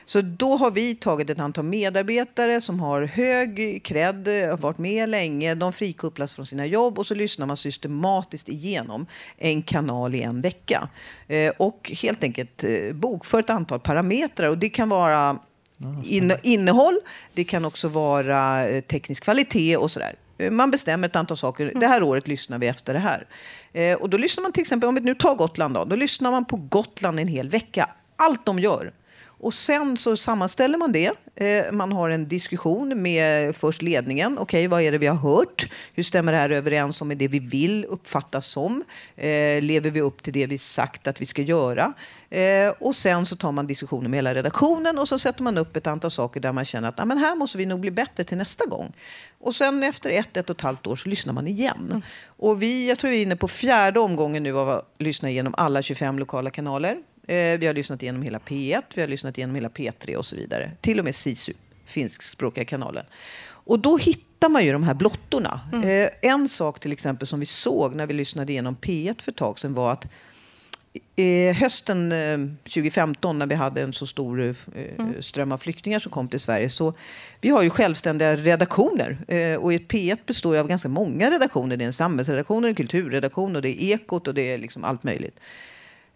Så 0.06 0.22
då 0.22 0.56
har 0.56 0.72
vi 0.72 0.96
tagit 0.96 1.30
ett 1.30 1.40
antal 1.40 1.66
medarbetare 1.66 2.62
som 2.62 2.80
har 2.80 3.02
hög 3.02 3.82
cred, 3.84 4.28
har 4.28 4.58
varit 4.58 4.78
med 4.78 5.10
länge, 5.10 5.56
de 5.56 5.74
frikopplas 5.74 6.34
från 6.34 6.46
sina 6.46 6.66
jobb 6.66 7.00
och 7.00 7.08
så 7.08 7.16
lyssnar 7.16 7.46
man 7.46 7.58
systematiskt 7.58 8.50
igenom 8.50 9.06
en 9.38 9.62
kanal 9.62 10.16
i 10.16 10.22
en 10.22 10.42
vecka. 10.42 10.90
Eh, 11.28 11.54
och 11.58 11.92
helt 12.02 12.24
enkelt 12.24 12.64
eh, 12.64 12.94
bokför 12.94 13.40
ett 13.40 13.50
antal 13.50 13.80
parametrar 13.80 14.50
och 14.50 14.58
det 14.58 14.70
kan 14.70 14.90
vara 14.90 15.40
innehåll, 16.44 17.00
det 17.34 17.44
kan 17.44 17.66
också 17.66 17.88
vara 17.88 18.68
eh, 18.68 18.82
teknisk 18.82 19.24
kvalitet 19.24 19.78
och 19.78 19.92
sådär. 19.92 20.16
Eh, 20.42 20.52
man 20.52 20.72
bestämmer 20.72 21.08
ett 21.08 21.16
antal 21.16 21.38
saker. 21.38 21.64
Mm. 21.64 21.80
Det 21.80 21.88
här 21.88 22.04
året 22.04 22.28
lyssnar 22.28 22.60
vi 22.60 22.68
efter 22.68 22.94
det 22.94 23.00
här. 23.00 23.28
Eh, 23.74 23.98
och 23.98 24.10
då 24.10 24.18
lyssnar 24.18 24.42
man 24.42 24.52
till 24.52 24.62
exempel, 24.62 24.90
om 24.90 24.96
vi 24.96 25.02
nu 25.02 25.16
tar 25.16 25.36
Gotland 25.36 25.74
då, 25.74 25.86
då 25.86 25.96
lyssnar 25.96 26.32
man 26.32 26.46
på 26.46 26.56
Gotland 26.56 27.20
en 27.20 27.28
hel 27.28 27.50
vecka. 27.50 27.90
Allt 28.16 28.46
de 28.46 28.60
gör. 28.60 28.92
Och 29.42 29.54
sen 29.54 29.98
så 29.98 30.18
sammanställer 30.18 30.78
man 30.78 30.92
det. 30.92 31.12
Eh, 31.36 31.72
man 31.72 31.92
har 31.92 32.10
en 32.10 32.28
diskussion 32.28 33.02
med 33.02 33.56
först 33.56 33.82
ledningen. 33.82 34.38
Okej, 34.38 34.44
okay, 34.44 34.68
vad 34.68 34.82
är 34.82 34.92
det 34.92 34.98
vi 34.98 35.08
har 35.08 35.16
hört? 35.16 35.72
Hur 35.94 36.04
stämmer 36.04 36.32
det 36.32 36.38
här 36.38 36.50
överens 36.50 37.02
med 37.02 37.18
det 37.18 37.28
vi 37.28 37.40
vill 37.40 37.86
uppfattas 37.86 38.46
som? 38.48 38.84
Eh, 39.16 39.62
lever 39.62 39.90
vi 39.90 40.02
upp 40.02 40.24
till 40.24 40.34
det 40.34 40.46
vi 40.46 40.58
sagt 40.58 41.08
att 41.08 41.22
vi 41.22 41.26
ska 41.26 41.42
göra? 41.42 41.94
Eh, 42.30 42.74
och 42.80 42.96
sen 42.96 43.26
så 43.26 43.36
tar 43.36 43.52
man 43.52 43.68
diskussionen 43.68 44.12
med 44.12 44.18
hela 44.18 44.34
redaktionen 44.34 44.98
och 44.98 45.08
så 45.08 45.20
sätter 45.20 45.44
man 45.44 45.58
upp 45.58 45.76
ett 45.76 45.88
antal 45.88 46.12
saker 46.12 46.40
där 46.40 46.52
man 46.52 46.66
känner 46.66 46.90
att 46.90 47.00
ah, 47.00 47.06
men 47.06 47.18
här 47.18 47.36
måste 47.36 47.58
vi 47.58 47.66
nog 47.66 47.80
bli 47.80 47.92
bättre 47.92 48.24
till 48.24 48.38
nästa 48.38 48.66
gång. 48.66 48.92
Och 49.40 49.56
sen 49.56 49.84
efter 49.84 50.10
ett, 50.10 50.38
ett 50.38 50.50
och 50.50 50.56
ett 50.56 50.62
halvt 50.62 50.88
år 50.88 50.96
så 50.96 51.10
lyssnar 51.10 51.34
man 51.34 51.48
igen. 51.48 51.88
Mm. 51.90 52.02
Och 52.26 52.62
vi, 52.62 52.90
jag 52.90 53.00
tror 53.00 53.12
vi 53.12 53.18
är 53.18 53.22
inne 53.22 53.36
på 53.36 53.48
fjärde 53.48 54.00
omgången 54.00 54.44
nu 54.44 54.58
av 54.58 54.70
att 54.70 54.94
lyssna 54.98 55.30
igenom 55.30 55.56
alla 55.58 55.82
25 55.82 56.20
lokala 56.20 56.50
kanaler. 56.50 56.98
Eh, 57.28 57.60
vi 57.60 57.68
har 57.68 57.74
lyssnat 57.74 58.04
igenom 58.04 58.22
hela 58.22 58.40
P1, 58.40 58.84
vi 58.96 59.02
har 59.02 59.08
lyssnat 59.08 59.38
igenom 59.38 59.56
hela 59.56 59.70
P3 59.70 60.16
och 60.16 60.26
så 60.26 60.36
vidare. 60.36 60.72
Till 60.82 61.00
och 61.00 61.06
med 61.06 61.16
SISU, 61.16 61.54
finskspråkiga 61.86 62.66
kanalen. 62.66 63.06
Och 63.64 63.80
då 63.80 63.98
hittar 63.98 64.50
man 64.50 64.66
ju 64.66 64.72
de 64.72 64.84
här 64.84 64.94
blottorna. 64.94 65.60
Mm. 65.74 65.90
Eh, 65.90 66.10
en 66.22 66.50
sak 66.50 66.80
till 66.80 66.92
exempel 66.92 67.28
som 67.28 67.40
vi 67.40 67.46
såg 67.46 67.96
när 67.96 68.08
vi 68.08 68.14
lyssnade 68.14 68.52
igenom 68.52 68.76
P1 68.76 69.22
för 69.22 69.32
ett 69.32 69.38
tag 69.38 69.60
sedan 69.60 69.74
var 69.74 69.92
att 69.92 70.08
eh, 71.16 71.56
hösten 71.56 72.14
2015 72.64 73.40
när 73.40 73.46
vi 73.46 73.56
hade 73.56 73.82
en 73.82 73.94
så 73.94 74.08
stor 74.08 74.56
mm. 74.76 75.22
ström 75.22 75.52
av 75.52 75.58
flyktingar 75.58 76.00
som 76.00 76.12
kom 76.12 76.28
till 76.28 76.40
Sverige 76.40 76.70
så 76.70 76.94
vi 77.42 77.50
har 77.50 77.64
ju 77.64 77.70
självständiga 77.70 78.38
redaktioner 78.38 79.18
och 79.60 79.72
P1 79.72 80.18
består 80.26 80.58
av 80.58 80.68
ganska 80.68 80.90
många 80.90 81.32
redaktioner. 81.32 81.78
Det 81.78 81.84
är 81.84 81.88
en 81.88 81.94
samhällsredaktion, 81.94 82.66
en 82.66 82.76
kulturredaktion 82.76 83.56
och 83.56 83.62
det 83.62 83.70
är 83.70 83.94
Ekot 83.94 84.28
och 84.28 84.34
det 84.34 84.54
är 84.54 84.58
liksom 84.58 84.84
allt 84.84 85.04
möjligt. 85.04 85.40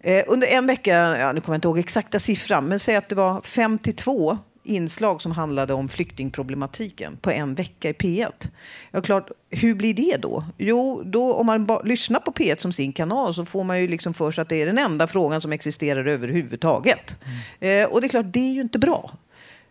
Eh, 0.06 0.24
under 0.28 0.48
en 0.48 0.68
vecka, 0.68 1.18
ja, 1.18 1.32
nu 1.32 1.41
kommer 1.41 1.56
jag 1.56 1.58
inte 1.58 1.68
ihåg 1.68 1.80
exakta 1.80 2.20
siffran, 2.20 2.65
men 2.65 2.80
säg 2.80 2.96
att 2.96 3.10
det 3.10 3.15
var 3.15 3.41
52 3.41 4.38
inslag 4.63 5.22
som 5.22 5.32
handlade 5.32 5.74
om 5.74 5.89
flyktingproblematiken 5.89 7.18
på 7.22 7.32
en 7.32 7.56
vecka 7.56 7.89
i 7.89 7.94
P1. 7.94 8.48
Ja, 8.91 9.02
klart, 9.02 9.32
hur 9.50 9.76
blir 9.76 9.94
det 9.94 10.18
då? 10.22 10.44
Jo, 10.58 11.04
då 11.06 11.34
om 11.34 11.46
man 11.46 11.68
lyssnar 11.84 12.20
på 12.20 12.32
P1 12.32 12.62
som 12.62 12.74
sin 12.74 12.94
kanal 12.94 13.34
så 13.34 13.46
får 13.46 13.63
man 13.63 13.82
ju 13.82 13.88
liksom 13.88 14.13
för 14.13 14.32
sig 14.32 14.41
att 14.41 14.50
det 14.50 14.62
är 14.62 14.65
den 14.65 14.78
enda 14.78 15.08
frågan 15.08 15.41
som 15.41 15.52
existerar 15.52 16.06
överhuvudtaget. 16.06 17.15
Mm. 17.62 17.84
Eh, 17.84 17.91
och 17.91 18.02
det 18.02 18.08
är 18.08 18.10
klart, 18.10 18.26
det 18.30 18.50
är 18.50 18.54
ju 18.54 18.62
inte 18.62 18.80
bra. 18.80 19.12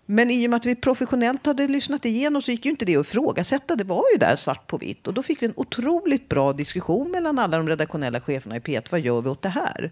Men 0.06 0.30
i 0.30 0.46
och 0.46 0.50
med 0.50 0.56
att 0.56 0.66
vi 0.66 0.74
professionellt 0.74 1.46
hade 1.46 1.68
lyssnat 1.68 2.04
igenom 2.04 2.42
så 2.42 2.50
gick 2.50 2.64
ju 2.64 2.70
inte 2.70 2.84
det 2.84 2.96
att 2.96 3.06
ifrågasätta. 3.06 3.76
Det 3.76 3.84
var 3.84 4.04
ju 4.12 4.18
där 4.18 4.36
svart 4.36 4.66
på 4.66 4.78
vitt. 4.78 5.06
Och 5.06 5.14
då 5.14 5.22
fick 5.22 5.42
vi 5.42 5.46
en 5.46 5.52
otroligt 5.56 6.28
bra 6.28 6.52
diskussion 6.52 7.10
mellan 7.10 7.38
alla 7.38 7.56
de 7.56 7.68
redaktionella 7.68 8.20
cheferna 8.20 8.56
i 8.56 8.60
P1. 8.60 8.86
Vad 8.90 9.00
gör 9.00 9.20
vi 9.20 9.28
åt 9.28 9.42
det 9.42 9.48
här? 9.48 9.90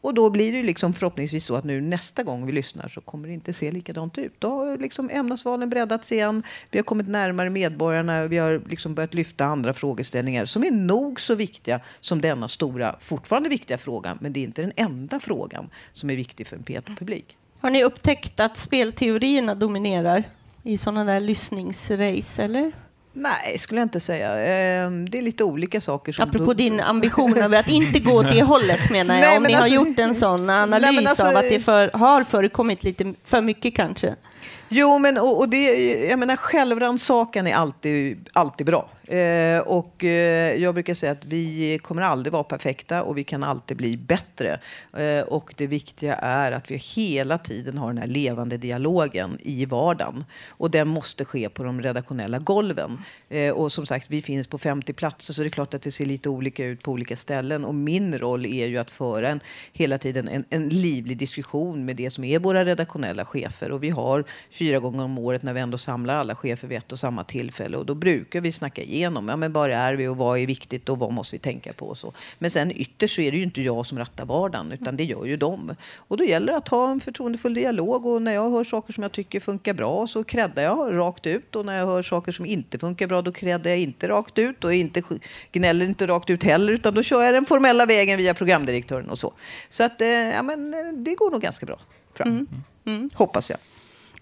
Och 0.00 0.14
då 0.14 0.30
blir 0.30 0.52
det 0.52 0.62
liksom 0.62 0.92
förhoppningsvis 0.92 1.44
så 1.44 1.56
att 1.56 1.64
nu 1.64 1.80
nästa 1.80 2.22
gång 2.22 2.46
vi 2.46 2.52
lyssnar 2.52 2.88
så 2.88 3.00
kommer 3.00 3.28
det 3.28 3.34
inte 3.34 3.52
se 3.52 3.70
likadant 3.70 4.18
ut. 4.18 4.32
Då 4.38 4.48
har 4.48 4.78
liksom 4.78 5.10
ämnesvalen 5.10 5.70
breddats 5.70 6.12
igen. 6.12 6.42
Vi 6.70 6.78
har 6.78 6.84
kommit 6.84 7.08
närmare 7.08 7.50
medborgarna. 7.50 8.26
Vi 8.26 8.38
har 8.38 8.62
liksom 8.68 8.94
börjat 8.94 9.14
lyfta 9.14 9.44
andra 9.44 9.74
frågeställningar 9.74 10.46
som 10.46 10.64
är 10.64 10.70
nog 10.70 11.20
så 11.20 11.34
viktiga 11.34 11.80
som 12.00 12.20
denna 12.20 12.48
stora, 12.48 12.96
fortfarande 13.00 13.48
viktiga 13.48 13.78
fråga. 13.78 14.18
Men 14.20 14.32
det 14.32 14.40
är 14.40 14.44
inte 14.44 14.62
den 14.62 14.72
enda 14.76 15.20
frågan 15.20 15.70
som 15.92 16.10
är 16.10 16.16
viktig 16.16 16.46
för 16.46 16.56
en 16.56 16.62
P1-publik. 16.62 17.36
Har 17.60 17.70
ni 17.70 17.84
upptäckt 17.84 18.40
att 18.40 18.56
spelteorierna 18.56 19.54
dominerar 19.54 20.24
i 20.62 20.76
sådana 20.76 21.04
där 21.04 21.20
lyssningsrace, 21.20 22.42
eller? 22.42 22.72
Nej, 23.16 23.58
skulle 23.58 23.80
jag 23.80 23.84
inte 23.84 24.00
säga. 24.00 24.30
Ehm, 24.30 25.08
det 25.08 25.18
är 25.18 25.22
lite 25.22 25.44
olika 25.44 25.80
saker. 25.80 26.12
Som 26.12 26.28
Apropå 26.28 26.44
då... 26.44 26.52
din 26.52 26.80
ambition 26.80 27.42
av 27.42 27.54
att 27.54 27.68
inte 27.68 27.98
gå 27.98 28.12
åt 28.12 28.30
det 28.30 28.42
hållet 28.54 28.90
menar 28.90 29.14
jag. 29.14 29.20
Nej, 29.20 29.36
om 29.36 29.42
ni 29.42 29.54
alltså... 29.54 29.78
har 29.78 29.86
gjort 29.86 29.98
en 29.98 30.14
sån 30.14 30.50
analys 30.50 30.92
Nej, 30.92 31.06
alltså... 31.06 31.26
av 31.26 31.36
att 31.36 31.48
det 31.48 31.60
för, 31.60 31.90
har 31.94 32.24
förekommit 32.24 32.84
lite 32.84 33.14
för 33.24 33.40
mycket 33.40 33.74
kanske. 33.74 34.14
Jo, 34.68 34.98
men 34.98 35.18
och, 35.18 35.38
och 35.38 35.48
det, 35.48 35.90
jag 36.08 36.18
menar 36.18 36.36
självrannsakan 36.36 37.46
är 37.46 37.54
alltid, 37.54 38.28
alltid 38.32 38.66
bra. 38.66 38.88
Eh, 39.06 39.60
och 39.60 40.04
eh, 40.04 40.56
jag 40.56 40.74
brukar 40.74 40.94
säga 40.94 41.12
att 41.12 41.24
vi 41.24 41.78
kommer 41.82 42.02
aldrig 42.02 42.32
vara 42.32 42.44
perfekta 42.44 43.02
och 43.02 43.18
vi 43.18 43.24
kan 43.24 43.44
alltid 43.44 43.76
bli 43.76 43.96
bättre. 43.96 44.60
Eh, 44.96 45.20
och 45.20 45.54
det 45.56 45.66
viktiga 45.66 46.14
är 46.14 46.52
att 46.52 46.70
vi 46.70 46.76
hela 46.76 47.38
tiden 47.38 47.78
har 47.78 47.88
den 47.88 47.98
här 47.98 48.06
levande 48.06 48.56
dialogen 48.56 49.38
i 49.42 49.64
vardagen. 49.66 50.24
Och 50.48 50.70
den 50.70 50.88
måste 50.88 51.24
ske 51.24 51.48
på 51.48 51.64
de 51.64 51.82
redaktionella 51.82 52.38
golven. 52.38 52.98
Eh, 53.28 53.52
och 53.52 53.72
som 53.72 53.86
sagt, 53.86 54.10
vi 54.10 54.22
finns 54.22 54.46
på 54.46 54.58
50 54.58 54.92
platser 54.92 55.34
så 55.34 55.42
det 55.42 55.48
är 55.48 55.50
klart 55.50 55.74
att 55.74 55.82
det 55.82 55.90
ser 55.90 56.06
lite 56.06 56.28
olika 56.28 56.64
ut 56.64 56.82
på 56.82 56.92
olika 56.92 57.16
ställen. 57.16 57.64
Och 57.64 57.74
min 57.74 58.18
roll 58.18 58.46
är 58.46 58.66
ju 58.66 58.78
att 58.78 58.90
föra 58.90 59.28
en, 59.28 59.40
hela 59.72 59.98
tiden 59.98 60.28
en, 60.28 60.44
en 60.50 60.68
livlig 60.68 61.18
diskussion 61.18 61.84
med 61.84 61.96
det 61.96 62.10
som 62.10 62.24
är 62.24 62.38
våra 62.38 62.64
redaktionella 62.64 63.24
chefer. 63.24 63.72
Och 63.72 63.82
vi 63.82 63.90
har 63.90 64.24
fyra 64.50 64.78
gånger 64.78 65.04
om 65.04 65.18
året 65.18 65.42
när 65.42 65.52
vi 65.52 65.60
ändå 65.60 65.78
samlar 65.78 66.14
alla 66.14 66.34
chefer 66.34 66.68
vid 66.68 66.78
ett 66.78 66.92
och 66.92 66.98
samma 66.98 67.24
tillfälle. 67.24 67.76
Och 67.76 67.86
då 67.86 67.94
brukar 67.94 68.40
vi 68.40 68.52
snacka 68.52 68.82
igenom. 68.94 69.28
Ja, 69.28 69.36
men 69.36 69.52
var 69.52 69.68
är 69.68 69.94
vi 69.94 70.08
och 70.08 70.16
vad 70.16 70.38
är 70.38 70.46
viktigt 70.46 70.88
och 70.88 70.98
vad 70.98 71.12
måste 71.12 71.36
vi 71.36 71.40
tänka 71.40 71.72
på? 71.72 71.86
Och 71.86 71.98
så. 71.98 72.12
Men 72.38 72.50
sen 72.50 72.72
ytterst 72.76 73.14
så 73.14 73.20
är 73.20 73.30
det 73.30 73.36
ju 73.36 73.42
inte 73.42 73.62
jag 73.62 73.86
som 73.86 73.98
rattar 73.98 74.24
vardagen, 74.24 74.72
utan 74.72 74.96
det 74.96 75.04
gör 75.04 75.24
ju 75.24 75.36
de. 75.36 75.74
Och 75.96 76.16
då 76.16 76.24
gäller 76.24 76.52
det 76.52 76.58
att 76.58 76.68
ha 76.68 76.90
en 76.90 77.00
förtroendefull 77.00 77.54
dialog. 77.54 78.06
Och 78.06 78.22
när 78.22 78.32
jag 78.32 78.50
hör 78.50 78.64
saker 78.64 78.92
som 78.92 79.02
jag 79.02 79.12
tycker 79.12 79.40
funkar 79.40 79.74
bra 79.74 80.06
så 80.06 80.24
creddar 80.24 80.62
jag 80.62 80.98
rakt 80.98 81.26
ut. 81.26 81.56
Och 81.56 81.66
när 81.66 81.78
jag 81.78 81.86
hör 81.86 82.02
saker 82.02 82.32
som 82.32 82.46
inte 82.46 82.78
funkar 82.78 83.06
bra, 83.06 83.22
då 83.22 83.32
creddar 83.32 83.70
jag 83.70 83.80
inte 83.80 84.08
rakt 84.08 84.38
ut 84.38 84.64
och 84.64 84.74
inte 84.74 85.02
gnäller 85.52 85.86
inte 85.86 86.06
rakt 86.06 86.30
ut 86.30 86.44
heller, 86.44 86.72
utan 86.72 86.94
då 86.94 87.02
kör 87.02 87.22
jag 87.22 87.34
den 87.34 87.46
formella 87.46 87.86
vägen 87.86 88.18
via 88.18 88.34
programdirektören 88.34 89.10
och 89.10 89.18
så. 89.18 89.32
Så 89.68 89.84
att, 89.84 90.00
eh, 90.00 90.08
ja, 90.08 90.42
men 90.42 90.74
eh, 90.74 90.92
det 90.92 91.14
går 91.14 91.30
nog 91.30 91.40
ganska 91.40 91.66
bra 91.66 91.78
fram. 92.14 92.28
Mm. 92.28 92.46
Mm. 92.86 93.10
Hoppas 93.14 93.50
jag. 93.50 93.58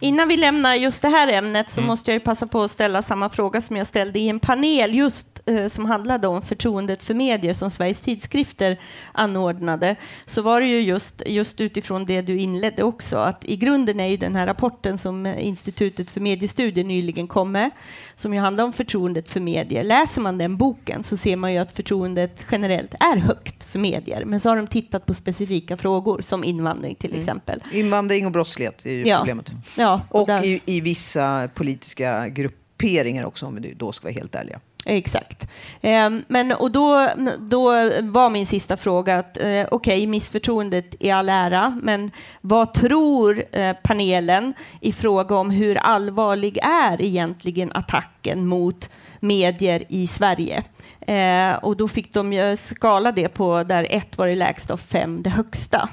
Innan 0.02 0.28
vi 0.28 0.36
lämnar 0.36 0.74
just 0.74 1.02
det 1.02 1.08
här 1.08 1.28
ämnet 1.28 1.70
så 1.70 1.80
mm. 1.80 1.86
måste 1.86 2.10
jag 2.10 2.14
ju 2.14 2.20
passa 2.20 2.46
på 2.46 2.62
att 2.62 2.70
ställa 2.70 3.02
samma 3.02 3.30
fråga 3.30 3.60
som 3.60 3.76
jag 3.76 3.86
ställde 3.86 4.18
i 4.18 4.28
en 4.28 4.40
panel 4.40 4.94
just 4.94 5.31
eh, 5.46 5.66
som 5.66 5.86
handlade 5.86 6.28
om 6.28 6.42
förtroendet 6.42 7.04
för 7.04 7.14
medier 7.14 7.52
som 7.52 7.70
Sveriges 7.70 8.00
tidskrifter 8.00 8.80
anordnade. 9.12 9.96
Så 10.26 10.42
var 10.42 10.60
det 10.60 10.66
ju 10.66 10.80
just, 10.80 11.22
just 11.26 11.60
utifrån 11.60 12.04
det 12.04 12.22
du 12.22 12.38
inledde 12.38 12.82
också, 12.82 13.16
att 13.18 13.44
i 13.44 13.56
grunden 13.56 14.00
är 14.00 14.06
ju 14.06 14.16
den 14.16 14.36
här 14.36 14.46
rapporten 14.46 14.98
som 14.98 15.26
Institutet 15.26 16.10
för 16.10 16.20
mediestudier 16.20 16.84
nyligen 16.84 17.28
kom 17.28 17.52
med, 17.52 17.70
som 18.14 18.34
ju 18.34 18.40
handlar 18.40 18.64
om 18.64 18.72
förtroendet 18.72 19.28
för 19.28 19.40
medier. 19.40 19.84
Läser 19.84 20.20
man 20.20 20.38
den 20.38 20.56
boken 20.56 21.02
så 21.02 21.16
ser 21.16 21.36
man 21.36 21.52
ju 21.52 21.58
att 21.58 21.72
förtroendet 21.72 22.46
generellt 22.50 22.94
är 22.94 23.16
högt 23.16 23.64
för 23.64 23.78
medier, 23.78 24.24
men 24.24 24.40
så 24.40 24.48
har 24.48 24.56
de 24.56 24.66
tittat 24.66 25.06
på 25.06 25.14
specifika 25.14 25.76
frågor 25.76 26.22
som 26.22 26.44
invandring 26.44 26.94
till 26.94 27.10
mm. 27.10 27.20
exempel. 27.20 27.60
Invandring 27.72 28.26
och 28.26 28.32
brottslighet 28.32 28.86
är 28.86 28.90
ju 28.90 29.02
ja. 29.06 29.18
problemet. 29.18 29.50
Ja, 29.76 30.00
och 30.08 30.28
i, 30.28 30.60
i, 30.66 30.80
vissa 30.80 31.48
politiska 31.54 32.28
grupperingar 32.28 33.26
också, 33.26 33.46
om 33.46 33.54
vi 33.54 33.74
då 33.74 33.92
ska 33.92 34.04
vara 34.04 34.14
helt 34.14 34.34
ärliga. 34.34 34.60
Exakt. 34.86 35.48
Ehm, 35.80 36.24
men, 36.28 36.52
och 36.52 36.70
då, 36.70 37.08
då 37.38 37.72
var 38.02 38.30
min 38.30 38.46
sista 38.46 38.76
fråga 38.76 39.18
att 39.18 39.36
eh, 39.36 39.44
okej, 39.44 39.66
okay, 39.70 40.06
missförtroendet 40.06 40.94
i 41.00 41.10
all 41.10 41.28
ära, 41.28 41.78
men 41.82 42.10
vad 42.40 42.74
tror 42.74 43.44
eh, 43.52 43.76
panelen 43.82 44.54
i 44.80 44.92
fråga 44.92 45.36
om 45.36 45.50
hur 45.50 45.78
allvarlig 45.78 46.58
är 46.62 47.02
egentligen 47.02 47.72
attacken 47.72 48.46
mot 48.46 48.90
medier 49.20 49.84
i 49.88 50.06
Sverige? 50.06 50.62
Eh, 51.00 51.52
och 51.52 51.76
då 51.76 51.88
fick 51.88 52.14
de 52.14 52.56
skala 52.58 53.12
det 53.12 53.28
på 53.28 53.62
där 53.62 53.86
ett 53.90 54.18
var 54.18 54.26
det 54.26 54.36
lägsta 54.36 54.74
och 54.74 54.80
fem 54.80 55.22
det 55.22 55.30
högsta. 55.30 55.88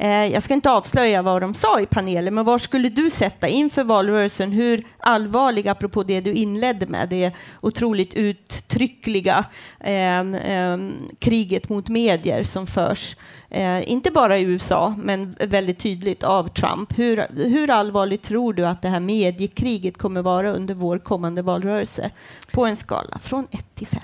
Eh, 0.00 0.26
jag 0.26 0.42
ska 0.42 0.54
inte 0.54 0.70
avslöja 0.70 1.22
vad 1.22 1.42
de 1.42 1.54
sa 1.54 1.80
i 1.80 1.86
panelen, 1.86 2.34
men 2.34 2.44
var 2.44 2.58
skulle 2.58 2.88
du 2.88 3.10
sätta 3.10 3.48
inför 3.48 3.84
valrörelsen? 3.84 4.52
Hur 4.52 4.86
allvarlig, 4.98 5.68
apropå 5.68 6.02
det 6.02 6.20
du 6.20 6.32
inledde 6.32 6.86
med, 6.86 7.08
det 7.08 7.32
otroligt 7.60 8.14
uttryckliga 8.14 9.44
eh, 9.80 10.20
eh, 10.20 10.78
kriget 11.18 11.68
mot 11.68 11.88
medier 11.88 12.42
som 12.42 12.66
förs, 12.66 13.16
eh, 13.50 13.92
inte 13.92 14.10
bara 14.10 14.38
i 14.38 14.42
USA, 14.42 14.94
men 14.98 15.34
väldigt 15.40 15.78
tydligt 15.78 16.24
av 16.24 16.48
Trump. 16.48 16.98
Hur, 16.98 17.26
hur 17.34 17.70
allvarligt 17.70 18.22
tror 18.22 18.52
du 18.52 18.66
att 18.66 18.82
det 18.82 18.88
här 18.88 19.00
mediekriget 19.00 19.98
kommer 19.98 20.22
vara 20.22 20.52
under 20.52 20.74
vår 20.74 20.98
kommande 20.98 21.42
valrörelse? 21.42 22.10
På 22.52 22.66
en 22.66 22.76
skala 22.76 23.18
från 23.18 23.46
1 23.50 23.74
till 23.74 23.86
5. 23.86 24.00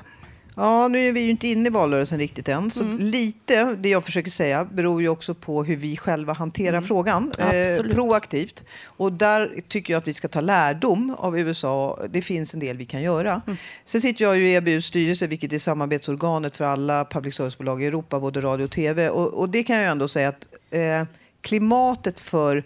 Ja, 0.57 0.89
nu 0.89 1.09
är 1.09 1.13
vi 1.13 1.21
ju 1.21 1.31
inte 1.31 1.49
inne 1.49 1.67
i 1.67 1.71
valrörelsen 1.71 2.19
riktigt 2.19 2.49
än. 2.49 2.71
Så 2.71 2.83
mm. 2.83 2.99
lite, 2.99 3.75
det 3.75 3.89
jag 3.89 4.05
försöker 4.05 4.31
säga, 4.31 4.65
beror 4.65 5.03
ju 5.03 5.09
också 5.09 5.35
på 5.35 5.65
hur 5.65 5.77
vi 5.77 5.97
själva 5.97 6.33
hanterar 6.33 6.69
mm. 6.69 6.83
frågan. 6.83 7.33
Eh, 7.39 7.91
proaktivt. 7.91 8.65
Och 8.85 9.13
där 9.13 9.61
tycker 9.69 9.93
jag 9.93 9.99
att 9.99 10.09
vi 10.09 10.15
ska 10.15 10.29
ta 10.29 10.41
lärdom 10.41 11.15
av 11.19 11.39
USA. 11.39 11.99
Det 12.11 12.23
finns 12.23 12.55
en 12.55 12.61
del 12.61 12.77
vi 12.77 12.85
kan 12.85 13.03
göra. 13.03 13.43
Mm. 13.47 13.57
Sen 13.85 14.01
sitter 14.01 14.25
jag 14.25 14.37
ju 14.37 14.49
i 14.49 14.55
EBUs 14.55 14.87
styrelse, 14.87 15.27
vilket 15.27 15.53
är 15.53 15.59
samarbetsorganet 15.59 16.57
för 16.57 16.65
alla 16.65 17.05
public 17.05 17.35
service-bolag 17.35 17.83
i 17.83 17.87
Europa, 17.87 18.21
både 18.21 18.41
radio 18.41 18.65
och 18.65 18.71
tv. 18.71 19.09
Och, 19.09 19.35
och 19.35 19.49
det 19.49 19.63
kan 19.63 19.77
jag 19.77 19.91
ändå 19.91 20.09
säga 20.09 20.29
att 20.29 20.47
eh, 20.71 21.05
klimatet 21.41 22.21
för 22.21 22.65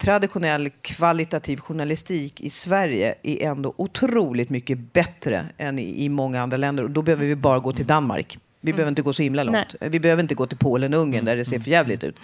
traditionell 0.00 0.70
kvalitativ 0.70 1.56
journalistik 1.56 2.40
i 2.40 2.50
Sverige 2.50 3.14
är 3.22 3.50
ändå 3.50 3.74
otroligt 3.76 4.50
mycket 4.50 4.78
bättre 4.78 5.46
än 5.58 5.78
i, 5.78 6.04
i 6.04 6.08
många 6.08 6.42
andra 6.42 6.56
länder. 6.56 6.84
Och 6.84 6.90
då 6.90 7.02
behöver 7.02 7.26
vi 7.26 7.36
bara 7.36 7.58
gå 7.58 7.72
till 7.72 7.86
Danmark. 7.86 8.38
Vi 8.60 8.70
mm. 8.70 8.76
behöver 8.76 8.88
inte 8.88 9.02
gå 9.02 9.12
så 9.12 9.22
himla 9.22 9.42
långt. 9.42 9.76
Nej. 9.80 9.90
Vi 9.90 10.00
behöver 10.00 10.22
inte 10.22 10.34
gå 10.34 10.46
till 10.46 10.58
Polen 10.58 10.94
och 10.94 11.00
Ungern 11.00 11.24
där 11.24 11.36
det 11.36 11.44
ser 11.44 11.52
mm. 11.52 11.64
för 11.64 11.70
jävligt 11.70 12.04
ut. 12.04 12.16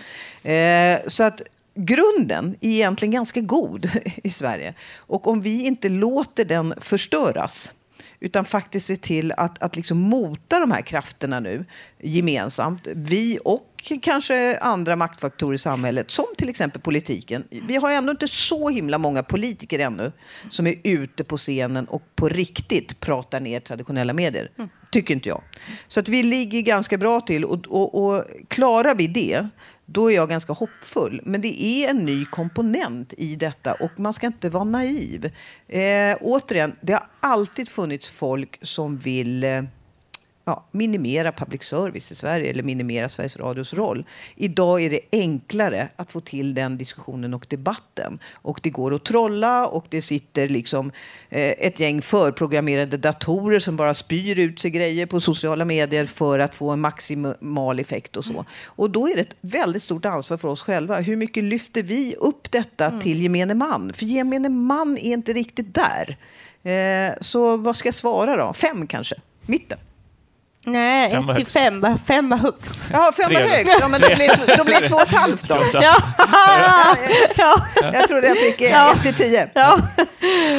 Eh, 0.42 1.08
så 1.08 1.22
att 1.22 1.42
grunden 1.74 2.56
är 2.60 2.70
egentligen 2.70 3.12
ganska 3.12 3.40
god 3.40 3.90
i 4.16 4.30
Sverige. 4.30 4.74
Och 4.96 5.26
om 5.26 5.40
vi 5.40 5.66
inte 5.66 5.88
låter 5.88 6.44
den 6.44 6.74
förstöras 6.80 7.72
utan 8.20 8.44
faktiskt 8.44 8.86
ser 8.86 8.96
till 8.96 9.32
att, 9.32 9.62
att 9.62 9.76
liksom 9.76 9.98
mota 9.98 10.60
de 10.60 10.70
här 10.70 10.82
krafterna 10.82 11.40
nu 11.40 11.64
gemensamt. 11.98 12.86
Vi 12.94 13.38
och 13.44 13.75
kanske 14.02 14.58
andra 14.58 14.96
maktfaktorer 14.96 15.54
i 15.54 15.58
samhället, 15.58 16.10
som 16.10 16.24
till 16.38 16.48
exempel 16.48 16.80
politiken. 16.82 17.44
Vi 17.68 17.76
har 17.76 17.92
ändå 17.92 18.10
inte 18.10 18.28
så 18.28 18.68
himla 18.68 18.98
många 18.98 19.22
politiker 19.22 19.78
ännu 19.78 20.12
som 20.50 20.66
är 20.66 20.74
ute 20.82 21.24
på 21.24 21.36
scenen 21.36 21.86
och 21.86 22.02
på 22.16 22.28
riktigt 22.28 23.00
pratar 23.00 23.40
ner 23.40 23.60
traditionella 23.60 24.12
medier. 24.12 24.50
Mm. 24.58 24.68
Tycker 24.90 25.14
inte 25.14 25.28
jag. 25.28 25.42
Så 25.88 26.00
att 26.00 26.08
vi 26.08 26.22
ligger 26.22 26.60
ganska 26.60 26.98
bra 26.98 27.20
till 27.20 27.44
och, 27.44 27.66
och, 27.66 28.04
och 28.04 28.24
klarar 28.48 28.94
vi 28.94 29.06
det 29.06 29.48
då 29.86 30.10
är 30.10 30.14
jag 30.14 30.28
ganska 30.28 30.52
hoppfull. 30.52 31.20
Men 31.24 31.40
det 31.40 31.62
är 31.62 31.90
en 31.90 32.04
ny 32.04 32.24
komponent 32.24 33.14
i 33.18 33.36
detta 33.36 33.74
och 33.74 34.00
man 34.00 34.14
ska 34.14 34.26
inte 34.26 34.50
vara 34.50 34.64
naiv. 34.64 35.30
Eh, 35.68 36.16
återigen, 36.20 36.76
det 36.80 36.92
har 36.92 37.06
alltid 37.20 37.68
funnits 37.68 38.08
folk 38.08 38.58
som 38.62 38.98
vill 38.98 39.44
eh, 39.44 39.62
ja, 40.46 40.64
minimera 40.70 41.32
public 41.32 41.62
service 41.62 42.12
i 42.12 42.14
Sverige 42.14 42.50
eller 42.50 42.62
minimera 42.62 43.08
Sveriges 43.08 43.36
Radios 43.36 43.74
roll. 43.74 44.04
Idag 44.36 44.82
är 44.82 44.90
det 44.90 45.00
enklare 45.12 45.88
att 45.96 46.12
få 46.12 46.20
till 46.20 46.54
den 46.54 46.78
diskussionen 46.78 47.34
och 47.34 47.46
debatten. 47.48 48.18
Och 48.32 48.60
det 48.62 48.70
går 48.70 48.94
att 48.94 49.04
trolla 49.04 49.66
och 49.66 49.86
det 49.88 50.02
sitter 50.02 50.48
liksom 50.48 50.92
eh, 51.28 51.50
ett 51.58 51.80
gäng 51.80 52.02
förprogrammerade 52.02 52.96
datorer 52.96 53.58
som 53.58 53.76
bara 53.76 53.94
spyr 53.94 54.38
ut 54.38 54.58
sig 54.58 54.70
grejer 54.70 55.06
på 55.06 55.20
sociala 55.20 55.64
medier 55.64 56.06
för 56.06 56.38
att 56.38 56.54
få 56.54 56.70
en 56.70 56.80
maximal 56.80 57.80
effekt 57.80 58.16
och 58.16 58.24
så. 58.24 58.44
Och 58.64 58.90
då 58.90 59.08
är 59.08 59.14
det 59.14 59.20
ett 59.20 59.36
väldigt 59.40 59.82
stort 59.82 60.04
ansvar 60.04 60.36
för 60.36 60.48
oss 60.48 60.62
själva. 60.62 61.00
Hur 61.00 61.16
mycket 61.16 61.44
lyfter 61.44 61.82
vi 61.82 62.14
upp 62.14 62.52
detta 62.52 62.86
mm. 62.86 63.00
till 63.00 63.22
gemene 63.22 63.54
man? 63.54 63.92
För 63.92 64.06
gemene 64.06 64.48
man 64.48 64.98
är 64.98 65.12
inte 65.12 65.32
riktigt 65.32 65.74
där. 65.74 66.16
Eh, 66.72 67.14
så 67.20 67.56
vad 67.56 67.76
ska 67.76 67.88
jag 67.88 67.94
svara 67.94 68.36
då? 68.36 68.52
Fem 68.52 68.86
kanske? 68.86 69.16
Mitten? 69.46 69.78
Nej, 70.66 71.10
Fem 71.10 71.26
var 71.26 71.32
ett 71.32 71.36
till 71.36 71.44
högst. 71.44 71.52
fem, 71.52 71.80
var- 71.80 71.98
fem 72.06 72.28
var 72.28 72.36
högst. 72.36 72.78
Jaha, 72.92 73.12
fem 73.12 73.32
var 73.34 73.40
Tre. 73.40 73.48
högt. 73.56 73.70
Ja, 73.80 73.88
men 73.88 74.00
då 74.00 74.06
blir, 74.06 74.56
då 74.58 74.64
blir 74.64 74.88
två 74.88 74.94
och 74.96 75.02
ett 75.02 75.12
halvt 75.12 75.48
då. 75.48 75.56
Ja, 75.72 75.96
ja, 77.36 77.66
Jag 77.92 78.08
trodde 78.08 78.26
jag 78.28 78.38
fick 78.38 78.60
eh, 78.60 78.70
Ja. 78.70 78.92
ett 78.94 79.02
till 79.02 79.14
tio. 79.14 79.48
ja. 79.54 79.78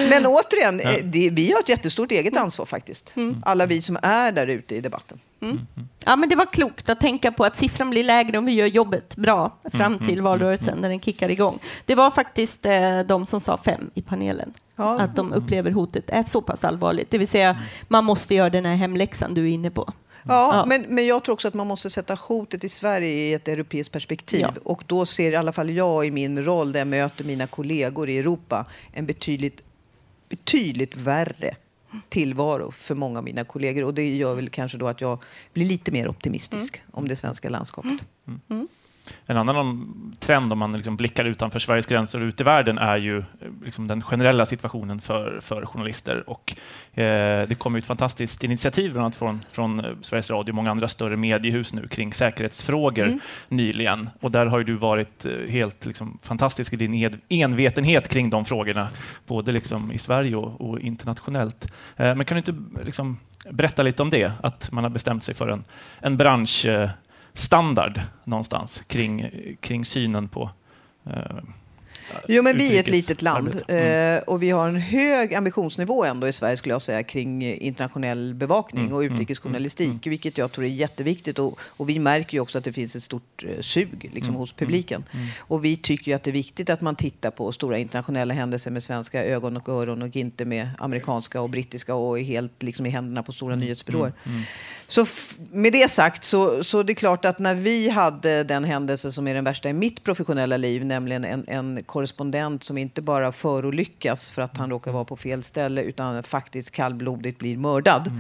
Men 0.09 0.25
återigen, 0.25 0.79
eh, 0.79 0.95
det, 1.03 1.29
vi 1.29 1.51
har 1.51 1.59
ett 1.59 1.69
jättestort 1.69 2.11
eget 2.11 2.33
Mm. 2.33 2.43
ansvar 2.43 2.65
faktiskt. 2.65 3.13
Alla 3.45 3.65
vi 3.65 3.81
som 3.81 3.97
är 4.01 4.31
där 4.31 4.47
ute 4.47 4.75
i 4.75 4.81
debatten. 4.81 5.19
Ja, 6.05 6.15
men 6.15 6.29
det 6.29 6.35
var 6.35 6.45
klokt 6.45 6.89
att 6.89 6.99
tänka 6.99 7.31
på 7.31 7.45
att 7.45 7.57
siffran 7.57 7.89
blir 7.89 8.03
lägre 8.03 8.37
om 8.37 8.45
vi 8.45 8.51
gör 8.51 8.65
jobbet 8.65 9.15
bra 9.15 9.57
fram 9.73 9.99
till 9.99 10.21
valrörelsen 10.21 10.77
när 10.81 10.89
den 10.89 10.99
kickar 10.99 11.31
igång. 11.31 11.59
Det 11.85 11.95
var 11.95 12.11
faktiskt 12.11 12.65
eh, 12.65 12.99
de 12.99 13.25
som 13.25 13.41
sa 13.41 13.57
fem 13.57 13.89
i 13.93 14.01
panelen. 14.01 14.53
Ja. 14.75 14.99
Att 14.99 15.15
de 15.15 15.33
upplever 15.33 15.71
hotet 15.71 16.09
är 16.09 16.23
så 16.23 16.41
pass 16.41 16.63
allvarligt. 16.63 17.11
Det 17.11 17.17
vill 17.17 17.27
säga, 17.27 17.61
man 17.87 18.05
måste 18.05 18.35
göra 18.35 18.49
den 18.49 18.65
här 18.65 18.75
hemläxan 18.75 19.33
du 19.33 19.41
är 19.41 19.51
inne 19.51 19.69
på. 19.69 19.93
Ja, 20.23 20.53
Ja. 20.53 20.65
Men, 20.65 20.85
men 20.87 21.07
jag 21.07 21.23
tror 21.23 21.33
också 21.33 21.47
att 21.47 21.53
man 21.53 21.67
måste 21.67 21.89
sätta 21.89 22.13
hotet 22.13 22.63
i 22.63 22.69
Sverige 22.69 23.07
i 23.07 23.33
ett 23.33 23.47
europeiskt 23.47 23.93
perspektiv. 23.93 24.41
Ja. 24.41 24.53
Och 24.63 24.83
då 24.87 25.05
ser 25.05 25.31
i 25.31 25.35
alla 25.35 25.51
fall 25.51 25.69
jag 25.69 26.05
i 26.05 26.11
min 26.11 26.43
roll 26.43 26.71
där 26.71 26.79
jag 26.79 26.87
möter 26.87 27.23
mina 27.23 27.47
kollegor 27.47 28.09
i 28.09 28.17
Europa 28.17 28.65
en 28.93 29.05
betydligt, 29.05 29.61
betydligt 30.29 30.97
värre 30.97 31.55
tillvaro 32.09 32.71
för 32.71 32.95
många 32.95 33.19
av 33.19 33.25
mina 33.25 33.43
kollegor. 33.43 33.83
Och 33.83 33.93
det 33.93 34.15
gör 34.15 34.35
väl 34.35 34.49
kanske 34.49 34.77
då 34.77 34.87
att 34.87 35.01
jag 35.01 35.19
blir 35.53 35.65
lite 35.65 35.91
mer 35.91 36.07
optimistisk 36.07 36.81
om 36.91 37.07
det 37.07 37.15
svenska 37.15 37.49
landskapet. 37.49 38.01
En 39.25 39.37
annan 39.37 40.15
trend 40.19 40.51
om 40.51 40.59
man 40.59 40.71
liksom 40.71 40.97
blickar 40.97 41.25
utanför 41.25 41.59
Sveriges 41.59 41.85
gränser 41.85 42.21
och 42.21 42.25
ut 42.25 42.41
i 42.41 42.43
världen 42.43 42.77
är 42.77 42.97
ju 42.97 43.17
eh, 43.17 43.23
liksom 43.63 43.87
den 43.87 44.01
generella 44.01 44.45
situationen 44.45 45.01
för, 45.01 45.39
för 45.41 45.65
journalister. 45.65 46.29
Och, 46.29 46.55
eh, 46.99 47.47
det 47.47 47.59
kom 47.59 47.75
ett 47.75 47.85
fantastiskt 47.85 48.43
initiativ 48.43 48.91
bland 48.91 49.05
annat 49.05 49.15
från, 49.15 49.45
från 49.51 49.79
eh, 49.79 49.91
Sveriges 50.01 50.29
Radio 50.29 50.51
och 50.51 50.55
många 50.55 50.71
andra 50.71 50.87
större 50.87 51.17
mediehus 51.17 51.73
nu 51.73 51.87
kring 51.87 52.13
säkerhetsfrågor 52.13 53.19
nyligen. 53.49 54.09
Och 54.19 54.31
där 54.31 54.45
har 54.45 54.63
du 54.63 54.73
varit 54.73 55.25
eh, 55.25 55.31
helt 55.49 55.85
liksom, 55.85 56.19
fantastisk 56.23 56.73
i 56.73 56.75
din 56.75 57.19
envetenhet 57.29 58.09
kring 58.09 58.29
de 58.29 58.45
frågorna, 58.45 58.87
både 59.27 59.51
liksom 59.51 59.91
i 59.91 59.97
Sverige 59.97 60.35
och, 60.35 60.69
och 60.69 60.79
internationellt. 60.79 61.65
Eh, 61.95 62.15
men 62.15 62.25
kan 62.25 62.35
du 62.35 62.37
inte 62.37 62.83
liksom, 62.85 63.19
berätta 63.51 63.83
lite 63.83 64.01
om 64.01 64.09
det? 64.09 64.31
Att 64.41 64.71
man 64.71 64.83
har 64.83 64.91
bestämt 64.91 65.23
sig 65.23 65.35
för 65.35 65.47
en, 65.47 65.63
en 65.99 66.17
bransch 66.17 66.65
eh, 66.65 66.89
standard 67.37 68.01
någonstans 68.23 68.83
kring, 68.87 69.29
kring 69.59 69.85
synen 69.85 70.27
på 70.27 70.49
eh, 71.05 71.37
Jo, 72.27 72.43
men 72.43 72.57
vi 72.57 72.75
är 72.75 72.79
ett 72.79 72.87
litet 72.87 73.21
land. 73.21 73.61
Mm. 73.67 74.17
eh, 74.17 74.23
och 74.23 74.43
vi 74.43 74.49
har 74.49 74.67
en 74.67 74.75
hög 74.75 75.33
ambitionsnivå 75.33 76.03
ändå 76.03 76.27
i 76.27 76.33
Sverige 76.33 76.57
skulle 76.57 76.73
jag 76.73 76.81
säga 76.81 77.03
kring 77.03 77.43
eh, 77.43 77.65
internationell 77.65 78.33
bevakning 78.33 78.83
Mm, 78.83 78.93
och 78.93 79.03
mm, 79.03 79.13
utrikesjournalistik, 79.13 80.07
vilket 80.07 80.37
jag 80.37 80.51
tror 80.51 80.65
är 80.65 80.69
jätteviktigt. 80.69 81.39
Och, 81.39 81.59
och 81.61 81.89
vi 81.89 81.99
märker 81.99 82.33
ju 82.33 82.41
också 82.41 82.57
att 82.57 82.63
det 82.63 82.73
finns 82.73 82.95
ett 82.95 83.03
stort 83.03 83.43
eh, 83.43 83.61
sug 83.61 84.09
liksom, 84.13 84.27
Mm, 84.27 84.35
hos 84.35 84.53
publiken. 84.53 85.03
Och 85.39 85.65
vi 85.65 85.77
tycker 85.77 86.11
ju 86.11 86.15
att 86.15 86.23
det 86.23 86.29
är 86.29 86.33
viktigt 86.33 86.69
att 86.69 86.81
man 86.81 86.95
tittar 86.95 87.31
på 87.31 87.51
stora 87.51 87.77
internationella 87.77 88.33
händelser 88.33 88.71
med 88.71 88.83
svenska 88.83 89.25
ögon 89.25 89.57
och 89.57 89.69
öron 89.69 90.01
och 90.01 90.15
inte 90.15 90.45
med 90.45 90.69
amerikanska 90.79 91.41
och 91.41 91.49
brittiska 91.49 91.95
och 91.95 92.19
är 92.19 92.23
helt 92.23 92.63
liksom, 92.63 92.85
i 92.85 92.89
händerna 92.89 93.23
på 93.23 93.31
Mm, 93.31 93.35
stora 93.35 93.55
nyhetsbyråer. 93.55 94.13
Så 94.87 95.05
med 95.51 95.73
det 95.73 95.91
sagt 95.91 96.23
så, 96.23 96.63
så 96.63 96.83
det 96.83 96.93
är 96.93 96.95
klart 96.95 97.25
att 97.25 97.39
när 97.39 97.55
vi 97.55 97.89
hade 97.89 98.43
den 98.43 98.63
händelse 98.63 99.11
som 99.11 99.27
är 99.27 99.33
den 99.33 99.43
värsta 99.43 99.69
i 99.69 99.73
mitt 99.73 100.03
professionella 100.03 100.57
liv, 100.57 100.85
nämligen 100.85 101.25
en, 101.25 101.43
en 101.47 101.83
korrespondent 101.97 102.63
som 102.63 102.77
inte 102.77 103.01
bara 103.01 103.31
förolyckas 103.31 104.29
för 104.29 104.41
att 104.41 104.57
han 104.57 104.69
råkar 104.69 104.91
vara 104.91 105.05
på 105.05 105.15
fel 105.15 105.43
ställe 105.43 105.81
utan 105.81 106.23
faktiskt 106.23 106.71
kallblodigt 106.71 107.39
blir 107.39 107.57
mördad. 107.57 108.11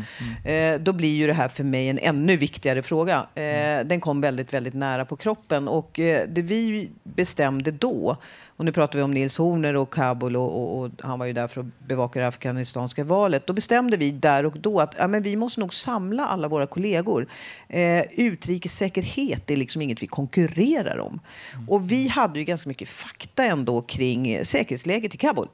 Eh, 0.45 0.79
då 0.79 0.93
blir 0.93 1.15
ju 1.15 1.27
det 1.27 1.33
här 1.33 1.49
för 1.49 1.63
mig 1.63 1.89
en 1.89 1.99
ännu 1.99 2.37
viktigare 2.37 2.83
fråga. 2.83 3.27
Eh, 3.35 3.85
den 3.85 3.99
kom 4.01 4.21
väldigt, 4.21 4.53
väldigt 4.53 4.73
nära 4.73 5.05
på 5.05 5.15
kroppen 5.15 5.67
och 5.67 5.99
eh, 5.99 6.27
det 6.27 6.41
vi 6.41 6.89
bestämde 7.03 7.71
då 7.71 8.17
och 8.57 8.65
nu 8.65 8.71
pratar 8.71 8.99
vi 8.99 9.03
om 9.03 9.11
Nils 9.11 9.37
Horner 9.37 9.75
och 9.75 9.93
Kabul 9.93 10.35
och, 10.35 10.43
och, 10.43 10.79
och 10.79 10.91
han 10.99 11.19
var 11.19 11.25
ju 11.25 11.33
där 11.33 11.47
för 11.47 11.61
att 11.61 11.79
bevaka 11.79 12.19
det 12.19 12.27
afghanistanska 12.27 13.03
valet. 13.03 13.47
Då 13.47 13.53
bestämde 13.53 13.97
vi 13.97 14.11
där 14.11 14.45
och 14.45 14.59
då 14.59 14.79
att 14.79 14.95
ja, 14.97 15.07
men 15.07 15.23
vi 15.23 15.35
måste 15.35 15.59
nog 15.59 15.73
samla 15.73 16.27
alla 16.27 16.47
våra 16.47 16.67
kollegor. 16.67 17.27
Eh, 17.67 18.01
utrikessäkerhet 18.11 19.51
är 19.51 19.55
liksom 19.55 19.81
inget 19.81 20.03
vi 20.03 20.07
konkurrerar 20.07 20.97
om. 20.97 21.19
Och 21.67 21.91
vi 21.91 22.07
hade 22.07 22.39
ju 22.39 22.45
ganska 22.45 22.69
mycket 22.69 22.89
fakta 22.89 23.45
ändå 23.45 23.81
kring 23.81 24.27
eh, 24.27 24.43
säkerhetsläget 24.43 25.15
i 25.15 25.17
Kabul. 25.17 25.47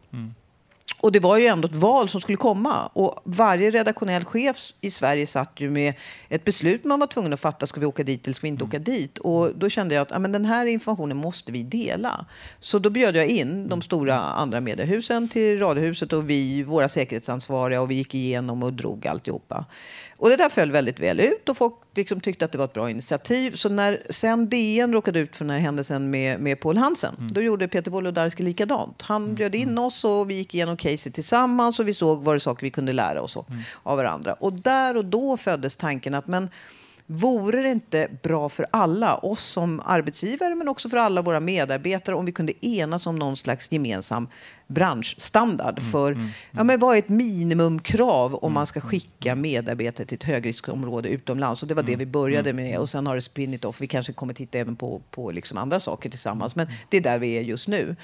Och 0.99 1.11
det 1.11 1.19
var 1.19 1.37
ju 1.37 1.45
ändå 1.45 1.67
ett 1.67 1.75
val 1.75 2.09
som 2.09 2.21
skulle 2.21 2.37
komma. 2.37 2.85
Och 2.93 3.21
varje 3.23 3.71
redaktionell 3.71 4.25
chef 4.25 4.57
i 4.81 4.91
Sverige 4.91 5.27
satt 5.27 5.59
ju 5.59 5.69
med 5.69 5.93
ett 6.29 6.43
beslut 6.43 6.83
man 6.83 6.99
var 6.99 7.07
tvungen 7.07 7.33
att 7.33 7.39
fatta. 7.39 7.67
Ska 7.67 7.79
vi 7.79 7.85
åka 7.85 8.03
dit 8.03 8.25
eller 8.25 8.35
ska 8.35 8.45
vi 8.45 8.49
inte 8.49 8.63
åka 8.63 8.79
dit? 8.79 9.17
Och 9.17 9.55
då 9.55 9.69
kände 9.69 9.95
jag 9.95 10.01
att 10.01 10.11
ja, 10.11 10.19
men 10.19 10.31
den 10.31 10.45
här 10.45 10.65
informationen 10.65 11.17
måste 11.17 11.51
vi 11.51 11.63
dela. 11.63 12.25
Så 12.59 12.79
då 12.79 12.89
bjöd 12.89 13.15
jag 13.15 13.27
in 13.27 13.69
de 13.69 13.81
stora 13.81 14.19
andra 14.19 14.61
mediehusen 14.61 15.29
till 15.29 15.59
Radiohuset 15.59 16.13
och 16.13 16.29
vi, 16.29 16.63
våra 16.63 16.89
säkerhetsansvariga, 16.89 17.81
och 17.81 17.91
vi 17.91 17.95
gick 17.95 18.15
igenom 18.15 18.63
och 18.63 18.73
drog 18.73 19.07
alltihopa. 19.07 19.65
Och 20.17 20.29
det 20.29 20.35
där 20.35 20.49
föll 20.49 20.71
väldigt 20.71 20.99
väl 20.99 21.19
ut 21.19 21.49
och 21.49 21.57
folk 21.57 21.73
liksom 21.95 22.19
tyckte 22.19 22.45
att 22.45 22.51
det 22.51 22.57
var 22.57 22.65
ett 22.65 22.73
bra 22.73 22.89
initiativ. 22.89 23.55
Så 23.55 23.69
när 23.69 24.01
sen 24.09 24.49
DN 24.49 24.93
råkade 24.93 25.19
ut 25.19 25.35
för 25.35 25.45
den 25.45 25.49
här 25.49 25.59
händelsen 25.59 26.09
med, 26.09 26.39
med 26.39 26.59
Paul 26.59 26.77
Hansen, 26.77 27.15
då 27.31 27.41
gjorde 27.41 27.67
Peter 27.67 27.91
Wolodarski 27.91 28.43
likadant. 28.43 29.01
Han 29.01 29.35
bjöd 29.35 29.55
in 29.55 29.77
oss 29.77 30.03
och 30.03 30.29
vi 30.29 30.33
gick 30.33 30.55
igenom 30.55 30.72
caset 30.77 31.13
tillsammans 31.13 31.79
och 31.79 31.87
vi 31.87 31.93
såg 31.93 32.23
vad 32.23 32.35
det 32.35 32.39
saker 32.39 32.65
vi 32.65 32.71
kunde 32.71 32.93
lära 32.93 33.21
oss 33.21 33.37
av- 33.37 33.45
av 33.83 33.97
varandra. 33.97 34.33
Och 34.33 34.53
där 34.53 34.97
och 34.97 35.05
då 35.05 35.37
föddes 35.37 35.77
tanken 35.77 36.13
att 36.13 36.27
men 36.27 36.49
Vore 37.05 37.63
det 37.63 37.71
inte 37.71 38.07
bra 38.23 38.49
för 38.49 38.65
alla, 38.71 39.15
oss 39.15 39.43
som 39.43 39.81
arbetsgivare 39.85 40.55
men 40.55 40.67
också 40.67 40.89
för 40.89 40.97
alla 40.97 41.21
våra 41.21 41.39
medarbetare 41.39 42.15
om 42.15 42.25
vi 42.25 42.31
kunde 42.31 42.65
enas 42.65 43.07
om 43.07 43.15
någon 43.15 43.37
slags 43.37 43.71
gemensam 43.71 44.27
branschstandard 44.67 45.81
för 45.91 46.29
Ja, 46.51 46.63
men 46.63 46.79
vad 46.79 46.95
är 46.95 46.99
ett 46.99 47.09
minimumkrav 47.09 48.35
om 48.35 48.53
man 48.53 48.67
ska 48.67 48.81
skicka 48.81 49.35
medarbetare 49.35 50.07
till 50.07 50.15
ett 50.15 50.23
högriskområde 50.23 51.09
utomlands? 51.09 51.61
Och 51.61 51.67
det 51.67 51.73
var 51.73 51.83
det 51.83 51.95
vi 51.95 52.05
började 52.05 52.53
med. 52.53 52.79
och 52.79 52.89
sen 52.89 53.07
har 53.07 53.15
det 53.15 53.21
spinnit 53.21 53.65
off. 53.65 53.81
Vi 53.81 53.87
kanske 53.87 54.13
kommer 54.13 54.33
titta 54.33 54.57
även 54.57 54.75
på, 54.75 55.01
på 55.11 55.31
liksom 55.31 55.57
andra 55.57 55.79
saker 55.79 56.09
tillsammans. 56.09 56.55
Men 56.55 56.67
det 56.89 56.97
är 56.97 57.01
där 57.01 57.19
vi 57.19 57.37
är 57.37 57.41
just 57.41 57.67
nu. 57.67 57.95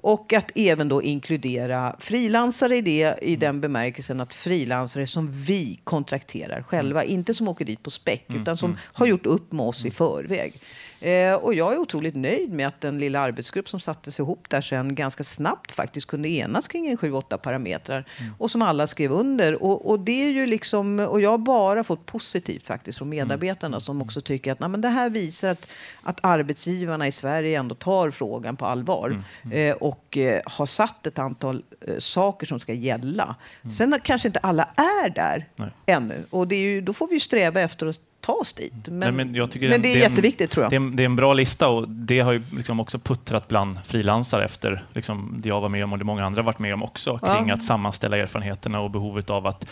Och 0.00 0.32
att 0.32 0.50
även 0.54 0.88
då 0.88 1.02
inkludera 1.02 1.96
frilansare 1.98 2.76
i 2.76 2.80
det 2.80 3.18
i 3.22 3.36
den 3.36 3.60
bemärkelsen 3.60 4.20
att 4.20 4.34
frilansare 4.34 5.06
som 5.06 5.32
vi 5.32 5.80
kontrakterar 5.84 6.62
själva, 6.62 7.04
inte 7.04 7.34
som 7.34 7.48
åker 7.48 7.64
dit 7.64 7.82
på 7.82 7.90
späck 7.90 8.24
utan 8.28 8.56
som 8.56 8.76
har 8.92 9.06
gjort 9.06 9.26
upp 9.26 9.52
med 9.52 9.66
oss 9.66 9.86
i 9.86 9.90
förväg. 9.90 10.52
Eh, 11.00 11.34
och 11.34 11.54
jag 11.54 11.72
är 11.72 11.78
otroligt 11.78 12.14
nöjd 12.16 12.52
med 12.52 12.66
att 12.68 12.80
den 12.80 12.98
lilla 12.98 13.20
arbetsgrupp 13.20 13.68
som 13.68 13.80
sattes 13.80 14.18
ihop 14.18 14.48
där 14.48 14.60
sen 14.60 14.94
ganska 14.94 15.24
snabbt 15.24 15.72
faktiskt 15.72 16.06
kunde 16.06 16.28
enas 16.28 16.68
kring 16.68 16.86
en 16.86 16.96
sju, 16.96 17.12
åtta 17.12 17.38
parametrar 17.38 18.04
och 18.38 18.50
som 18.50 18.62
alla 18.62 18.86
skrev 18.86 19.12
under. 19.12 19.62
Och, 19.62 19.90
och 19.90 20.00
det 20.00 20.24
är 20.24 20.30
ju 20.30 20.46
liksom, 20.46 20.98
och 21.00 21.20
jag 21.20 21.30
har 21.30 21.38
bara 21.38 21.84
fått 21.84 22.06
positivt 22.06 22.66
faktiskt 22.66 22.98
från 22.98 23.08
medarbetarna 23.08 23.80
som 23.80 24.02
också 24.02 24.20
tycker 24.20 24.52
att 24.52 24.60
"Nej, 24.60 24.70
det 24.78 24.88
här 24.88 25.10
visar 25.10 25.50
att, 25.50 25.72
att 26.02 26.18
arbetsgivarna 26.22 27.06
i 27.06 27.12
Sverige 27.12 27.58
ändå 27.58 27.74
tar 27.74 28.10
frågan 28.10 28.56
på 28.56 28.66
allvar. 28.66 29.22
Eh, 29.52 29.74
och 29.76 30.16
eh, 30.16 30.40
har 30.46 30.66
satt 30.66 31.06
ett 31.06 31.18
antal 31.18 31.62
eh, 31.86 31.98
saker 31.98 32.46
som 32.46 32.60
ska 32.60 32.72
gälla. 32.72 33.36
Sen 33.78 33.94
kanske 34.02 34.28
inte 34.28 34.38
alla 34.38 34.68
är 34.76 35.10
där 35.10 35.48
Nej. 35.56 35.68
ännu. 35.86 36.24
Och 36.30 36.48
det 36.48 36.56
är 36.56 36.60
ju, 36.60 36.80
då 36.80 36.92
får 36.92 37.08
vi 37.08 37.14
ju 37.14 37.20
sträva 37.20 37.60
efter 37.60 37.86
att 37.86 38.00
ta 38.20 38.32
oss 38.32 38.52
dit. 38.52 38.72
Men, 38.88 38.98
Nej, 38.98 39.12
men 39.12 39.32
men 39.32 39.82
det 39.82 39.88
är 39.92 39.94
en- 39.94 40.00
jätteviktigt 40.10 40.50
tror 40.50 40.64
jag. 40.64 40.70
Det 40.70 40.76
är, 40.76 40.80
en, 40.80 40.96
det 40.96 41.02
är 41.02 41.04
en 41.04 41.16
bra 41.16 41.32
lista 41.32 41.68
och 41.68 41.88
det 41.88 42.20
har 42.20 42.32
ju 42.32 42.42
liksom 42.56 42.80
också 42.80 42.98
puttrat 42.98 43.48
bland 43.48 43.78
frilansare 43.84 44.44
efter 44.44 44.84
liksom 44.94 45.34
det 45.38 45.48
jag 45.48 45.60
var 45.60 45.68
med 45.68 45.84
om 45.84 45.92
och 45.92 45.98
det 45.98 46.04
många 46.04 46.24
andra 46.26 46.42
varit 46.42 46.58
med 46.58 46.74
om 46.74 46.82
också 46.82 47.18
kring 47.18 47.48
Ja. 47.48 47.54
att 47.54 47.62
sammanställa 47.62 48.16
erfarenheterna 48.16 48.80
och 48.80 48.90
behovet 48.90 49.30
av 49.30 49.46
att, 49.46 49.66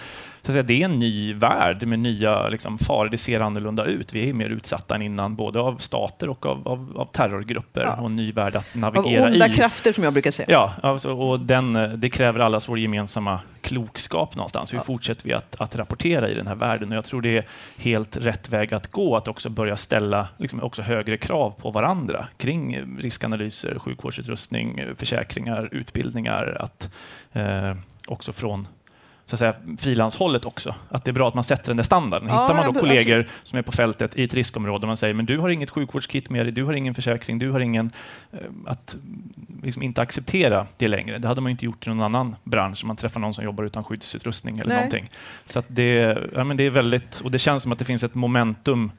så 0.47 0.51
att 0.51 0.55
säga, 0.55 0.63
det 0.63 0.83
är 0.83 0.85
en 0.85 0.99
ny 0.99 1.35
värld 1.35 1.87
med 1.87 1.99
nya 1.99 2.49
liksom, 2.49 2.79
faror. 2.79 3.09
Det 3.09 3.19
ser 3.19 3.41
annorlunda 3.41 3.85
ut. 3.85 4.13
Vi 4.13 4.29
är 4.29 4.33
mer 4.33 4.49
utsatta 4.49 4.95
än 4.95 5.03
innan, 5.03 5.37
både 5.37 5.61
av 5.61 5.77
stater 5.77 6.29
och 6.29 6.47
av, 6.47 6.69
av, 6.69 6.93
av 6.97 7.07
terrorgrupper 7.13 7.81
Ja. 7.81 7.97
och 8.01 8.07
en 8.07 8.17
ny 8.17 8.33
värld 8.33 8.57
att 8.57 8.75
Av 8.75 8.81
navigera 8.81 9.27
onda 9.27 9.47
i. 9.49 9.55
krafter 9.55 9.93
som 9.93 10.05
jag 10.05 10.13
brukar 10.13 10.31
säga. 10.31 10.47
Ja, 10.51 10.73
alltså, 10.83 11.13
och 11.15 11.41
den, 11.41 11.73
det 12.01 12.11
kräver 12.11 12.41
allas 12.41 12.69
vår 12.69 12.79
gemensamma 12.79 13.41
klokskap 13.61 14.37
någonstans. 14.37 14.75
Hur 14.75 14.79
fortsätter 14.79 15.25
vi 15.25 15.33
att, 15.33 15.57
att 15.61 15.77
rapportera 15.77 16.29
i 16.29 16.35
den 16.35 16.47
här 16.47 16.55
världen? 16.55 16.91
Och 16.91 16.97
jag 16.97 17.05
tror 17.05 17.23
det 17.23 17.39
är 17.39 17.45
helt 17.77 18.17
rätt 18.17 18.49
väg 18.49 18.75
att 18.75 18.91
gå, 18.91 19.17
att 19.17 19.29
också 19.29 19.51
börja 19.51 19.77
ställa 19.77 20.29
liksom, 20.39 20.63
också 20.63 20.83
högre 20.83 21.17
krav 21.17 21.51
på 21.51 21.71
varandra 21.71 22.27
kring 22.37 22.79
riskanalyser, 22.99 23.79
sjukvårdsutrustning, 23.79 24.81
försäkringar, 24.97 25.69
utbildningar. 25.73 26.57
Att, 26.61 26.91
eh, 27.33 27.75
också 28.09 28.33
från 28.33 28.69
så 29.27 29.35
att 29.35 29.39
säga, 29.39 29.55
frilanshållet 29.79 30.45
också. 30.45 30.75
Att 30.89 31.05
det 31.05 31.11
är 31.11 31.13
bra 31.13 31.29
att 31.29 31.35
man 31.35 31.45
sätter 31.45 31.67
den 31.67 31.77
där 31.77 31.85
standarden. 31.85 32.29
Hittar 32.29 32.55
man 32.55 32.75
då 32.75 32.81
kollegor 32.81 33.27
som 33.43 33.59
är 33.59 33.63
på 33.63 33.73
fältet 33.73 34.17
i 34.17 34.25
ett 34.25 34.35
riskområde 34.35 34.83
och 34.83 34.89
man 34.89 34.97
säger 34.97 35.15
men 35.15 35.27
du 35.27 35.39
har 35.39 35.49
inget 35.49 35.71
sjukvårdskit 35.71 36.31
med 36.31 36.47
dig, 36.47 36.53
du 36.53 36.65
har 36.65 36.73
ingen 36.73 36.95
försäkring, 36.95 37.39
du 37.39 37.51
har 37.51 37.61
ingen... 37.61 37.91
Eh, 38.33 38.39
att 38.67 38.97
liksom 39.63 39.83
inte 39.83 40.03
acceptera 40.03 40.67
det 40.77 40.89
längre. 40.89 41.19
Det 41.19 41.29
hade 41.29 41.41
man 41.41 41.51
inte 41.51 41.65
gjort 41.65 41.87
i 41.87 41.91
någon 41.91 42.03
annan 42.03 42.37
bransch, 42.45 42.85
om 42.85 42.87
man 42.87 42.97
träffar 42.97 43.21
någon 43.21 43.35
som 43.35 43.45
jobbar 43.45 43.65
utan 43.65 43.85
skyddsutrustning 43.85 44.59
eller 44.59 44.69
Nej. 44.69 44.77
någonting. 44.77 45.09
Så 45.45 45.63
det, 45.69 46.19
ja, 46.35 46.45
men 46.45 46.57
det 46.57 46.65
är 46.65 46.71
väldigt... 46.71 47.21
Och 47.21 47.31
det 47.31 47.39
känns 47.39 47.63
som 47.63 47.73
att 47.73 47.79
det 47.79 47.85
finns 47.85 48.05
ett 48.05 48.15
momentum 48.15 48.93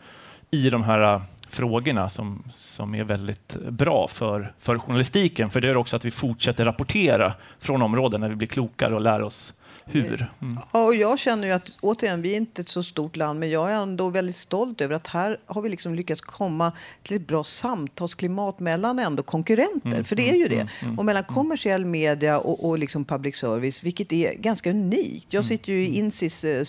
i 0.52 0.70
de 0.70 0.84
här 0.84 1.16
äh, 1.16 1.22
frågorna 1.50 2.10
som, 2.10 2.44
som 2.52 2.96
är 2.96 3.04
väldigt 3.04 3.58
bra 3.70 4.08
för, 4.08 4.54
för 4.60 4.80
journalistiken. 4.80 5.50
För 5.50 5.62
det 5.62 5.68
gör 5.68 5.78
också 5.78 5.96
att 5.96 6.06
vi 6.06 6.12
fortsätter 6.12 6.66
rapportera 6.66 7.34
från 7.60 7.82
områden 7.82 8.22
när 8.22 8.30
vi 8.30 8.36
blir 8.36 8.48
klokare 8.48 8.96
och 8.96 9.02
lär 9.02 9.22
oss 9.22 9.54
hur. 9.92 10.32
Mm. 10.42 10.60
Ja, 10.74 10.86
och 10.86 10.96
jag 10.96 11.20
känner 11.20 11.48
ju 11.48 11.54
att, 11.54 11.72
återigen, 11.82 12.22
vi 12.22 12.32
är 12.32 12.38
inte 12.38 12.62
ett 12.62 12.70
så 12.70 12.84
stort 12.84 13.16
land, 13.16 13.40
men 13.40 13.50
jag 13.50 13.72
är 13.72 13.76
ändå 13.76 14.10
väldigt 14.10 14.36
stolt 14.36 14.82
över 14.82 14.96
att 14.96 15.08
här 15.08 15.38
har 15.46 15.62
vi 15.62 15.70
liksom 15.70 15.96
lyckats 15.96 16.22
komma 16.22 16.72
till 17.04 17.16
ett 17.16 17.28
bra 17.28 17.44
samtalsklimat 17.44 18.60
mellan 18.60 19.00
ändå 19.00 19.24
konkurrenter, 19.24 19.92
mm, 19.92 20.04
för 20.04 20.16
det 20.16 20.30
är 20.30 20.36
ju 20.36 20.46
mm, 20.46 20.50
det, 20.50 20.56
mm, 20.56 20.70
mm, 20.82 21.00
och 21.00 21.06
mellan 21.06 21.24
kommersiell 21.24 21.86
media 21.86 22.40
och, 22.40 22.70
och 22.70 22.80
liksom 22.80 23.06
public 23.06 23.36
service, 23.36 23.84
vilket 23.84 24.14
är 24.14 24.34
ganska 24.34 24.70
unikt. 24.70 25.34
Jag 25.34 25.46
sitter 25.46 25.74
ju 25.74 25.80
i 25.80 25.98
INSIs 25.98 26.44
eh, 26.44 26.66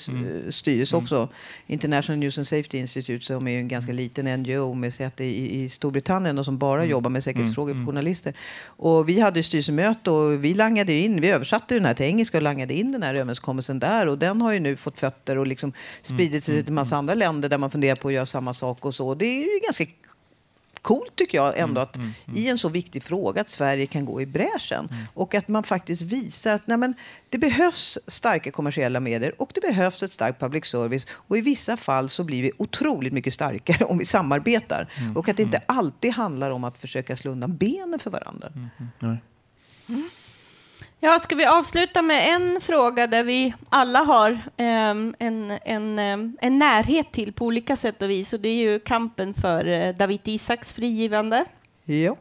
styrelse 0.51 0.97
också, 0.97 1.29
International 1.67 2.19
News 2.19 2.39
and 2.39 2.47
Safety 2.47 2.79
Institute, 2.79 3.25
som 3.25 3.49
är 3.49 3.59
en 3.59 3.69
ganska 3.69 3.93
liten 3.93 4.43
NGO 4.43 4.75
med 4.75 4.95
säte 4.95 5.25
i, 5.25 5.63
i 5.63 5.69
Storbritannien 5.69 6.39
och 6.39 6.45
som 6.45 6.59
bara 6.59 6.85
jobbar 6.85 7.11
med 7.11 7.25
säkerhetsfrågor 7.25 7.75
för 7.75 7.85
journalister. 7.85 8.35
Och 8.67 9.09
vi 9.09 9.21
hade 9.21 9.43
styrelsemöte 9.43 10.11
och 10.11 10.45
vi 10.45 10.55
langade 10.55 10.93
in, 10.93 11.21
vi 11.21 11.31
översatte 11.31 11.75
den 11.75 11.85
här 11.85 11.95
till 11.95 12.07
engelska 12.07 12.37
och 12.37 12.43
langade 12.43 12.75
in 12.75 12.93
den 12.93 13.03
här 13.03 13.08
här 13.09 13.15
överenskommelsen 13.15 13.79
där 13.79 14.09
och 14.09 14.19
den 14.19 14.41
har 14.41 14.53
ju 14.53 14.61
nu 14.61 14.77
fått 14.77 15.01
fötter 15.01 15.39
och 15.39 15.47
liksom 15.47 15.73
spridit 16.03 16.45
sig 16.45 16.63
till 16.63 16.69
en 16.69 16.75
massa 16.75 16.97
andra 16.97 17.15
länder 17.15 17.49
där 17.49 17.59
man 17.59 17.71
funderar 17.71 17.97
på 17.97 18.09
att 18.09 18.15
göra 18.15 18.27
samma 18.27 18.55
sak 18.55 18.85
och 18.85 18.95
så. 18.95 19.15
Det 19.15 19.25
är 19.25 19.65
ganska 19.65 19.87
coolt 20.83 21.17
tycker 21.17 21.39
jag 21.39 21.59
ändå 21.59 21.81
att 21.81 21.97
mm, 21.97 22.13
mm, 22.27 22.39
i 22.39 22.49
en 22.49 22.59
så 22.59 22.69
viktig 22.69 23.03
fråga 23.03 23.41
att 23.41 23.51
Sverige 23.51 23.87
kan 23.87 24.05
gå 24.05 24.23
i 24.23 24.27
bräschen 24.27 24.89
mm. 24.91 25.05
och 25.15 25.35
att 25.35 25.49
man 25.49 25.63
faktiskt 25.63 26.03
visar 26.03 26.55
att 26.55 26.67
nej 26.67 26.77
men, 26.77 26.95
det 27.29 27.39
behövs 27.39 27.99
starka 28.07 28.51
kommersiella 28.51 29.01
medier 29.01 29.35
och 29.39 29.51
det 29.55 29.61
behövs 29.61 30.03
ett 30.03 30.13
starkt 30.13 30.41
public 30.41 30.67
service 30.67 31.07
och 31.11 31.39
i 31.39 31.41
vissa 31.41 31.77
fall 31.77 32.09
så 32.09 32.25
blir 32.25 32.43
vi 32.43 32.53
otroligt 32.57 33.13
mycket 33.13 33.35
starkare 33.35 33.85
om 33.91 33.99
vi 33.99 34.05
samarbetar 34.05 34.93
mm, 34.99 35.17
och 35.17 35.29
att 35.29 35.37
det 35.37 35.43
inte 35.43 35.63
alltid 35.67 36.13
handlar 36.13 36.51
om 36.51 36.65
att 36.65 36.79
försöka 36.79 37.17
slå 37.17 37.31
undan 37.31 37.57
benen 37.57 37.99
för 37.99 38.11
varandra. 38.11 38.53
Ja, 41.01 41.19
ska 41.19 41.35
vi 41.35 41.47
avsluta 41.47 42.03
med 42.03 42.35
en 42.35 42.61
fråga 42.61 43.07
där 43.07 43.25
vi 43.25 43.55
alla 43.69 43.99
har 43.99 44.39
ehm, 44.57 45.15
en, 45.19 45.59
en, 45.65 45.99
ehm, 45.99 46.37
en 46.41 46.59
närhet 46.59 47.13
till 47.13 47.33
på 47.33 47.45
olika 47.45 47.77
sätt 47.77 48.03
och 48.03 48.11
vis. 48.11 48.33
Och 48.33 48.41
det 48.41 48.49
är 48.49 48.57
ju 48.57 48.79
kampen 48.79 49.35
för 49.35 49.69
uh, 49.69 49.97
David 49.97 50.21
Isaks 50.25 50.73
frigivande. 50.73 51.45
Ja. 51.85 52.17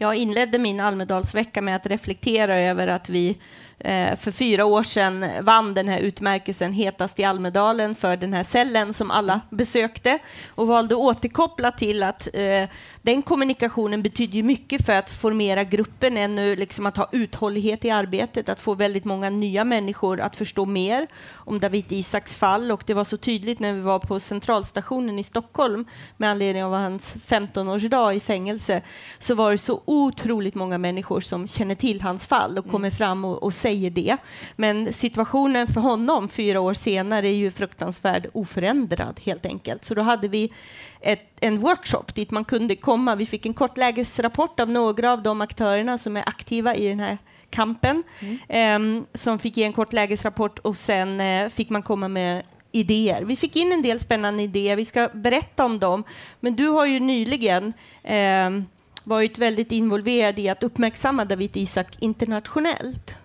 Jag 0.00 0.14
inledde 0.14 0.58
min 0.58 0.80
Almedalsvecka 0.80 1.62
med 1.62 1.76
att 1.76 1.86
reflektera 1.86 2.56
över 2.56 2.86
att 2.88 3.08
vi 3.08 3.38
eh, 3.78 4.16
för 4.16 4.30
fyra 4.30 4.64
år 4.64 4.82
sedan 4.82 5.24
vann 5.40 5.74
den 5.74 5.88
här 5.88 5.98
utmärkelsen 5.98 6.72
Hetast 6.72 7.20
i 7.20 7.24
Almedalen 7.24 7.94
för 7.94 8.16
den 8.16 8.32
här 8.32 8.44
cellen 8.44 8.94
som 8.94 9.10
alla 9.10 9.40
besökte 9.50 10.18
och 10.54 10.66
valde 10.66 10.94
att 10.94 11.00
återkoppla 11.00 11.70
till 11.70 12.02
att 12.02 12.28
eh, 12.34 12.68
den 13.02 13.22
kommunikationen 13.22 14.02
betyder 14.02 14.42
mycket 14.42 14.86
för 14.86 14.92
att 14.92 15.10
formera 15.10 15.64
gruppen 15.64 16.16
ännu, 16.16 16.56
liksom 16.56 16.86
att 16.86 16.96
ha 16.96 17.08
uthållighet 17.12 17.84
i 17.84 17.90
arbetet, 17.90 18.48
att 18.48 18.60
få 18.60 18.74
väldigt 18.74 19.04
många 19.04 19.30
nya 19.30 19.64
människor 19.64 20.20
att 20.20 20.36
förstå 20.36 20.64
mer 20.64 21.06
om 21.34 21.58
David 21.58 21.92
Isaks 21.92 22.36
fall. 22.36 22.70
Och 22.70 22.82
det 22.86 22.94
var 22.94 23.04
så 23.04 23.16
tydligt 23.16 23.60
när 23.60 23.72
vi 23.72 23.80
var 23.80 23.98
på 23.98 24.20
centralstationen 24.20 25.18
i 25.18 25.22
Stockholm 25.22 25.84
med 26.16 26.30
anledning 26.30 26.64
av 26.64 26.72
hans 26.72 27.16
15-årsdag 27.28 28.12
i 28.12 28.20
fängelse 28.20 28.82
så 29.18 29.34
var 29.34 29.52
det 29.52 29.58
så 29.58 29.82
otroligt 29.88 30.54
många 30.54 30.78
människor 30.78 31.20
som 31.20 31.46
känner 31.46 31.74
till 31.74 32.00
hans 32.00 32.26
fall 32.26 32.58
och 32.58 32.70
kommer 32.70 32.90
fram 32.90 33.24
och, 33.24 33.42
och 33.42 33.54
säger 33.54 33.78
säger 33.78 33.90
det. 33.90 34.16
Men 34.56 34.92
situationen 34.92 35.66
för 35.66 35.80
honom 35.80 36.28
fyra 36.28 36.60
år 36.60 36.74
senare 36.74 37.28
är 37.28 37.34
ju 37.34 37.50
fruktansvärd 37.50 38.26
oförändrad 38.34 39.20
helt 39.24 39.46
enkelt. 39.46 39.84
Så 39.84 39.94
då 39.94 40.02
hade 40.02 40.28
vi 40.28 40.52
ett, 41.00 41.20
en 41.40 41.60
workshop 41.60 42.14
dit 42.14 42.30
man 42.30 42.44
kunde 42.44 42.76
komma. 42.76 43.16
Vi 43.16 43.26
fick 43.26 43.46
en 43.46 43.54
kortlägesrapport 43.54 44.60
av 44.60 44.70
några 44.70 45.12
av 45.12 45.22
de 45.22 45.40
aktörerna 45.40 45.98
som 45.98 46.16
är 46.16 46.28
aktiva 46.28 46.74
i 46.74 46.88
den 46.88 47.00
här 47.00 47.18
kampen 47.50 48.02
mm. 48.20 48.96
eh, 48.98 49.04
som 49.14 49.38
fick 49.38 49.56
ge 49.56 49.64
en 49.64 49.72
kort 49.72 49.92
lägesrapport 49.92 50.58
och 50.58 50.76
sen 50.76 51.20
eh, 51.20 51.48
fick 51.48 51.70
man 51.70 51.82
komma 51.82 52.08
med 52.08 52.42
idéer. 52.72 53.22
Vi 53.24 53.36
fick 53.36 53.56
in 53.56 53.72
en 53.72 53.82
del 53.82 54.00
spännande 54.00 54.42
idéer, 54.42 54.76
vi 54.76 54.84
ska 54.84 55.08
berätta 55.14 55.64
om 55.64 55.78
dem. 55.78 56.04
Men 56.40 56.56
du 56.56 56.68
har 56.68 56.86
ju 56.86 57.00
nyligen 57.00 57.72
eh, 58.02 58.50
varit 59.08 59.38
väldigt 59.38 59.72
involverad 59.72 60.38
i 60.38 60.48
att 60.48 60.62
uppmärksamma 60.62 61.24
David 61.24 61.56
Isak 61.56 61.96
internationellt. 62.00 63.16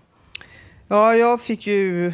Ja, 0.87 1.15
jag 1.15 1.41
fick 1.41 1.67
ju 1.67 2.13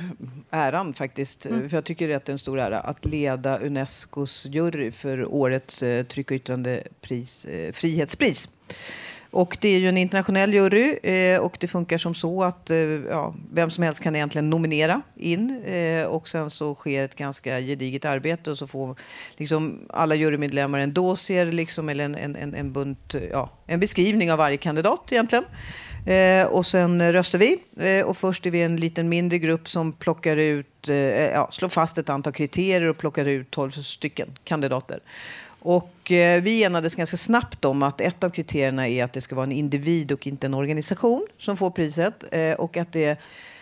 äran 0.49 0.93
faktiskt, 0.93 1.45
mm. 1.45 1.70
för 1.70 1.78
jag 1.78 1.86
tycker 1.86 2.15
att 2.15 2.26
det 2.26 2.30
är 2.30 2.34
en 2.34 2.39
stor 2.39 2.59
ära, 2.59 2.80
att 2.80 3.05
leda 3.05 3.57
Unescos 3.59 4.45
jury 4.45 4.91
för 4.91 5.34
årets 5.34 5.84
eh, 5.84 6.05
tryck 6.05 6.32
och 6.32 6.36
yttrandepris, 6.36 7.45
eh, 7.45 7.72
frihetspris. 7.72 8.49
Och 9.32 9.57
det 9.61 9.69
är 9.69 9.80
ju 9.80 9.89
en 9.89 9.97
internationell 9.97 10.53
jury 10.53 10.97
eh, 11.03 11.39
och 11.39 11.57
det 11.59 11.67
funkar 11.67 11.97
som 11.97 12.15
så 12.15 12.43
att 12.43 12.69
eh, 12.69 12.77
ja, 13.09 13.36
vem 13.53 13.69
som 13.69 13.84
helst 13.84 14.01
kan 14.01 14.15
egentligen 14.15 14.49
nominera 14.49 15.01
in 15.15 15.63
eh, 15.65 16.05
och 16.05 16.30
sen 16.30 16.49
så 16.49 16.75
sker 16.75 17.05
ett 17.05 17.15
ganska 17.15 17.59
gediget 17.59 18.05
arbete 18.05 18.51
och 18.51 18.57
så 18.57 18.67
får 18.67 18.95
liksom 19.38 19.80
alla 19.89 20.15
jurymedlemmar 20.15 20.80
en 20.80 20.93
dossier 20.93 21.45
liksom, 21.45 21.89
eller 21.89 22.05
en, 22.05 22.15
en, 22.15 22.55
en, 22.55 22.73
bunt, 22.73 23.15
ja, 23.32 23.49
en 23.65 23.80
beskrivning 23.80 24.32
av 24.32 24.38
varje 24.38 24.57
kandidat 24.57 25.11
egentligen. 25.11 25.45
Eh, 26.05 26.47
och 26.47 26.65
sen 26.65 27.13
röstar 27.13 27.39
vi. 27.39 27.57
Eh, 27.77 28.05
och 28.05 28.17
först 28.17 28.45
är 28.45 28.51
vi 28.51 28.61
en 28.61 28.75
liten 28.75 29.09
mindre 29.09 29.39
grupp 29.39 29.69
som 29.69 29.91
plockar 29.91 30.38
ut, 30.38 30.89
eh, 30.89 30.95
ja, 31.30 31.47
slår 31.51 31.69
fast 31.69 31.97
ett 31.97 32.09
antal 32.09 32.34
kriterier 32.34 32.89
och 32.89 32.97
plockar 32.97 33.25
ut 33.25 33.51
12 33.51 33.71
stycken 33.71 34.27
kandidater. 34.43 34.99
Och 35.60 36.12
eh, 36.12 36.41
vi 36.41 36.64
enades 36.64 36.95
ganska 36.95 37.18
snabbt 37.18 37.66
om 37.66 37.84
att 37.84 38.01
ett 38.01 38.24
av 38.24 38.30
kriterierna 38.30 38.88
är 38.88 39.03
att 39.03 39.14
det 39.14 39.22
ska 39.22 39.36
vara 39.36 39.43
en 39.43 39.51
individ 39.51 40.12
och 40.12 40.28
inte 40.28 40.47
en 40.47 40.53
organisation 40.53 41.28
som 41.38 41.57
får 41.57 41.72
priset. 41.72 42.24
Eh, 42.32 42.53
och 42.53 42.78
att 42.78 42.93
det 42.93 43.20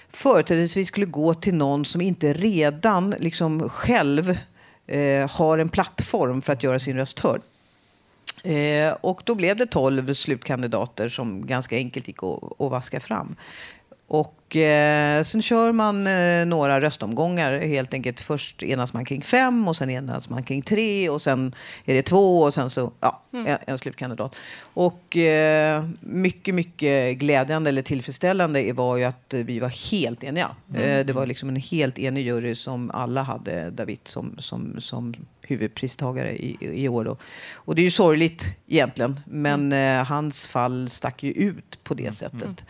företrädesvis 0.10 0.88
skulle 0.88 1.06
gå 1.06 1.34
till 1.34 1.56
någon 1.56 1.86
som 1.86 2.02
inte 2.02 2.34
redan 2.34 3.16
liksom 3.20 3.70
själv 3.70 4.38
eh, 4.88 5.30
har 5.30 5.58
en 5.58 5.70
plattform 5.70 6.42
för 6.42 6.54
att 6.54 6.64
göra 6.64 6.80
sin 6.80 6.98
röst 6.98 7.20
hörd. 7.20 7.42
Eh, 8.44 8.94
och 9.02 9.22
då 9.26 9.36
blev 9.36 9.58
det 9.58 9.66
tolv 9.66 10.14
slutkandidater 10.14 11.10
som 11.10 11.46
ganska 11.48 11.76
enkelt 11.76 12.08
gick 12.08 12.24
att, 12.24 12.44
att 12.44 12.72
vaska 12.72 13.00
fram. 13.00 13.36
Och 14.08 14.37
eh, 14.56 15.24
sen 15.24 15.42
kör 15.42 15.72
man 15.72 16.08
eh, 16.08 16.46
några 16.46 16.82
röstomgångar 16.82 17.60
helt 17.60 17.94
enkelt. 17.94 18.20
Först 18.20 18.64
enas 18.64 18.94
man 18.94 19.06
kring 19.06 19.22
fem 19.22 19.68
och 19.68 19.76
sen 19.76 19.90
enas 19.90 20.30
man 20.30 20.44
kring 20.44 20.62
tre 20.62 21.10
och 21.10 21.22
sen 21.22 21.56
är 21.86 21.94
det 21.94 22.02
två 22.02 22.42
och 22.42 22.54
sen 22.54 22.70
så, 22.70 22.92
ja, 23.00 23.22
mm. 23.34 23.48
en, 23.48 23.58
en, 23.68 23.78
slutkandidat. 23.78 24.36
Och 24.62 25.18
eh, 25.18 25.86
mycket, 26.00 26.56
mycket 26.56 27.18
glädjande 27.18 27.70
eller 27.70 27.82
tillfredsställande 27.82 28.74
var 28.74 28.98
ju 28.98 29.04
att 29.04 29.34
vi 29.34 29.60
var 29.60 29.92
helt 29.92 30.24
eniga. 30.24 30.50
Mm. 30.70 30.82
Eh, 30.82 31.06
det 31.06 31.14
var 31.14 31.26
liksom 31.26 31.50
en 31.50 31.56
helt 31.56 32.00
enig 32.00 32.26
jury 32.26 32.56
som 32.56 32.92
alla 32.92 33.24
hade 33.24 33.70
David 33.70 34.00
som, 34.04 34.36
som, 34.40 34.76
som 34.80 35.14
huvudpristagare 35.42 36.38
i, 36.38 36.58
i 36.62 36.88
år. 36.88 37.06
Då. 37.06 37.18
Och 37.54 37.76
det 37.76 37.82
är 37.82 37.84
ju 37.84 37.92
sorgligt 37.92 38.58
egentligen, 38.68 39.20
men 39.26 39.66
mm. 39.66 40.00
eh, 40.00 40.06
hans 40.06 40.48
fall 40.48 40.90
stack 40.90 41.24
ju 41.24 41.32
ut 41.32 41.84
på 41.84 41.94
det 41.94 42.04
mm. 42.04 42.14
sättet. 42.14 42.66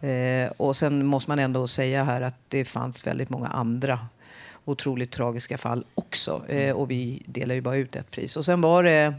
Eh, 0.00 0.50
och 0.56 0.76
sen 0.76 1.06
måste 1.06 1.30
man 1.30 1.38
ändå 1.38 1.68
säga 1.68 2.04
här 2.04 2.20
att 2.20 2.36
det 2.48 2.64
fanns 2.64 3.06
väldigt 3.06 3.30
många 3.30 3.48
andra 3.48 3.98
otroligt 4.64 5.12
tragiska 5.12 5.58
fall 5.58 5.84
också. 5.94 6.42
Eh, 6.48 6.62
mm. 6.62 6.76
och 6.76 6.90
vi 6.90 7.22
delar 7.26 7.54
ju 7.54 7.60
bara 7.60 7.76
ut 7.76 7.96
ett 7.96 8.10
pris. 8.10 8.36
Och 8.36 8.44
sen 8.44 8.60
var 8.60 8.82
det 8.82 9.14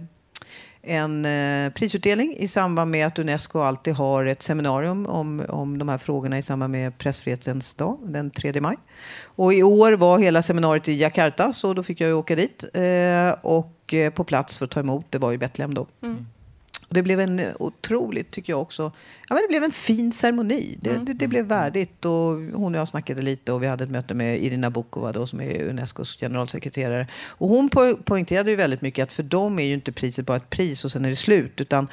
en 0.82 1.25
eh, 1.25 1.71
prisutdelning 1.71 2.36
i 2.38 2.47
samband 2.47 2.91
med 2.91 3.07
att 3.07 3.19
Unesco 3.19 3.59
alltid 3.59 3.93
har 3.93 4.25
ett 4.25 4.41
seminarium 4.41 5.05
om, 5.05 5.45
om 5.49 5.77
de 5.77 5.89
här 5.89 5.97
frågorna 5.97 6.38
i 6.38 6.41
samband 6.41 6.71
med 6.71 6.97
pressfrihetens 6.97 7.73
dag 7.73 7.97
den 8.03 8.32
3 8.32 8.61
maj. 8.61 8.77
Och 9.23 9.53
i 9.53 9.63
år 9.63 9.93
var 9.93 10.19
hela 10.19 10.41
seminariet 10.41 10.88
i 10.88 10.93
Jakarta 10.93 11.53
så 11.53 11.73
då 11.73 11.84
fick 11.84 12.01
jag 12.01 12.17
åka 12.17 12.36
dit 12.36 12.63
eh, 12.73 13.32
och 13.41 13.93
eh, 13.93 14.13
på 14.13 14.23
plats 14.23 14.57
för 14.57 14.65
att 14.65 14.71
ta 14.71 14.79
emot. 14.79 15.05
Det 15.09 15.17
var 15.17 15.34
i 15.34 15.38
Betlehem 15.38 15.73
då. 15.73 15.88
Mm. 16.03 16.27
Det 16.93 17.03
blev 17.03 17.19
en 17.19 17.41
otroligt, 17.59 18.31
tycker 18.31 18.53
jag 18.53 18.61
också, 18.61 18.91
ja, 19.29 19.35
men 19.35 19.41
det 19.41 19.47
blev 19.47 19.63
en 19.63 19.71
fin 19.71 20.11
ceremoni. 20.11 20.77
Det, 20.81 20.89
mm. 20.89 21.05
det, 21.05 21.13
det, 21.13 21.27
blev 21.27 21.45
värdigt 21.45 22.05
och 22.05 22.11
hon 22.53 22.75
och 22.75 22.81
jag 22.81 22.87
snackade 22.87 23.21
lite 23.21 23.51
och 23.51 23.63
vi 23.63 23.67
hade 23.67 23.83
ett 23.83 23.89
möte 23.89 24.13
med 24.13 24.43
Irina 24.43 24.69
Bokova 24.69 25.11
då, 25.11 25.25
som 25.25 25.41
är 25.41 25.63
Unescos 25.63 26.17
generalsekreterare. 26.17 27.07
Och 27.13 27.49
hon 27.49 27.69
po 27.69 27.97
poängterade 28.03 28.49
ju 28.49 28.55
väldigt 28.55 28.81
mycket 28.81 29.03
att 29.03 29.13
för 29.13 29.23
dem 29.23 29.59
är 29.59 29.63
ju 29.63 29.73
inte 29.73 29.91
priset 29.91 30.25
bara 30.25 30.37
ett 30.37 30.49
pris 30.49 30.85
och 30.85 30.91
sen 30.91 31.05
är 31.05 31.09
det 31.09 31.15
slut, 31.15 31.61
utan 31.61 31.87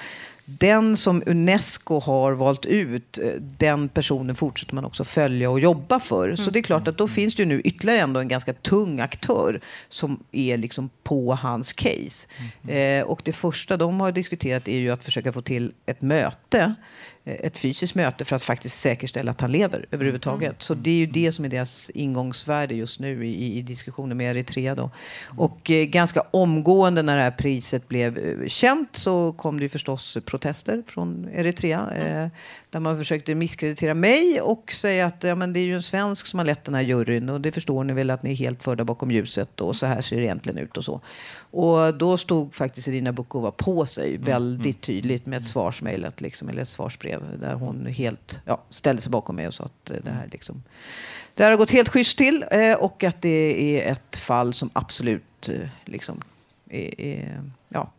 den 0.51 0.96
som 0.96 1.22
Unesco 1.26 1.99
har 2.01 2.32
valt 2.32 2.66
ut, 2.66 3.18
eh, 3.18 3.30
den 3.40 3.88
personen 3.88 4.36
fortsätter 4.36 4.74
man 4.74 4.84
också 4.84 5.05
följa 5.05 5.51
och 5.51 5.61
jobba 5.61 6.01
för. 6.01 6.36
Så 6.36 6.51
det 6.51 6.59
är 6.59 6.62
klart 6.62 6.88
att 6.88 6.99
då 6.99 7.09
finns 7.09 7.34
det 7.34 7.42
ju 7.42 7.46
nu 7.46 7.61
ytterligare 7.61 8.01
ändå 8.01 8.20
en 8.20 8.28
ganska 8.28 8.53
tung 8.53 9.01
aktör 9.01 9.61
som 9.88 10.24
är 10.32 10.57
liksom 10.57 10.90
på 11.03 11.34
hans 11.34 11.72
case. 11.72 12.28
Eh, 12.68 13.03
och 13.07 13.20
det 13.24 13.32
första 13.32 13.76
de 13.76 14.01
har 14.01 14.12
diskuterat 14.12 14.68
är 14.68 14.78
ju 14.78 14.90
att 14.90 15.05
försöka 15.05 15.32
få 15.32 15.42
till 15.42 15.72
ett 15.86 16.03
möte 16.03 16.74
ett 17.29 17.59
fysiskt 17.59 17.95
möte 17.95 18.24
för 18.24 18.37
att 18.37 18.45
faktiskt 18.45 18.81
säkerställa 18.81 19.31
att 19.31 19.41
han 19.41 19.53
lever 19.53 19.87
överhuvudtaget. 19.91 20.49
Mm. 20.49 20.57
Så 20.59 20.74
det 20.74 20.91
är 20.91 20.95
ju 20.95 21.07
det 21.07 21.33
som 21.33 21.45
är 21.45 21.49
deras 21.49 21.91
ingångsvärde 21.95 22.74
just 22.74 23.01
nu 23.01 23.26
i, 23.26 23.59
i 23.59 23.62
diskussionen 23.62 24.16
med 24.16 24.37
Eritrea. 24.37 24.74
Då. 24.74 24.91
Och 25.37 25.70
eh, 25.70 25.85
ganska 25.85 26.20
omgående 26.31 27.03
när 27.03 27.16
det 27.16 27.22
här 27.22 27.31
priset 27.31 27.89
blev 27.89 28.18
eh, 28.18 28.49
känt 28.49 28.97
så 28.97 29.33
kom 29.33 29.61
det 29.61 29.68
förstås 29.68 30.18
protester 30.24 30.83
från 30.87 31.29
Eritrea. 31.35 31.91
Eh, 31.91 32.29
där 32.71 32.81
man 32.81 32.99
försökte 32.99 33.35
misskreditera 33.35 33.95
mig 33.95 34.41
och 34.41 34.73
säga 34.73 35.07
att 35.07 35.25
ja, 35.25 35.35
men 35.35 35.53
det 35.53 35.61
är 35.61 35.64
ju 35.64 35.75
en 35.75 35.83
svensk 35.83 36.27
som 36.27 36.39
har 36.39 36.47
lett 36.47 36.64
den 36.64 36.75
här 36.75 36.83
juryn 36.83 37.29
och 37.29 37.41
det 37.41 37.53
förstår 37.53 37.85
ni 37.85 37.93
väl 37.93 38.11
att 38.11 38.23
ni 38.23 38.31
är 38.31 38.35
helt 38.35 38.62
förda 38.62 38.85
bakom 38.85 39.11
ljuset 39.11 39.61
och 39.61 39.77
så 39.77 39.87
här 39.87 40.03
ser 40.03 40.16
det 40.16 40.23
egentligen 40.23 40.59
ut 40.59 40.77
och 40.77 40.85
så. 40.85 41.01
Och 41.51 41.95
då 41.95 42.16
stod 42.16 42.55
faktiskt 42.55 42.89
Irina 42.89 43.12
Bukova 43.12 43.51
på 43.51 43.87
sig 43.87 44.14
mm, 44.14 44.25
väldigt 44.25 44.64
mm. 44.64 44.81
tydligt 44.81 45.27
med 45.27 45.41
ett 45.41 45.49
svarsmejl, 45.49 46.07
liksom, 46.16 46.49
eller 46.49 46.62
ett 46.62 46.69
svarsbrev 46.69 47.23
där 47.41 47.55
hon 47.55 47.87
helt 47.87 48.41
ja, 48.45 48.62
ställde 48.71 49.03
sig 49.03 49.11
bakom 49.11 49.37
mig 49.37 49.47
och 49.47 49.55
sa 49.55 49.64
att 49.64 49.85
det 50.05 50.11
här 50.11 50.29
liksom 50.33 50.62
det 51.39 51.45
här 51.45 51.51
har 51.51 51.59
gått 51.59 51.71
helt 51.71 51.89
schysst 51.89 52.19
till 52.19 52.45
eh, 52.51 52.75
och 52.75 53.05
att 53.05 53.23
det 53.23 53.79
är 53.79 53.93
ett 53.93 54.16
fall 54.16 54.55
som 54.55 54.71
absolut 54.73 55.49
eh, 55.49 55.69
liksom, 55.85 56.23
är, 56.71 57.01
är, 57.01 57.43
ja, 57.69 57.91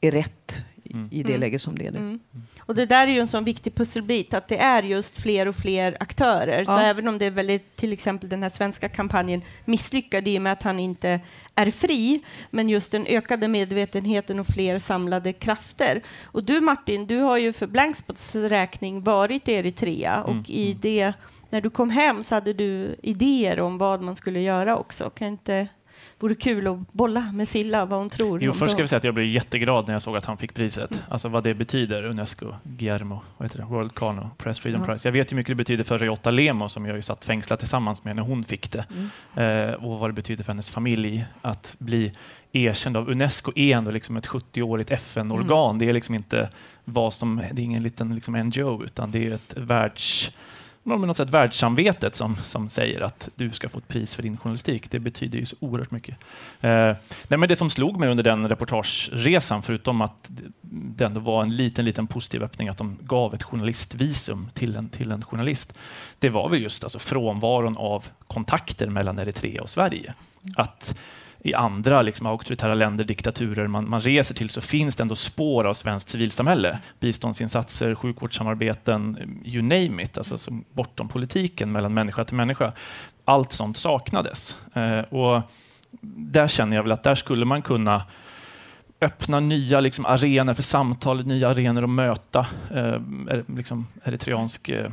är 0.00 0.10
rätt 0.10 0.64
mm. 0.94 1.08
i 1.12 1.22
det 1.22 1.28
mm. 1.28 1.40
läge 1.40 1.58
som 1.58 1.78
det 1.78 1.86
är 1.86 1.90
nu. 1.90 1.98
Mm. 1.98 2.20
Och 2.60 2.74
det 2.74 2.86
där 2.86 3.06
är 3.06 3.10
ju 3.10 3.20
en 3.20 3.26
sån 3.26 3.44
viktig 3.44 3.74
pusselbit, 3.74 4.34
att 4.34 4.48
det 4.48 4.58
är 4.58 4.82
just 4.82 5.22
fler 5.22 5.48
och 5.48 5.56
fler 5.56 5.96
aktörer. 6.00 6.58
Ja. 6.58 6.64
Så 6.64 6.78
även 6.78 7.08
om 7.08 7.18
det 7.18 7.24
är 7.24 7.30
väldigt, 7.30 7.76
till 7.76 7.92
exempel 7.92 8.28
den 8.28 8.42
här 8.42 8.50
svenska 8.50 8.88
kampanjen 8.88 9.42
misslyckad 9.64 10.28
i 10.28 10.38
och 10.38 10.42
med 10.42 10.52
att 10.52 10.62
han 10.62 10.80
inte 10.80 11.20
är 11.54 11.70
fri, 11.70 12.20
men 12.50 12.68
just 12.68 12.92
den 12.92 13.06
ökade 13.06 13.48
medvetenheten 13.48 14.38
och 14.38 14.46
fler 14.46 14.78
samlade 14.78 15.32
krafter. 15.32 16.02
Och 16.24 16.44
du 16.44 16.60
Martin, 16.60 17.06
du 17.06 17.18
har 17.18 17.38
ju 17.38 17.52
för 17.52 17.66
Blankspots 17.66 18.34
räkning 18.34 19.02
varit 19.02 19.48
i 19.48 19.52
Eritrea 19.52 20.22
och 20.22 20.32
mm. 20.32 20.44
i 20.48 20.66
mm. 20.66 20.78
det 20.80 21.12
när 21.50 21.60
du 21.60 21.70
kom 21.70 21.90
hem 21.90 22.22
så 22.22 22.34
hade 22.34 22.52
du 22.52 22.96
idéer 23.02 23.60
om 23.60 23.78
vad 23.78 24.02
man 24.02 24.16
skulle 24.16 24.40
göra 24.40 24.76
också. 24.76 25.10
Kan 25.10 25.28
inte 25.28 25.68
vore 26.18 26.34
kul 26.34 26.66
att 26.66 26.92
bolla 26.92 27.32
med 27.32 27.48
Silla 27.48 27.84
vad 27.84 27.98
hon 27.98 28.10
tror. 28.10 28.42
Jo, 28.42 28.52
först 28.52 28.72
ska 28.72 28.82
vi 28.82 28.88
säga 28.88 28.96
att 28.96 29.04
jag 29.04 29.14
blev 29.14 29.26
jätteglad 29.26 29.86
när 29.86 29.94
jag 29.94 30.02
såg 30.02 30.16
att 30.16 30.24
han 30.24 30.36
fick 30.36 30.54
priset. 30.54 31.02
Alltså 31.08 31.28
vad 31.28 31.44
det 31.44 31.54
betyder, 31.54 32.04
Unesco, 32.04 32.54
Guillermo, 32.62 33.20
vad 33.36 33.48
heter 33.48 33.58
det? 33.58 33.64
World 33.64 33.94
Kano, 33.94 34.30
Press 34.38 34.60
Freedom 34.60 34.82
mm. 34.82 34.92
Prize. 34.92 35.08
Jag 35.08 35.12
vet 35.12 35.32
hur 35.32 35.36
mycket 35.36 35.50
det 35.50 35.54
betyder 35.54 35.84
för 35.84 35.98
Ryota 35.98 36.30
Lemo 36.30 36.68
som 36.68 36.86
jag 36.86 36.96
ju 36.96 37.02
satt 37.02 37.24
fängslad 37.24 37.58
tillsammans 37.58 38.04
med 38.04 38.16
när 38.16 38.22
hon 38.22 38.44
fick 38.44 38.72
det. 38.72 38.86
Mm. 38.90 39.68
Eh, 39.68 39.74
och 39.74 39.98
vad 39.98 40.10
det 40.10 40.14
betyder 40.14 40.44
för 40.44 40.52
hennes 40.52 40.70
familj 40.70 41.24
att 41.42 41.76
bli 41.78 42.12
erkänd 42.52 42.96
av 42.96 43.10
Unesco 43.10 43.52
är 43.54 43.76
ändå 43.76 43.90
liksom 43.90 44.16
ett 44.16 44.26
70-årigt 44.26 44.92
FN-organ. 44.92 45.70
Mm. 45.70 45.78
Det 45.78 45.88
är 45.88 45.92
liksom 45.92 46.14
inte 46.14 46.48
vad 46.84 47.14
som, 47.14 47.42
det 47.52 47.62
är 47.62 47.64
ingen 47.64 47.82
liten 47.82 48.14
liksom 48.14 48.36
NGO 48.36 48.84
utan 48.84 49.10
det 49.10 49.26
är 49.26 49.30
ett 49.30 49.54
världs 49.56 50.30
med 50.96 51.08
något 51.08 51.16
sätt 51.16 51.30
världssamvetet 51.30 52.14
som, 52.14 52.36
som 52.36 52.68
säger 52.68 53.00
att 53.00 53.28
du 53.34 53.50
ska 53.50 53.68
få 53.68 53.78
ett 53.78 53.88
pris 53.88 54.14
för 54.14 54.22
din 54.22 54.36
journalistik. 54.36 54.90
Det 54.90 54.98
betyder 54.98 55.38
ju 55.38 55.46
så 55.46 55.56
oerhört 55.60 55.90
mycket. 55.90 56.16
Eh, 56.60 56.70
nej, 57.28 57.38
men 57.38 57.48
det 57.48 57.56
som 57.56 57.70
slog 57.70 58.00
mig 58.00 58.08
under 58.08 58.24
den 58.24 58.48
reportageresan, 58.48 59.62
förutom 59.62 60.00
att 60.00 60.30
det 60.70 61.04
ändå 61.04 61.20
var 61.20 61.42
en 61.42 61.56
liten, 61.56 61.84
liten 61.84 62.06
positiv 62.06 62.42
öppning, 62.42 62.68
att 62.68 62.78
de 62.78 62.98
gav 63.02 63.34
ett 63.34 63.42
journalistvisum 63.42 64.48
till 64.54 64.76
en, 64.76 64.88
till 64.88 65.10
en 65.12 65.24
journalist, 65.24 65.74
det 66.18 66.28
var 66.28 66.48
väl 66.48 66.62
just 66.62 66.84
alltså 66.84 66.98
frånvaron 66.98 67.76
av 67.76 68.06
kontakter 68.26 68.86
mellan 68.86 69.18
Eritrea 69.18 69.62
och 69.62 69.68
Sverige. 69.68 70.14
Att 70.56 70.96
i 71.40 71.54
andra 71.54 72.02
liksom, 72.02 72.26
auktoritära 72.26 72.74
länder, 72.74 73.04
diktaturer 73.04 73.66
man, 73.66 73.90
man 73.90 74.00
reser 74.00 74.34
till 74.34 74.50
så 74.50 74.60
finns 74.60 74.96
det 74.96 75.02
ändå 75.02 75.16
spår 75.16 75.64
av 75.64 75.74
svenskt 75.74 76.08
civilsamhälle. 76.08 76.78
Biståndsinsatser, 77.00 77.94
sjukvårdssamarbeten, 77.94 79.18
you 79.44 79.62
name 79.62 80.02
it, 80.02 80.18
alltså 80.18 80.38
som 80.38 80.64
bortom 80.72 81.08
politiken 81.08 81.72
mellan 81.72 81.94
människa 81.94 82.24
till 82.24 82.36
människa. 82.36 82.72
Allt 83.24 83.52
sånt 83.52 83.76
saknades. 83.76 84.58
Eh, 84.74 85.00
och 85.00 85.42
där 86.00 86.48
känner 86.48 86.76
jag 86.76 86.82
väl 86.82 86.92
att 86.92 87.02
där 87.02 87.14
skulle 87.14 87.44
man 87.44 87.62
kunna 87.62 88.02
öppna 89.00 89.40
nya 89.40 89.80
liksom, 89.80 90.06
arenor 90.06 90.54
för 90.54 90.62
samtal, 90.62 91.26
nya 91.26 91.48
arenor 91.48 91.84
att 91.84 91.90
möta 91.90 92.46
eh, 92.70 93.00
liksom, 93.46 93.86
eritreansk 94.04 94.68
eh, 94.68 94.90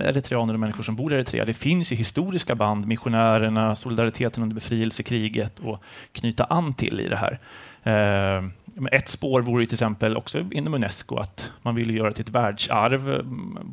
eritreaner 0.00 0.54
och 0.54 0.60
människor 0.60 0.82
som 0.82 0.96
bor 0.96 1.12
i 1.12 1.16
Eritrea. 1.16 1.44
Det 1.44 1.54
finns 1.54 1.92
ju 1.92 1.96
historiska 1.96 2.54
band, 2.54 2.86
missionärerna, 2.86 3.76
solidariteten 3.76 4.42
under 4.42 4.54
befrielsekriget 4.54 5.58
och 5.58 5.82
knyta 6.12 6.44
an 6.44 6.74
till 6.74 7.00
i 7.00 7.08
det 7.08 7.16
här. 7.16 7.38
Eh, 7.82 8.44
ett 8.92 9.08
spår 9.08 9.40
vore 9.40 9.66
till 9.66 9.74
exempel 9.74 10.16
också 10.16 10.44
inom 10.50 10.74
Unesco 10.74 11.16
att 11.16 11.50
man 11.62 11.74
vill 11.74 11.96
göra 11.96 12.12
till 12.12 12.22
ett 12.22 12.30
världsarv. 12.30 13.26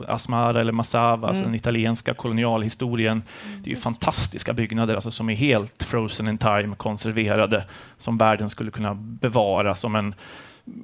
Asmara 0.07 0.61
eller 0.61 0.71
Masava, 0.71 1.11
alltså 1.11 1.17
mm. 1.17 1.29
alltså 1.29 1.43
den 1.43 1.55
italienska 1.55 2.13
kolonialhistorien. 2.13 3.23
Det 3.63 3.69
är 3.69 3.75
ju 3.75 3.81
fantastiska 3.81 4.53
byggnader 4.53 4.95
alltså, 4.95 5.11
som 5.11 5.29
är 5.29 5.35
helt 5.35 5.83
frozen 5.83 6.27
in 6.27 6.37
time, 6.37 6.75
konserverade, 6.75 7.65
som 7.97 8.17
världen 8.17 8.49
skulle 8.49 8.71
kunna 8.71 8.93
bevara 8.95 9.75
som 9.75 9.95
en 9.95 10.15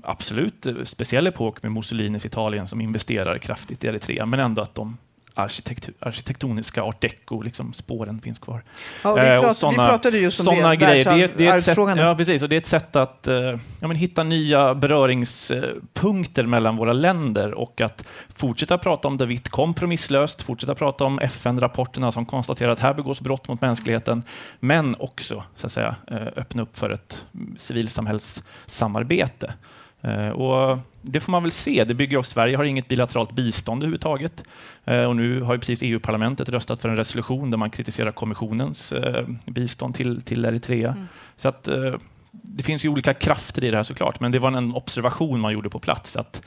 absolut 0.04 0.68
speciell 0.84 1.28
epok 1.28 1.64
med 1.64 1.72
Mussolinis 1.72 2.26
Italien 2.26 2.68
som 2.68 2.82
investerar 2.82 3.38
kraftigt 3.38 3.84
i 3.84 3.88
Eritrea, 3.88 4.26
men 4.26 4.40
ändå 4.40 4.62
att 4.62 4.76
de 4.76 4.98
arkitektoniska 5.34 6.84
art 6.84 7.02
deco, 7.02 7.42
liksom, 7.42 7.74
spåren 7.74 8.22
finns 8.22 8.40
kvar. 8.40 8.64
Ja, 9.04 9.14
vi, 9.14 9.22
prat, 9.22 9.58
såna, 9.58 9.84
vi 9.84 9.90
pratade 9.90 10.18
just 10.18 10.48
om 10.48 10.56
det, 10.56 10.76
grejer. 10.76 11.06
Det, 11.06 11.38
det 11.38 11.48
är 11.48 11.58
ett 11.58 11.64
sätt, 11.64 11.78
ja, 11.78 12.16
precis, 12.16 12.42
och 12.42 12.50
det 12.50 12.56
är 12.56 12.58
ett 12.58 12.66
sätt 12.66 12.96
att 12.96 13.28
uh, 13.28 13.36
ja, 13.80 13.88
men 13.88 13.96
hitta 13.96 14.24
nya 14.24 14.76
beröringspunkter 14.76 16.46
mellan 16.46 16.78
våra 16.78 16.94
länder 16.94 17.54
och 17.54 17.82
att 17.82 18.06
fortsätta 18.36 18.78
prata 18.78 19.08
om 19.08 19.18
det 19.18 19.26
vitt 19.26 19.50
kompromisslöst, 19.50 20.42
fortsätta 20.42 20.76
prata 20.76 21.04
om 21.04 21.20
FN-rapporterna 21.20 22.12
som 22.12 22.26
konstaterar 22.26 22.72
att 22.72 22.80
här 22.80 22.94
begås 22.94 23.22
brott 23.22 23.48
mot 23.48 23.62
mänskligheten, 23.62 24.24
men 24.60 24.96
också 25.00 25.44
så 25.56 25.66
att 25.66 25.72
säga, 25.72 25.96
uh, 26.12 26.18
öppna 26.36 26.62
upp 26.62 26.78
för 26.78 26.90
ett 26.90 27.26
civilsamhällssamarbete. 27.58 29.54
Uh, 30.06 30.30
och 30.30 30.80
det 31.02 31.20
får 31.20 31.32
man 31.32 31.44
väl 31.44 31.52
se. 31.52 31.84
Det 31.84 31.94
bygger 31.94 32.18
också, 32.18 32.32
Sverige 32.32 32.58
har 32.58 32.64
inget 32.64 32.88
bilateralt 32.88 33.32
bistånd 33.32 33.84
överhuvudtaget. 33.84 34.44
Eh, 34.86 35.04
och 35.04 35.16
nu 35.16 35.42
har 35.42 35.54
ju 35.54 35.60
precis 35.60 35.84
EU-parlamentet 35.84 36.50
röstat 36.50 36.82
för 36.82 36.90
en 36.90 36.96
resolution 36.96 37.52
där 37.52 37.58
man 37.58 37.70
kritiserar 37.70 38.12
kommissionens 38.12 38.92
eh, 38.92 39.26
bistånd 39.46 39.96
till, 39.96 40.22
till 40.22 40.46
Eritrea. 40.46 40.92
Mm. 40.92 41.08
Så 41.36 41.50
att, 41.50 41.68
eh, 41.68 41.94
det 42.32 42.64
finns 42.64 42.86
ju 42.86 42.90
olika 42.90 43.14
krafter 43.14 43.64
i 43.64 43.72
det 43.72 43.78
här 43.78 43.84
såklart, 43.84 44.20
men 44.20 44.32
det 44.32 44.40
var 44.40 44.52
en 44.52 44.76
observation 44.76 45.40
man 45.40 45.54
gjorde 45.54 45.70
på 45.70 45.80
plats 45.80 46.16
att 46.16 46.42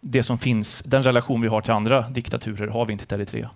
det 0.00 0.22
som 0.22 0.38
finns, 0.38 0.82
den 0.82 1.02
relation 1.02 1.40
vi 1.40 1.48
har 1.48 1.60
till 1.60 1.72
andra 1.72 2.08
diktaturer 2.08 2.68
har 2.68 2.86
vi 2.86 2.92
inte 2.92 3.06
till 3.06 3.16
Eritrea. 3.16 3.50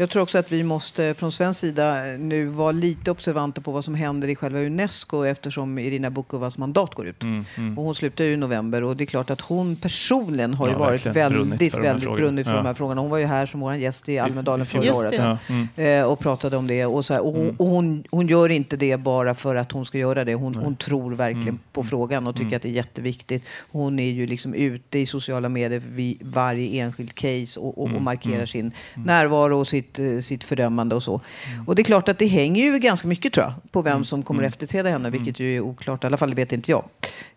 Jag 0.00 0.10
tror 0.10 0.22
också 0.22 0.38
att 0.38 0.52
vi 0.52 0.62
måste 0.62 1.14
från 1.14 1.32
svensk 1.32 1.60
sida 1.60 2.02
nu 2.18 2.46
vara 2.46 2.72
lite 2.72 3.10
observanta 3.10 3.60
på 3.60 3.72
vad 3.72 3.84
som 3.84 3.94
händer 3.94 4.28
i 4.28 4.36
själva 4.36 4.60
Unesco 4.60 5.24
eftersom 5.24 5.78
Irina 5.78 6.10
Bukovas 6.10 6.58
mandat 6.58 6.94
går 6.94 7.06
ut. 7.06 7.22
Mm, 7.22 7.44
mm. 7.56 7.78
Och 7.78 7.84
hon 7.84 7.94
slutar 7.94 8.24
ju 8.24 8.32
i 8.32 8.36
november 8.36 8.82
och 8.82 8.96
det 8.96 9.04
är 9.04 9.06
klart 9.06 9.30
att 9.30 9.40
hon 9.40 9.76
personligen 9.76 10.54
har 10.54 10.68
ju 10.68 10.74
varit 10.74 11.06
väldigt, 11.06 11.74
väldigt 11.74 12.12
brunnit 12.16 12.46
för 12.46 12.52
ja. 12.52 12.56
de 12.56 12.66
här 12.66 12.74
frågorna. 12.74 13.00
Hon 13.00 13.10
var 13.10 13.18
ju 13.18 13.26
här 13.26 13.46
som 13.46 13.60
vår 13.60 13.74
gäst 13.74 14.08
i 14.08 14.18
Almedalen 14.18 14.66
förra 14.66 14.94
året 14.94 15.14
ja. 15.16 15.38
mm. 15.48 15.68
Eh, 15.76 16.04
och 16.04 16.18
pratade 16.18 16.56
om 16.56 16.66
det. 16.66 16.86
Och, 16.86 17.04
så 17.04 17.14
här, 17.14 17.26
och, 17.26 17.32
hon, 17.32 17.42
mm. 17.42 17.56
och 17.56 17.66
hon, 17.66 18.04
hon, 18.10 18.28
gör 18.28 18.48
inte 18.48 18.76
det 18.76 18.96
bara 18.96 19.34
för 19.34 19.56
att 19.56 19.72
hon 19.72 19.86
ska 19.86 19.98
göra 19.98 20.24
det. 20.24 20.34
Hon, 20.34 20.54
hon 20.54 20.76
tror 20.76 21.14
verkligen 21.14 21.48
mm. 21.48 21.58
på 21.72 21.84
frågan 21.84 22.26
och 22.26 22.34
tycker 22.34 22.46
mm. 22.46 22.56
att 22.56 22.62
det 22.62 22.68
är 22.68 22.72
jätteviktigt. 22.72 23.44
Hon 23.72 23.98
är 23.98 24.10
ju 24.10 24.26
liksom 24.26 24.54
ute 24.54 24.98
i 24.98 25.06
sociala 25.06 25.48
medier 25.48 25.82
vid 25.86 26.18
varje 26.22 26.84
enskild 26.84 27.14
case 27.14 27.60
och, 27.60 27.78
och, 27.78 27.94
och 27.94 28.02
markerar 28.02 28.46
sin 28.46 28.72
närvaro 28.94 29.60
och 29.60 29.68
sitt 29.68 29.89
sitt, 29.90 29.98
eh, 29.98 30.20
sitt 30.20 30.44
fördömande 30.44 30.94
och 30.94 31.02
så. 31.02 31.20
Mm. 31.52 31.68
Och 31.68 31.74
det 31.74 31.82
är 31.82 31.84
klart 31.84 32.08
att 32.08 32.18
det 32.18 32.26
hänger 32.26 32.64
ju 32.64 32.78
ganska 32.78 33.08
mycket 33.08 33.32
tror 33.32 33.46
jag, 33.46 33.72
på 33.72 33.82
vem 33.82 33.92
mm. 33.92 34.04
som 34.04 34.22
kommer 34.22 34.40
mm. 34.40 34.48
efterträda 34.48 34.90
henne, 34.90 35.10
vilket 35.10 35.40
ju 35.40 35.56
är 35.56 35.60
oklart, 35.60 36.04
i 36.04 36.06
alla 36.06 36.16
fall 36.16 36.30
det 36.30 36.36
vet 36.36 36.52
inte 36.52 36.70
jag 36.70 36.84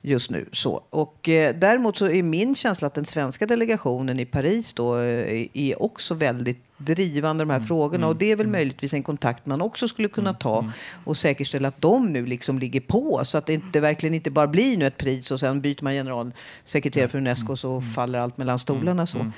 just 0.06 0.32
nu. 0.32 0.50
Så. 0.52 0.84
Och, 0.90 1.30
eh, 1.30 1.56
däremot 1.56 1.98
så 1.98 2.10
är 2.10 2.24
min 2.24 2.56
känsla 2.56 2.88
att 2.88 2.94
den 2.94 3.06
svenska 3.06 3.46
delegationen 3.46 4.20
i 4.20 4.26
Paris 4.26 4.74
då 4.74 4.98
eh, 4.98 5.48
är 5.54 5.84
också 5.84 6.14
väldigt 6.14 6.64
drivande 6.78 7.44
de 7.44 7.50
här 7.50 7.58
mm, 7.58 7.68
frågorna. 7.68 8.08
och 8.08 8.16
det 8.16 8.32
är 8.32 8.36
väl 8.36 8.48
möjligtvis 8.48 8.94
en 8.94 9.04
kontakt 9.04 9.46
man 9.46 9.62
också 9.62 9.88
skulle 9.88 10.08
kunna 10.08 10.34
ta 10.34 10.72
och 11.06 11.18
säkerställa 11.18 11.68
att 11.68 11.82
de 11.82 12.14
nu 12.14 12.26
liksom 12.26 12.60
ligger 12.60 12.80
på 12.80 13.22
så 13.26 13.38
att 13.38 13.46
det 13.46 13.54
inte, 13.54 13.80
verkligen 13.80 14.14
inte 14.14 14.32
bara 14.32 14.48
blir 14.48 14.78
nu 14.78 14.88
ett 14.88 14.98
pris 14.98 15.32
och 15.32 15.40
sen 15.40 15.62
byter 15.62 15.84
man 15.84 15.94
generalsekreterare 15.94 17.10
för 17.10 17.18
Unesco 17.18 17.56
så 17.56 17.82
faller 17.82 18.20
allt 18.20 18.38
mellan 18.38 18.60
stolarna. 18.60 19.06
Så. 19.06 19.32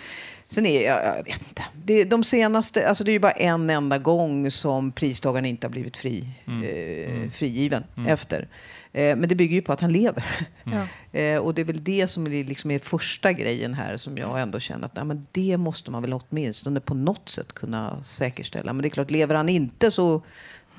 Sen 0.49 0.65
är 0.65 0.85
jag, 0.85 1.05
jag 1.05 1.23
vet 1.23 1.47
inte. 1.47 1.63
Det, 1.85 2.03
de 2.03 2.23
senaste, 2.23 2.89
alltså 2.89 3.03
det 3.03 3.11
är 3.11 3.13
ju 3.13 3.19
bara 3.19 3.31
en 3.31 3.69
enda 3.69 3.97
gång 3.97 4.51
som 4.51 4.91
pristagaren 4.91 5.45
inte 5.45 5.67
har 5.67 5.71
blivit 5.71 5.97
fri, 5.97 6.29
mm. 6.47 6.63
Eh, 6.63 7.15
mm. 7.15 7.31
frigiven 7.31 7.83
mm. 7.97 8.13
efter. 8.13 8.47
Eh, 8.95 9.15
men 9.15 9.29
det 9.29 9.35
bygger 9.35 9.55
ju 9.55 9.61
på 9.61 9.73
att 9.73 9.81
han 9.81 9.91
lever. 9.91 10.25
Ja. 10.63 11.19
Eh, 11.19 11.39
och 11.39 11.53
det 11.53 11.61
är 11.61 11.65
väl 11.65 11.83
det 11.83 12.07
som 12.07 12.27
är, 12.27 12.43
liksom 12.43 12.71
är 12.71 12.79
första 12.79 13.33
grejen 13.33 13.73
här 13.73 13.97
som 13.97 14.17
jag 14.17 14.41
ändå 14.41 14.59
känner 14.59 14.85
att 14.85 14.95
nej, 14.95 15.05
men 15.05 15.27
det 15.31 15.57
måste 15.57 15.91
man 15.91 16.01
väl 16.01 16.13
åtminstone 16.13 16.79
på 16.79 16.93
något 16.93 17.29
sätt 17.29 17.53
kunna 17.53 18.03
säkerställa. 18.03 18.73
Men 18.73 18.81
det 18.81 18.87
är 18.87 18.89
klart, 18.89 19.11
lever 19.11 19.35
han 19.35 19.49
inte 19.49 19.91
så 19.91 20.21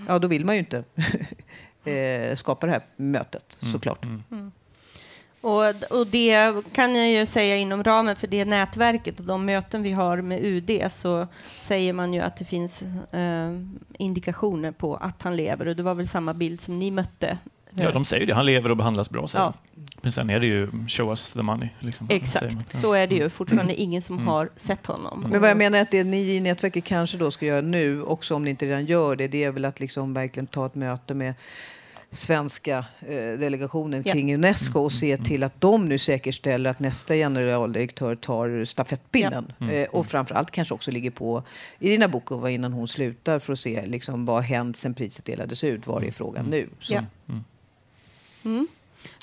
ja, 0.09 0.19
då 0.19 0.29
vill 0.29 0.45
man 0.45 0.55
ju 0.55 0.59
inte 0.59 0.85
eh, 1.91 2.37
skapa 2.37 2.67
det 2.67 2.73
här 2.73 2.83
mötet 2.97 3.59
mm. 3.63 3.73
såklart. 3.73 4.05
Mm. 4.05 4.23
Mm. 4.31 4.53
Och, 5.41 5.99
och 6.01 6.07
det 6.07 6.65
kan 6.73 6.97
jag 6.97 7.11
ju 7.11 7.27
säga 7.27 7.57
inom 7.57 7.85
ramen 7.85 8.17
för 8.17 8.27
det 8.27 8.45
nätverket 8.45 9.21
och 9.21 9.27
de 9.27 9.45
möten 9.45 9.83
vi 9.83 9.93
har 9.93 10.21
med 10.21 10.45
UD 10.45 10.93
så 10.93 11.27
säger 11.59 11.93
man 11.93 12.15
ju 12.15 12.21
att 12.21 12.37
det 12.37 12.45
finns 12.45 12.83
eh, 13.13 13.53
indikationer 13.99 14.73
på 14.73 14.97
att 14.97 15.23
han 15.23 15.37
lever 15.37 15.69
och 15.69 15.77
det 15.77 15.83
var 15.83 15.95
väl 15.95 16.09
samma 16.09 16.35
bild 16.35 16.61
som 16.61 16.79
ni 16.79 16.91
mötte 16.91 17.39
Ja, 17.85 17.93
de 17.93 18.05
säger 18.05 18.27
det. 18.27 18.35
Han 18.35 18.47
lever 18.47 18.71
och 18.71 18.77
behandlas 18.77 19.11
bra. 19.11 19.27
Ja. 19.35 19.53
Men 20.03 20.13
sen 20.13 20.31
är 20.31 20.41
det 20.41 20.47
ju 20.47 20.69
show 20.89 21.09
us 21.09 21.33
the 21.33 21.43
money. 21.43 21.69
Liksom. 21.79 22.07
Exakt, 22.11 22.81
så 22.81 22.93
är 22.93 23.07
det 23.07 23.15
ju. 23.15 23.31
Fortfarande 23.31 23.75
ingen 23.81 24.03
som 24.03 24.17
mm. 24.17 24.29
har 24.29 24.51
sett 24.57 24.87
honom. 24.87 25.27
Men 25.31 25.41
vad 25.41 25.51
jag 25.51 25.57
menar 25.57 25.79
är 25.79 25.83
att 25.83 25.91
det 25.91 26.05
ni 26.05 26.37
i 26.37 26.41
nätverket 26.41 26.85
kanske 26.85 27.17
då 27.17 27.31
ska 27.31 27.47
göra 27.47 27.61
nu, 27.61 28.03
också 28.03 28.35
om 28.35 28.45
ni 28.45 28.51
inte 28.51 28.67
redan 28.67 28.87
gör 28.87 29.17
det, 29.17 29.29
det 29.29 29.45
är 29.45 29.51
väl 29.51 29.65
att 29.65 29.81
liksom 29.81 30.15
verkligen 30.15 30.47
ta 30.47 30.67
ett 30.67 30.75
möte 30.75 31.15
med 31.15 31.35
svenska 32.11 32.85
eh, 33.01 33.39
delegationen 33.39 34.03
ja. 34.07 34.13
kring 34.13 34.35
Unesco 34.35 34.81
och 34.81 34.93
se 34.93 35.17
till 35.17 35.43
att 35.43 35.61
de 35.61 35.89
nu 35.89 35.99
säkerställer 35.99 36.71
att 36.71 36.81
nästa 36.81 37.15
generaldirektör 37.15 38.15
tar 38.15 38.65
stafettpinnen. 38.65 39.53
Ja. 39.59 39.65
Mm. 39.65 39.83
Eh, 39.83 39.89
och 39.89 40.07
framförallt 40.07 40.51
kanske 40.51 40.75
också 40.75 40.91
ligger 40.91 41.11
på 41.11 41.43
Irina 41.79 42.09
Bokova 42.09 42.51
innan 42.51 42.73
hon 42.73 42.89
slutar 42.89 43.39
för 43.39 43.53
att 43.53 43.59
se 43.59 43.87
liksom, 43.87 44.25
vad 44.25 44.37
har 44.37 44.43
hänt 44.43 44.77
sen 44.77 44.95
priset 44.95 45.25
delades 45.25 45.65
ut. 45.65 45.87
Var 45.87 46.05
är 46.05 46.11
frågan 46.11 46.47
nu? 46.47 46.69
Så. 46.81 46.95
Ja. 46.95 47.03
Mm. 47.29 47.45
Mm. 48.47 48.67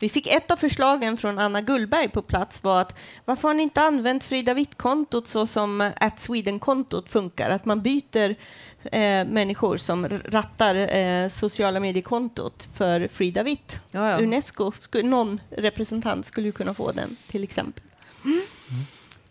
Vi 0.01 0.09
fick 0.09 0.27
ett 0.27 0.51
av 0.51 0.55
förslagen 0.55 1.17
från 1.17 1.39
Anna 1.39 1.61
Gullberg 1.61 2.09
på 2.09 2.21
plats 2.21 2.63
var 2.63 2.81
att 2.81 2.95
varför 3.25 3.47
har 3.47 3.55
ni 3.55 3.63
inte 3.63 3.81
använt 3.81 4.23
Frida 4.23 4.53
Witt-kontot 4.53 5.27
så 5.27 5.45
som 5.45 5.91
at 5.97 6.19
Sweden-kontot 6.19 7.09
funkar? 7.09 7.49
Att 7.49 7.65
man 7.65 7.81
byter 7.81 8.35
eh, 8.83 9.25
människor 9.25 9.77
som 9.77 10.07
rattar 10.09 10.95
eh, 10.95 11.29
sociala 11.29 11.79
mediekontot 11.79 12.69
för 12.75 13.07
Frida 13.07 13.43
Witt. 13.43 13.81
Ja, 13.91 14.09
ja. 14.09 14.17
Unesco, 14.17 14.71
skulle, 14.79 15.09
någon 15.09 15.39
representant 15.49 16.25
skulle 16.25 16.47
ju 16.47 16.51
kunna 16.51 16.73
få 16.73 16.91
den 16.91 17.15
till 17.27 17.43
exempel. 17.43 17.83
Mm. 18.25 18.41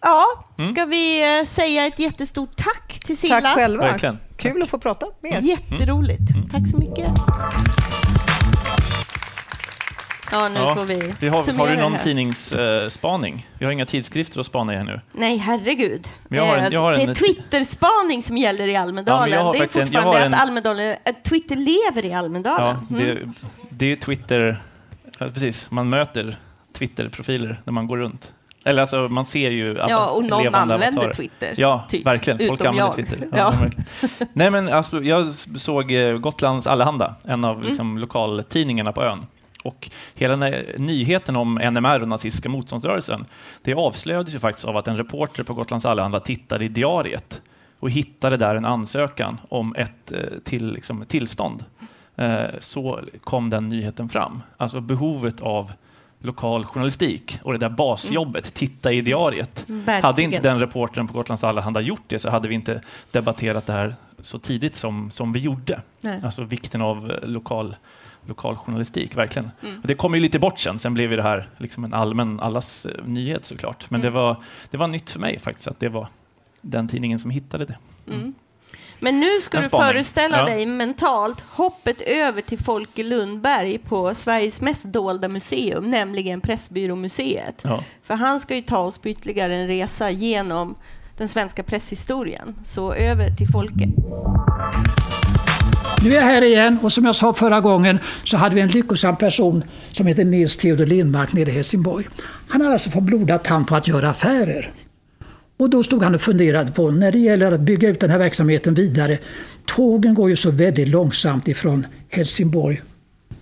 Ja, 0.01 0.25
mm. 0.59 0.75
ska 0.75 0.85
vi 0.85 1.39
eh, 1.39 1.45
säga 1.45 1.87
ett 1.87 1.99
jättestort 1.99 2.57
tack 2.57 3.01
till 3.05 3.17
Silla? 3.17 3.41
Tack 3.41 3.55
själva. 3.55 3.85
Verkligen. 3.85 4.19
Kul 4.37 4.53
tack. 4.53 4.63
att 4.63 4.71
få 4.71 4.79
prata 4.79 5.07
med 5.21 5.33
er. 5.33 5.41
Jätteroligt. 5.41 6.31
Mm. 6.35 6.49
Tack 6.49 6.69
så 6.69 6.77
mycket. 6.77 7.09
Ja, 10.33 10.49
nu 10.49 10.61
ja, 10.61 10.75
får 10.75 10.85
vi, 10.85 11.15
vi 11.21 11.29
har, 11.29 11.53
har 11.59 11.69
du 11.69 11.77
någon 11.77 11.99
tidningsspaning? 11.99 13.35
Uh, 13.35 13.41
vi 13.59 13.65
har 13.65 13.73
inga 13.73 13.87
tidskrifter 13.87 14.41
att 14.41 14.47
spana 14.47 14.75
i 14.75 14.85
nu. 14.85 15.01
Nej, 15.13 15.37
herregud. 15.37 16.09
Jag 16.29 16.47
har 16.47 16.57
en, 16.57 16.73
jag 16.73 16.81
har 16.81 16.93
en, 16.93 17.07
det 17.07 17.13
är 17.13 17.15
Twitterspaning 17.15 18.23
som 18.23 18.37
gäller 18.37 18.69
i 18.69 18.77
Almedalen. 18.77 19.31
Ja, 19.31 19.53
det 19.53 19.59
är 19.59 19.85
fortfarande 19.85 20.19
en, 20.19 20.35
att 20.35 20.43
Almedalen, 20.43 20.97
att 21.05 21.25
Twitter 21.25 21.57
lever 21.57 22.05
i 22.05 22.13
Almedalen. 22.13 22.77
Ja, 22.91 22.97
det, 22.97 23.11
mm. 23.11 23.35
det 23.69 23.93
är 23.93 23.97
Twitter... 23.97 24.57
precis, 25.19 25.71
man 25.71 25.89
möter 25.89 26.37
Twitter-profiler 26.73 27.61
när 27.65 27.73
man 27.73 27.87
går 27.87 27.97
runt. 27.97 28.35
Eller 28.65 28.81
alltså, 28.81 28.97
man 28.97 29.27
ser 29.27 29.51
ju 29.51 29.79
Ja, 29.89 30.07
och 30.07 30.25
någon 30.25 30.55
använder 30.55 30.89
avatarer. 30.89 31.13
Twitter. 31.13 31.55
Ja, 31.57 31.85
typ. 31.89 32.07
verkligen. 32.07 32.49
Folk 32.49 32.61
använder 32.61 32.85
jag. 32.85 32.95
Twitter. 32.95 33.29
Ja, 33.33 33.55
ja. 34.01 34.09
Nej, 34.33 34.51
men 34.51 34.69
alltså, 34.69 35.03
jag 35.03 35.35
såg 35.57 35.93
eh, 35.93 36.17
Gotlands 36.17 36.67
Allehanda, 36.67 37.15
en 37.25 37.45
av 37.45 37.57
mm. 37.57 37.69
liksom, 37.69 37.99
lokaltidningarna 37.99 38.93
på 38.93 39.03
ön. 39.03 39.27
Och 39.63 39.91
hela 40.15 40.37
nyheten 40.77 41.37
om 41.37 41.55
NMR 41.55 42.03
och 42.03 42.09
nazistiska 42.09 42.49
motståndsrörelsen, 42.49 43.25
det 43.63 43.75
avslöjades 43.75 44.35
ju 44.35 44.39
faktiskt 44.39 44.69
av 44.69 44.77
att 44.77 44.89
en 44.89 44.97
reporter 44.97 45.43
på 45.43 45.55
Gotlands 45.55 45.87
Allehanda 45.87 46.21
tittade 46.21 46.65
i 46.65 46.69
diariet 46.69 47.41
och 47.81 47.91
hittade 47.91 48.37
där 48.37 48.55
en 48.55 48.65
ansökan 48.65 49.39
om 49.49 49.75
ett 49.75 50.13
eh, 50.13 50.19
till, 50.45 50.73
liksom, 50.73 51.05
tillstånd. 51.07 51.65
Eh, 52.17 52.45
så 52.59 53.01
kom 53.25 53.51
den 53.51 53.69
nyheten 53.69 54.09
fram. 54.09 54.43
Alltså 54.57 54.81
behovet 54.81 55.41
av 55.41 55.73
lokal 56.19 56.65
journalistik 56.65 57.39
och 57.43 57.53
det 57.53 57.59
där 57.59 57.69
basjobbet, 57.69 58.45
mm. 58.45 58.53
titta 58.55 58.93
i 58.93 59.01
diariet. 59.01 59.65
Verkligen. 59.67 60.03
Hade 60.03 60.23
inte 60.23 60.41
den 60.41 60.61
reportern 60.61 61.09
på 61.09 61.15
Gotlands 61.15 61.45
Allehanda 61.45 61.81
gjort 61.81 62.03
det 62.07 62.19
så 62.19 62.31
hade 62.31 62.49
vi 62.49 62.55
inte 62.55 62.83
debatterat 63.11 63.67
det 63.67 63.73
här 63.73 63.95
så 64.19 64.39
tidigt 64.39 64.77
som, 64.77 65.11
som 65.11 65.33
vi 65.33 65.41
gjorde. 65.41 65.81
Nej. 66.01 66.21
Alltså 66.25 66.45
vikten 66.45 66.83
av 66.83 67.13
lokal 67.23 67.77
lokaljournalistik, 68.27 69.17
verkligen. 69.17 69.51
Mm. 69.63 69.81
Det 69.85 69.95
kom 69.95 70.15
ju 70.15 70.21
lite 70.21 70.39
bort 70.39 70.59
sen, 70.59 70.79
sen 70.79 70.95
blev 70.95 71.11
det 71.11 71.23
här 71.23 71.49
liksom 71.59 71.85
en 71.85 71.95
allmän, 71.95 72.41
allas 72.41 72.87
eh, 72.87 73.05
nyhet 73.05 73.47
såklart. 73.47 73.91
Men 73.91 74.01
mm. 74.01 74.13
det, 74.13 74.19
var, 74.19 74.37
det 74.71 74.77
var 74.77 74.87
nytt 74.87 75.11
för 75.11 75.21
mig 75.21 75.39
faktiskt, 75.39 75.69
att 75.69 75.81
det 75.81 75.89
var 75.89 76.09
den 76.61 76.89
tidningen 76.89 77.19
som 77.19 77.31
hittade 77.31 77.65
det. 77.65 77.77
Mm. 78.07 78.21
mm. 78.21 78.35
Men 79.03 79.21
nu 79.21 79.41
ska 79.41 79.61
du 79.61 79.69
föreställa 79.69 80.39
ja. 80.39 80.45
dig 80.45 80.67
mentalt 80.67 81.41
hoppet 81.41 82.01
över 82.01 82.43
till 82.43 82.59
Folke 82.59 83.03
Lundberg 83.03 83.79
på 83.79 84.15
Sveriges 84.15 84.61
mest 84.61 84.85
dolda 84.85 85.29
museum, 85.29 85.91
nämligen 85.91 86.41
Pressbyråmuseet. 86.41 87.63
Ja. 87.65 87.85
För 88.03 88.15
han 88.15 88.41
ska 88.41 88.55
ju 88.55 88.63
ta 88.63 88.79
oss 88.79 88.99
på 88.99 89.09
ytterligare 89.09 89.55
en 89.55 89.67
resa 89.67 90.11
genom 90.11 90.75
den 91.17 91.29
svenska 91.29 91.63
presshistorien. 91.63 92.55
Så 92.63 92.93
över 92.93 93.31
till 93.31 93.49
Folke. 93.49 93.89
Nu 96.05 96.11
är 96.11 96.15
jag 96.15 96.23
här 96.23 96.43
igen 96.43 96.79
och 96.83 96.93
som 96.93 97.05
jag 97.05 97.17
sa 97.17 97.33
förra 97.33 97.61
gången 97.61 97.99
så 98.25 98.37
hade 98.37 98.55
vi 98.55 98.61
en 98.61 98.69
lyckosam 98.69 99.17
person 99.17 99.65
som 99.93 100.07
heter 100.07 100.25
Nils 100.25 100.57
Theodor 100.57 100.87
Lindmark 100.87 101.33
nere 101.33 101.51
i 101.51 101.53
Helsingborg. 101.53 102.09
Han 102.49 102.61
hade 102.61 102.73
alltså 102.73 102.91
fått 102.91 103.03
blodad 103.03 103.43
tand 103.43 103.67
på 103.67 103.77
att 103.77 103.89
göra 103.89 104.11
affärer. 104.11 104.73
Och 105.57 105.71
då 105.71 105.83
stod 105.83 106.03
han 106.03 106.15
och 106.15 106.21
funderade 106.21 106.73
på 106.73 106.91
när 106.91 107.13
det 107.13 107.19
gäller 107.19 107.53
att 107.53 107.61
bygga 107.61 107.89
ut 107.89 108.01
den 108.01 108.11
här 108.11 108.19
verksamheten 108.19 108.75
vidare. 108.75 109.19
Tågen 109.67 110.15
går 110.15 110.31
ju 110.31 110.37
så 110.37 110.51
väldigt 110.51 110.89
långsamt 110.89 111.49
ifrån 111.49 111.87
Helsingborg 112.09 112.83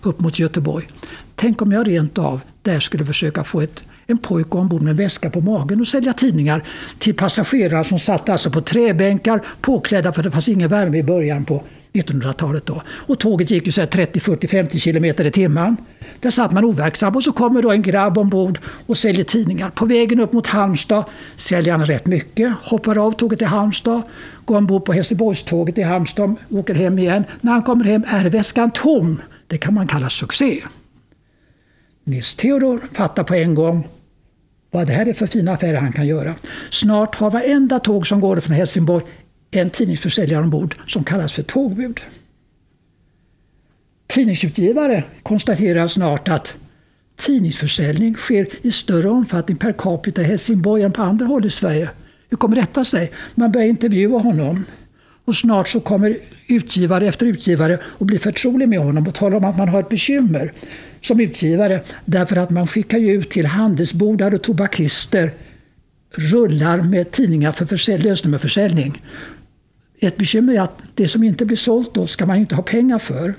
upp 0.03 0.21
mot 0.21 0.39
Göteborg. 0.39 0.87
Tänk 1.35 1.63
om 1.63 1.73
jag 1.73 1.89
rent 1.89 2.19
av 2.19 2.41
där 2.63 2.81
skulle 2.81 3.05
försöka 3.05 3.45
få 3.45 3.61
ett 3.61 3.83
en 4.07 4.19
pojke 4.19 4.57
ombord 4.57 4.83
med 4.83 4.97
väska 4.97 5.31
på 5.31 5.41
magen 5.41 5.81
och 5.81 5.89
sälja 5.89 6.13
tidningar 6.13 6.63
till 6.99 7.15
passagerare 7.15 7.85
som 7.85 7.99
satt 7.99 8.29
alltså 8.29 8.51
på 8.51 8.61
träbänkar 8.61 9.43
påklädda 9.61 10.13
för 10.13 10.23
det 10.23 10.31
fanns 10.31 10.49
ingen 10.49 10.69
värme 10.69 10.99
i 10.99 11.03
början 11.03 11.45
på 11.45 11.63
1900-talet 11.93 12.67
då. 12.67 12.83
Och 12.89 13.19
tåget 13.19 13.51
gick 13.51 13.67
ju 13.67 13.73
så 13.73 13.87
30, 13.87 14.21
40, 14.21 14.49
50 14.49 14.79
kilometer 14.79 15.25
i 15.25 15.31
timmen. 15.31 15.77
Där 16.21 16.31
satt 16.31 16.53
man 16.53 16.65
overksam 16.65 17.17
och 17.17 17.23
så 17.23 17.33
kommer 17.33 17.63
då 17.63 17.71
en 17.71 17.83
grabb 17.83 18.19
ombord 18.19 18.59
och 18.87 18.97
säljer 18.97 19.25
tidningar. 19.25 19.71
På 19.71 19.87
vägen 19.87 20.21
upp 20.21 20.33
mot 20.33 20.47
Halmstad 20.47 21.05
säljer 21.37 21.73
han 21.73 21.85
rätt 21.85 22.07
mycket. 22.07 22.53
Hoppar 22.63 23.07
av 23.07 23.13
tåget 23.13 23.39
till 23.39 23.49
Halmstad, 23.49 24.03
går 24.45 24.57
ombord 24.57 24.85
på 24.85 24.93
Helsingborgståget 24.93 25.79
i 25.79 25.83
Halmstad, 25.83 26.35
åker 26.51 26.75
hem 26.75 26.99
igen. 26.99 27.25
När 27.41 27.53
han 27.53 27.63
kommer 27.63 27.85
hem 27.85 28.05
är 28.07 28.25
väskan 28.25 28.71
tom. 28.71 29.23
Det 29.47 29.59
kan 29.59 29.75
man 29.75 29.87
kalla 29.87 30.11
succé. 30.11 30.63
Nils 32.05 32.35
Theodor 32.35 32.81
fattar 32.93 33.25
på 33.25 33.35
en 33.35 33.55
gång 33.55 33.89
vad 34.71 34.87
det 34.87 34.93
här 34.93 35.07
är 35.07 35.13
för 35.13 35.27
fina 35.27 35.53
affärer 35.53 35.81
han 35.81 35.93
kan 35.93 36.07
göra. 36.07 36.35
Snart 36.71 37.15
har 37.15 37.31
varenda 37.31 37.79
tåg 37.79 38.07
som 38.07 38.21
går 38.21 38.41
från 38.41 38.57
Helsingborg 38.57 39.05
en 39.51 39.71
tidningsförsäljare 39.71 40.43
ombord 40.43 40.77
som 40.87 41.05
kallas 41.05 41.33
för 41.33 41.43
tågbud. 41.43 42.01
Tidningsutgivare 44.07 45.05
konstaterar 45.23 45.89
snart 45.89 46.29
att 46.29 46.55
tidningsförsäljning 47.17 48.15
sker 48.15 48.47
i 48.63 48.71
större 48.71 49.11
omfattning 49.11 49.57
per 49.57 49.73
capita 49.73 50.23
i 50.23 50.25
Helsingborg 50.25 50.83
än 50.83 50.93
på 50.93 51.03
andra 51.03 51.27
håll 51.27 51.47
i 51.47 51.51
Sverige. 51.51 51.91
Hur 52.29 52.37
kommer 52.37 52.57
detta 52.57 52.85
sig? 52.85 53.13
Man 53.35 53.53
börjar 53.53 53.69
intervjua 53.69 54.19
honom. 54.19 54.65
Och 55.25 55.37
snart 55.37 55.69
så 55.69 55.81
kommer 55.81 56.17
utgivare 56.49 57.07
efter 57.07 57.27
utgivare 57.27 57.79
och 57.85 58.07
blir 58.07 58.19
förtrolig 58.19 58.69
med 58.69 58.79
honom 58.79 59.07
och 59.07 59.15
talar 59.15 59.37
om 59.37 59.45
att 59.45 59.59
man 59.59 59.69
har 59.69 59.81
ett 59.81 59.89
bekymmer 59.89 60.53
som 61.01 61.21
utgivare 61.21 61.83
därför 62.05 62.37
att 62.37 62.51
man 62.51 62.67
skickar 62.67 62.99
ut 62.99 63.31
till 63.31 63.47
handelsbodar 63.47 64.35
och 64.35 64.43
tobakister 64.43 65.33
rullar 66.11 66.83
med 66.83 67.11
tidningar 67.11 67.53
för 67.53 67.99
lösnummerförsäljning. 67.99 69.03
Ett 70.01 70.17
bekymmer 70.17 70.55
är 70.55 70.61
att 70.61 70.83
det 70.95 71.09
som 71.09 71.23
inte 71.23 71.45
blir 71.45 71.57
sålt 71.57 71.95
då 71.95 72.07
ska 72.07 72.27
man 72.27 72.37
inte 72.37 72.55
ha 72.55 72.63
pengar 72.63 72.99
för. 72.99 73.35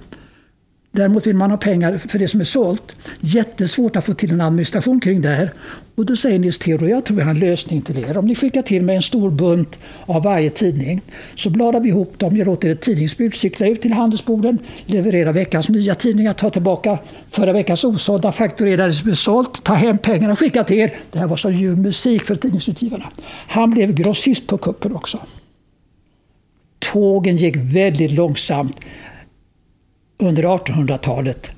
Däremot 0.93 1.27
vill 1.27 1.35
man 1.35 1.51
ha 1.51 1.57
pengar 1.57 1.97
för 1.97 2.19
det 2.19 2.27
som 2.27 2.39
är 2.39 2.43
sålt. 2.45 2.95
Jättesvårt 3.19 3.95
att 3.95 4.05
få 4.05 4.13
till 4.13 4.31
en 4.31 4.41
administration 4.41 4.99
kring 4.99 5.21
det 5.21 5.29
här. 5.29 5.53
Och 5.95 6.05
då 6.05 6.15
säger 6.15 6.39
Nils 6.39 6.59
Theodor, 6.59 6.89
jag 6.89 7.05
tror 7.05 7.19
jag 7.19 7.25
har 7.25 7.33
en 7.33 7.39
lösning 7.39 7.81
till 7.81 7.97
er. 7.97 8.17
Om 8.17 8.25
ni 8.25 8.35
skickar 8.35 8.61
till 8.61 8.83
mig 8.83 8.95
en 8.95 9.01
stor 9.01 9.31
bunt 9.31 9.79
av 10.05 10.23
varje 10.23 10.49
tidning 10.49 11.01
så 11.35 11.49
bladar 11.49 11.79
vi 11.79 11.89
ihop 11.89 12.19
dem, 12.19 12.37
jag 12.37 12.45
låter 12.45 12.69
ett 12.69 12.81
tidningsbud 12.81 13.33
cykla 13.33 13.67
ut 13.67 13.81
till 13.81 13.93
handelsborden, 13.93 14.57
leverera 14.85 15.31
veckans 15.31 15.69
nya 15.69 15.95
tidningar, 15.95 16.33
ta 16.33 16.49
tillbaka 16.49 16.99
förra 17.31 17.53
veckans 17.53 17.83
osålda, 17.83 18.31
fakturera 18.31 18.87
det 18.87 18.93
som 18.93 19.09
är 19.09 19.13
sålt, 19.13 19.63
ta 19.63 19.73
hem 19.73 19.97
pengarna 19.97 20.33
och 20.33 20.39
skicka 20.39 20.63
till 20.63 20.77
er. 20.77 20.93
Det 21.11 21.19
här 21.19 21.27
var 21.27 21.35
så 21.35 21.49
ljuv 21.49 21.77
musik 21.77 22.25
för 22.25 22.35
tidningsutgivarna. 22.35 23.09
Han 23.47 23.71
blev 23.71 23.93
grossist 23.93 24.47
på 24.47 24.57
kuppen 24.57 24.95
också. 24.95 25.19
Tågen 26.91 27.37
gick 27.37 27.55
väldigt 27.55 28.11
långsamt 28.11 28.79
under 30.17 30.43
1800-talet. 30.43 31.51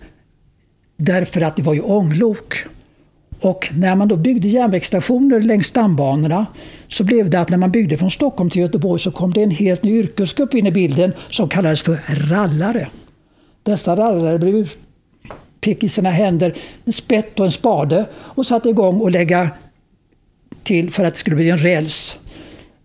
Därför 0.98 1.42
att 1.42 1.56
det 1.56 1.64
var 1.64 1.74
ju 1.74 1.82
ånglok. 1.82 2.56
Och 3.40 3.70
när 3.74 3.96
man 3.96 4.08
då 4.08 4.16
byggde 4.16 4.48
järnvägsstationer 4.48 5.40
längs 5.40 5.68
stambanorna 5.68 6.46
så 6.88 7.04
blev 7.04 7.30
det 7.30 7.40
att 7.40 7.50
när 7.50 7.58
man 7.58 7.72
byggde 7.72 7.98
från 7.98 8.12
Stockholm 8.12 8.50
till 8.50 8.62
Göteborg 8.62 9.00
så 9.00 9.12
kom 9.12 9.34
det 9.34 9.44
en 9.44 9.52
helt 9.52 9.84
ny 9.84 10.00
yrkesgrupp 10.00 10.54
in 10.54 10.68
i 10.68 10.72
bilden 10.72 11.14
som 11.30 11.50
kallades 11.50 11.82
för 11.82 12.00
rallare. 12.30 12.90
Dessa 13.64 13.96
rallare 13.96 14.40
blev 14.40 14.70
fick 15.62 15.84
i 15.84 15.90
sina 15.90 16.10
händer 16.10 16.54
en 16.86 16.94
spett 16.94 17.40
och 17.40 17.46
en 17.46 17.52
spade 17.52 18.06
och 18.14 18.46
satte 18.46 18.70
igång 18.70 19.02
och 19.02 19.12
lägga 19.12 19.50
till 20.64 20.92
för 20.92 21.04
att 21.04 21.14
det 21.14 21.20
skulle 21.20 21.36
bli 21.36 21.50
en 21.50 21.58
räls. 21.58 22.18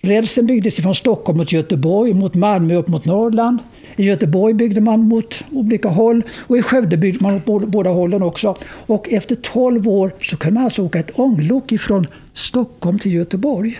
Rälsen 0.00 0.46
byggdes 0.46 0.76
från 0.76 0.94
Stockholm 0.94 1.38
mot 1.38 1.52
Göteborg, 1.52 2.14
mot 2.14 2.34
Malmö 2.34 2.74
upp 2.74 2.88
mot 2.88 3.04
Norrland. 3.04 3.58
I 3.96 4.02
Göteborg 4.02 4.54
byggde 4.54 4.80
man 4.80 5.00
mot 5.00 5.44
olika 5.52 5.88
håll 5.88 6.22
och 6.46 6.58
i 6.58 6.62
Skövde 6.62 6.96
byggde 6.96 7.18
man 7.20 7.40
mot 7.46 7.68
båda 7.68 7.90
hållen 7.90 8.22
också. 8.22 8.56
Och 8.86 9.12
efter 9.12 9.34
12 9.34 9.88
år 9.88 10.12
så 10.22 10.36
kunde 10.36 10.54
man 10.54 10.64
alltså 10.64 10.82
åka 10.82 10.98
ett 10.98 11.18
ånglok 11.18 11.72
ifrån 11.72 12.06
Stockholm 12.32 12.98
till 12.98 13.14
Göteborg. 13.14 13.78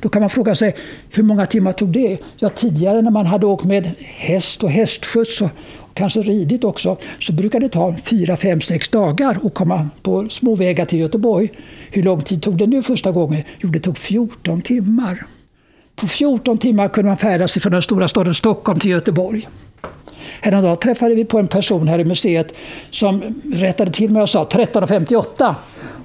Då 0.00 0.08
kan 0.08 0.20
man 0.20 0.30
fråga 0.30 0.54
sig 0.54 0.74
hur 1.10 1.22
många 1.22 1.46
timmar 1.46 1.72
tog 1.72 1.88
det? 1.88 2.18
Ja, 2.36 2.48
tidigare 2.48 3.02
när 3.02 3.10
man 3.10 3.26
hade 3.26 3.46
åkt 3.46 3.64
med 3.64 3.90
häst 4.00 4.62
och 4.62 4.70
hästskjuts 4.70 5.40
och 5.40 5.50
kanske 5.94 6.22
ridit 6.22 6.64
också, 6.64 6.96
så 7.20 7.32
brukade 7.32 7.66
det 7.66 7.72
ta 7.72 7.94
4, 8.04 8.36
5, 8.36 8.60
6 8.60 8.88
dagar 8.88 9.38
att 9.44 9.54
komma 9.54 9.88
på 10.02 10.28
småvägar 10.28 10.84
till 10.84 10.98
Göteborg. 10.98 11.50
Hur 11.90 12.02
lång 12.02 12.22
tid 12.22 12.42
tog 12.42 12.58
det 12.58 12.66
nu 12.66 12.82
första 12.82 13.12
gången? 13.12 13.42
Jo, 13.58 13.68
det 13.68 13.80
tog 13.80 13.98
14 13.98 14.62
timmar. 14.62 15.26
På 15.96 16.06
14 16.06 16.58
timmar 16.58 16.88
kunde 16.88 17.08
man 17.08 17.16
färdas 17.16 17.54
från 17.54 17.72
den 17.72 17.82
stora 17.82 18.08
staden 18.08 18.34
Stockholm 18.34 18.80
till 18.80 18.90
Göteborg. 18.90 19.48
Häromdagen 20.40 20.76
träffade 20.76 21.14
vi 21.14 21.24
på 21.24 21.38
en 21.38 21.46
person 21.46 21.88
här 21.88 21.98
i 21.98 22.04
museet 22.04 22.54
som 22.90 23.42
rättade 23.54 23.90
till 23.92 24.10
mig 24.10 24.22
och 24.22 24.28
sa 24.28 24.44
13.58. 24.44 25.54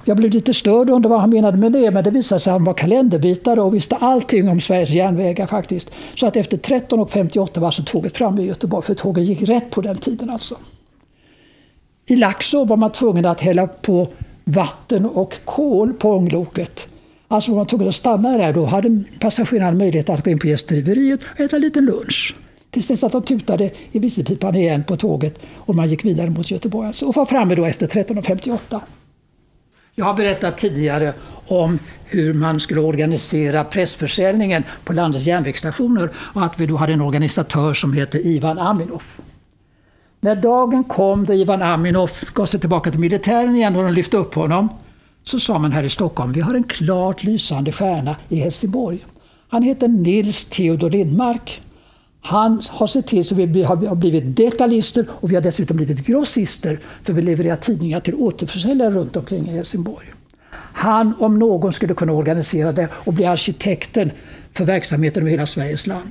Jag 0.04 0.16
blev 0.16 0.30
lite 0.30 0.54
störd 0.54 0.90
och 0.90 0.96
undrade 0.96 1.08
vad 1.08 1.20
han 1.20 1.30
menade 1.30 1.56
med 1.56 1.72
det, 1.72 1.90
men 1.90 2.04
det 2.04 2.10
visade 2.10 2.40
sig 2.40 2.50
att 2.50 2.54
han 2.54 2.64
var 2.64 2.74
kalenderbitare 2.74 3.60
och 3.60 3.74
visste 3.74 3.96
allting 3.96 4.48
om 4.48 4.60
Sveriges 4.60 4.90
järnvägar 4.90 5.46
faktiskt. 5.46 5.90
Så 6.14 6.26
att 6.26 6.36
efter 6.36 6.56
13.58 6.56 7.60
var 7.60 7.66
alltså 7.66 7.82
tåget 7.86 8.16
framme 8.16 8.42
i 8.42 8.46
Göteborg, 8.46 8.84
för 8.84 8.94
tåget 8.94 9.24
gick 9.24 9.42
rätt 9.42 9.70
på 9.70 9.80
den 9.80 9.96
tiden 9.96 10.30
alltså. 10.30 10.56
I 12.06 12.16
Laxå 12.16 12.64
var 12.64 12.76
man 12.76 12.92
tvungen 12.92 13.26
att 13.26 13.40
hälla 13.40 13.66
på 13.66 14.08
vatten 14.44 15.06
och 15.06 15.34
kol 15.44 15.92
på 15.92 16.10
ångloket. 16.10 16.86
Alltså 17.32 17.50
var 17.50 17.56
man 17.56 17.66
tvungen 17.66 17.88
att 17.88 17.94
stanna 17.94 18.38
där. 18.38 18.52
Då 18.52 18.64
hade 18.64 19.02
passagerarna 19.20 19.72
möjlighet 19.72 20.08
att 20.08 20.24
gå 20.24 20.30
in 20.30 20.38
på 20.38 20.46
gästgiveriet 20.46 21.20
och 21.34 21.40
äta 21.40 21.56
en 21.56 21.62
liten 21.62 21.84
lunch. 21.84 22.36
Tills 22.70 22.88
dess 22.88 23.04
att 23.04 23.12
de 23.12 23.22
tutade 23.22 23.70
i 23.92 23.98
visselpipan 23.98 24.54
igen 24.54 24.84
på 24.84 24.96
tåget 24.96 25.38
och 25.56 25.74
man 25.74 25.88
gick 25.88 26.04
vidare 26.04 26.30
mot 26.30 26.50
Göteborg. 26.50 26.86
Alltså, 26.86 27.06
och 27.06 27.16
var 27.16 27.26
framme 27.26 27.54
då 27.54 27.64
efter 27.64 27.86
13.58. 27.86 28.80
Jag 29.94 30.04
har 30.04 30.14
berättat 30.14 30.58
tidigare 30.58 31.12
om 31.46 31.78
hur 32.04 32.34
man 32.34 32.60
skulle 32.60 32.80
organisera 32.80 33.64
pressförsäljningen 33.64 34.64
på 34.84 34.92
landets 34.92 35.26
järnvägsstationer 35.26 36.10
och 36.16 36.44
att 36.44 36.60
vi 36.60 36.66
då 36.66 36.76
hade 36.76 36.92
en 36.92 37.00
organisatör 37.00 37.74
som 37.74 37.92
hette 37.92 38.18
Ivan 38.18 38.58
Aminoff. 38.58 39.20
När 40.20 40.36
dagen 40.36 40.84
kom 40.84 41.26
då 41.26 41.34
Ivan 41.34 41.62
Aminoff 41.62 42.32
gav 42.34 42.46
sig 42.46 42.60
tillbaka 42.60 42.90
till 42.90 43.00
militären 43.00 43.56
igen 43.56 43.76
och 43.76 43.82
de 43.82 43.92
lyfte 43.92 44.16
upp 44.16 44.34
honom 44.34 44.68
så 45.24 45.40
sa 45.40 45.58
man 45.58 45.72
här 45.72 45.82
i 45.82 45.88
Stockholm, 45.88 46.32
vi 46.32 46.40
har 46.40 46.54
en 46.54 46.64
klart 46.64 47.24
lysande 47.24 47.72
stjärna 47.72 48.16
i 48.28 48.36
Helsingborg. 48.36 48.98
Han 49.48 49.62
heter 49.62 49.88
Nils 49.88 50.44
Theodor 50.44 50.90
Lindmark. 50.90 51.62
Han 52.20 52.62
har 52.70 52.86
sett 52.86 53.06
till 53.06 53.24
så 53.24 53.34
vi 53.34 53.62
har 53.62 53.94
blivit 53.94 54.36
detaljister 54.36 55.06
och 55.10 55.30
vi 55.30 55.34
har 55.34 55.42
dessutom 55.42 55.76
blivit 55.76 56.06
grossister 56.06 56.78
för 57.04 57.12
vi 57.12 57.22
levererar 57.22 57.56
tidningar 57.56 58.00
till 58.00 58.14
återförsäljare 58.14 58.90
runt 58.90 59.16
omkring 59.16 59.48
i 59.48 59.52
Helsingborg. 59.52 60.06
Han 60.74 61.14
om 61.18 61.38
någon 61.38 61.72
skulle 61.72 61.94
kunna 61.94 62.12
organisera 62.12 62.72
det 62.72 62.88
och 62.92 63.12
bli 63.12 63.24
arkitekten 63.24 64.10
för 64.52 64.64
verksamheten 64.64 65.22
över 65.22 65.30
hela 65.30 65.46
Sveriges 65.46 65.86
land. 65.86 66.10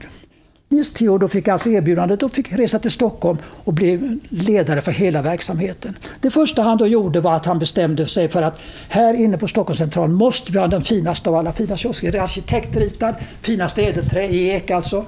Nils 0.72 0.90
Theodor 0.90 1.28
fick 1.28 1.48
alltså 1.48 1.70
erbjudandet 1.70 2.24
och 2.24 2.32
fick 2.32 2.54
resa 2.54 2.80
till 2.80 2.92
Stockholm 2.92 3.38
och 3.46 3.74
bli 3.74 4.20
ledare 4.30 4.82
för 4.82 4.92
hela 4.92 5.22
verksamheten. 5.22 5.98
Det 6.22 6.32
första 6.32 6.62
han 6.62 6.78
då 6.78 6.88
gjorde 6.88 7.22
var 7.22 7.34
att 7.34 7.46
han 7.46 7.60
bestämde 7.60 8.08
sig 8.08 8.30
för 8.30 8.42
att 8.42 8.60
här 8.90 9.14
inne 9.14 9.38
på 9.38 9.48
Stockholms 9.48 9.80
central 9.80 10.10
måste 10.10 10.52
vi 10.52 10.60
ha 10.60 10.68
den 10.68 10.82
finaste 10.82 11.30
av 11.30 11.36
alla 11.36 11.52
fina 11.52 11.78
kiosker. 11.78 12.22
Arkitektritad, 12.22 13.16
finaste 13.42 13.82
ädelträ, 13.82 14.28
ek 14.30 14.72
alltså. 14.72 15.06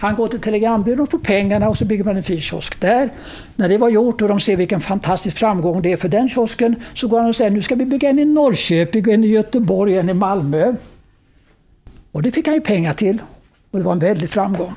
Han 0.00 0.14
går 0.14 0.28
till 0.28 0.40
Telegrambyrån 0.40 1.00
och 1.00 1.10
får 1.10 1.18
pengarna 1.18 1.68
och 1.68 1.78
så 1.78 1.84
bygger 1.84 2.04
man 2.04 2.16
en 2.16 2.22
fin 2.22 2.40
kiosk 2.40 2.80
där. 2.80 3.10
När 3.56 3.68
det 3.68 3.78
var 3.78 3.88
gjort 3.88 4.22
och 4.22 4.28
de 4.28 4.40
ser 4.40 4.56
vilken 4.56 4.80
fantastisk 4.80 5.36
framgång 5.36 5.82
det 5.82 5.92
är 5.92 5.96
för 5.96 6.08
den 6.08 6.28
kiosken 6.28 6.76
så 6.94 7.08
går 7.08 7.18
han 7.18 7.28
och 7.28 7.36
säger 7.36 7.50
nu 7.50 7.62
ska 7.62 7.74
vi 7.74 7.84
bygga 7.84 8.10
en 8.10 8.18
i 8.18 8.24
Norrköping, 8.24 9.10
en 9.10 9.24
i 9.24 9.28
Göteborg, 9.28 9.98
en 9.98 10.08
i 10.08 10.14
Malmö. 10.14 10.74
Och 12.12 12.22
det 12.22 12.32
fick 12.32 12.46
han 12.46 12.54
ju 12.54 12.60
pengar 12.60 12.94
till 12.94 13.18
och 13.70 13.78
det 13.78 13.84
var 13.84 13.92
en 13.92 13.98
väldig 13.98 14.30
framgång. 14.30 14.74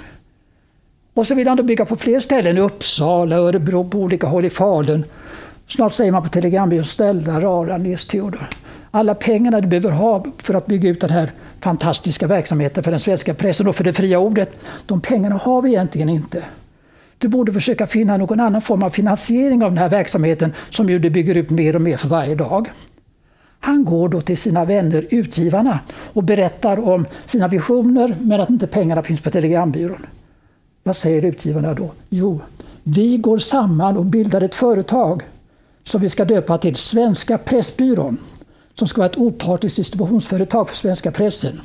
Och 1.14 1.28
så 1.28 1.36
vill 1.36 1.48
han 1.48 1.58
då 1.58 1.64
bygga 1.64 1.86
på 1.86 1.96
fler 1.96 2.20
ställen, 2.20 2.58
i 2.58 2.62
Uppsala, 2.62 3.36
Örebro, 3.36 3.90
på 3.90 3.98
olika 3.98 4.28
håll 4.28 4.46
i 4.46 4.50
Falun. 4.50 5.06
Snart 5.68 5.92
säger 5.92 6.12
man 6.12 6.24
på 6.24 6.30
Telegrambyrån, 6.30 6.84
ställda 6.84 7.42
rara 7.42 7.78
Nils 7.78 8.06
Theodor. 8.06 8.50
Alla 8.92 9.16
pengarna 9.16 9.62
du 9.62 9.68
behöver 9.68 9.92
ha 9.92 10.26
för 10.38 10.54
att 10.54 10.66
bygga 10.66 10.90
ut 10.90 11.02
den 11.02 11.10
här 11.10 11.32
fantastiska 11.60 12.28
verksamheten 12.28 12.84
för 12.84 12.92
den 12.92 13.00
svenska 13.00 13.34
pressen 13.34 13.68
och 13.68 13.76
för 13.76 13.84
det 13.84 13.94
fria 13.94 14.20
ordet, 14.20 14.50
de 14.86 15.02
pengarna 15.02 15.36
har 15.36 15.62
vi 15.62 15.70
egentligen 15.70 16.10
inte. 16.10 16.44
Du 17.18 17.28
borde 17.28 17.54
försöka 17.54 17.88
finna 17.88 18.18
någon 18.18 18.40
annan 18.40 18.62
form 18.62 18.84
av 18.84 18.90
finansiering 18.90 19.64
av 19.64 19.72
den 19.72 19.78
här 19.78 19.90
verksamheten 19.90 20.54
som 20.70 20.90
ju 20.90 21.00
du 21.00 21.10
bygger 21.10 21.38
ut 21.38 21.50
mer 21.50 21.76
och 21.76 21.82
mer 21.82 21.98
för 21.98 22.08
varje 22.08 22.36
dag. 22.36 22.72
Han 23.60 23.86
går 23.86 24.10
då 24.10 24.22
till 24.22 24.38
sina 24.38 24.66
vänner 24.66 25.08
utgivarna 25.10 25.80
och 26.14 26.24
berättar 26.24 26.88
om 26.88 27.06
sina 27.26 27.48
visioner 27.48 28.18
men 28.22 28.42
att 28.42 28.50
inte 28.50 28.68
pengarna 28.68 29.04
finns 29.04 29.22
på 29.22 29.32
Telegrambyrån. 29.32 30.06
Vad 30.84 30.96
säger 30.96 31.26
utgivarna 31.26 31.74
då? 31.74 31.92
Jo, 32.10 32.42
vi 32.84 33.18
går 33.18 33.38
samman 33.38 33.98
och 33.98 34.06
bildar 34.06 34.42
ett 34.42 34.56
företag 34.56 35.24
som 35.84 36.02
vi 36.02 36.10
ska 36.10 36.26
döpa 36.26 36.58
till 36.58 36.76
Svenska 36.76 37.38
Pressbyrån 37.38 38.18
som 38.74 38.88
ska 38.88 39.02
vara 39.02 39.10
ett 39.10 39.18
opartiskt 39.18 39.78
distributionsföretag 39.78 40.70
för 40.70 40.76
svenska 40.76 41.12
pressen. 41.12 41.62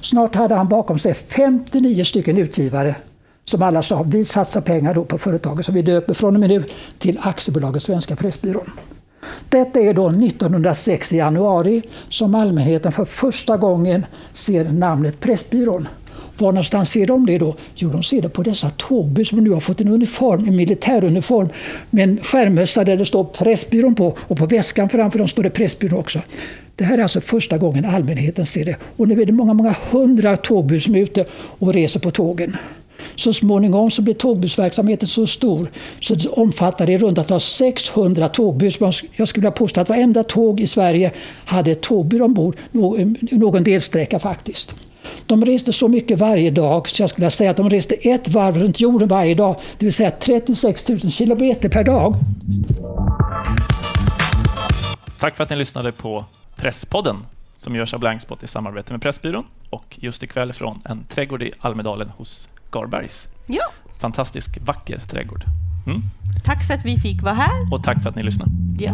Snart 0.00 0.34
hade 0.34 0.54
han 0.54 0.68
bakom 0.68 0.98
sig 0.98 1.14
59 1.14 2.04
stycken 2.04 2.38
utgivare 2.38 2.94
som 3.44 3.62
alla 3.62 3.82
sa 3.82 4.02
vi 4.02 4.24
satsar 4.24 4.60
pengar 4.60 4.94
då 4.94 5.04
på 5.04 5.18
företaget 5.18 5.66
som 5.66 5.74
vi 5.74 5.82
döper 5.82 6.14
från 6.14 6.34
och 6.34 6.40
med 6.40 6.50
nu 6.50 6.64
till 6.98 7.18
aktiebolaget 7.22 7.82
Svenska 7.82 8.16
Pressbyrån. 8.16 8.70
Detta 9.48 9.80
är 9.80 9.94
då 9.94 10.08
1906 10.08 11.12
i 11.12 11.16
januari 11.16 11.82
som 12.08 12.34
allmänheten 12.34 12.92
för 12.92 13.04
första 13.04 13.56
gången 13.56 14.06
ser 14.32 14.64
namnet 14.64 15.20
Pressbyrån. 15.20 15.88
Var 16.38 16.52
någonstans 16.52 16.90
ser 16.90 17.06
de 17.06 17.26
det 17.26 17.38
då? 17.38 17.56
Jo, 17.74 17.90
de 17.90 18.02
ser 18.02 18.22
det 18.22 18.28
på 18.28 18.42
dessa 18.42 18.70
tågbus 18.70 19.28
som 19.28 19.44
nu 19.44 19.50
har 19.50 19.60
fått 19.60 19.80
en 19.80 19.88
uniform, 19.88 20.48
en 20.48 20.56
militäruniform 20.56 21.48
med 21.90 22.08
en 22.08 22.18
skärmmössa 22.22 22.84
där 22.84 22.96
det 22.96 23.04
står 23.04 23.24
Pressbyrån 23.24 23.94
på 23.94 24.16
och 24.20 24.38
på 24.38 24.46
väskan 24.46 24.88
framför 24.88 25.18
dem 25.18 25.28
står 25.28 25.42
det 25.42 25.50
Pressbyrån 25.50 25.98
också. 25.98 26.20
Det 26.76 26.84
här 26.84 26.98
är 26.98 27.02
alltså 27.02 27.20
första 27.20 27.58
gången 27.58 27.84
allmänheten 27.84 28.46
ser 28.46 28.64
det 28.64 28.76
och 28.96 29.08
nu 29.08 29.22
är 29.22 29.26
det 29.26 29.32
många, 29.32 29.54
många 29.54 29.74
hundra 29.90 30.36
tågbus 30.36 30.84
som 30.84 30.94
är 30.94 31.00
ute 31.00 31.24
och 31.32 31.74
reser 31.74 32.00
på 32.00 32.10
tågen. 32.10 32.56
Så 33.16 33.32
småningom 33.32 33.90
så 33.90 34.02
blev 34.02 34.14
tågbussverksamheten 34.14 35.08
så 35.08 35.26
stor 35.26 35.70
så 36.00 36.14
det 36.14 36.28
omfattade 36.28 36.92
i 36.92 36.98
runda 36.98 37.24
tal 37.24 37.40
600 37.40 38.28
tågbuss. 38.28 38.80
Jag 39.12 39.28
skulle 39.28 39.42
vilja 39.42 39.50
påstå 39.50 39.80
att 39.80 39.88
varenda 39.88 40.24
tåg 40.24 40.60
i 40.60 40.66
Sverige 40.66 41.12
hade 41.44 41.70
ett 41.70 41.80
tågbur 41.80 42.22
ombord, 42.22 42.56
eh, 42.72 43.06
någon 43.30 43.64
delsträcka 43.64 44.18
faktiskt. 44.18 44.74
De 45.26 45.44
reste 45.44 45.72
så 45.72 45.88
mycket 45.88 46.18
varje 46.18 46.50
dag 46.50 46.88
så 46.88 47.02
jag 47.02 47.10
skulle 47.10 47.30
säga 47.30 47.50
att 47.50 47.56
de 47.56 47.70
reste 47.70 47.94
ett 47.94 48.28
varv 48.28 48.58
runt 48.58 48.80
jorden 48.80 49.08
varje 49.08 49.34
dag, 49.34 49.56
det 49.78 49.86
vill 49.86 49.92
säga 49.92 50.10
36 50.10 50.88
000 50.88 51.00
kilometer 51.00 51.68
per 51.68 51.84
dag. 51.84 52.14
Tack 55.20 55.36
för 55.36 55.44
att 55.44 55.50
ni 55.50 55.56
lyssnade 55.56 55.92
på 55.92 56.24
Presspodden 56.56 57.16
som 57.56 57.76
görs 57.76 57.94
av 57.94 58.00
Blankspot 58.00 58.42
i 58.42 58.46
samarbete 58.46 58.92
med 58.92 59.02
Pressbyrån 59.02 59.44
och 59.70 59.98
just 60.00 60.22
ikväll 60.22 60.52
från 60.52 60.80
en 60.84 61.04
trädgård 61.04 61.42
i 61.42 61.52
Almedalen 61.60 62.08
hos 62.16 62.48
Garbergs. 62.74 63.28
Ja. 63.46 63.64
Fantastisk 63.98 64.58
vacker 64.60 64.98
trädgård. 64.98 65.44
Mm. 65.86 66.02
Tack 66.44 66.66
för 66.66 66.74
att 66.74 66.84
vi 66.84 66.98
fick 66.98 67.22
vara 67.22 67.34
här. 67.34 67.72
Och 67.72 67.82
tack 67.84 68.02
för 68.02 68.10
att 68.10 68.16
ni 68.16 68.22
lyssnade. 68.22 68.50
Ja. 68.78 68.92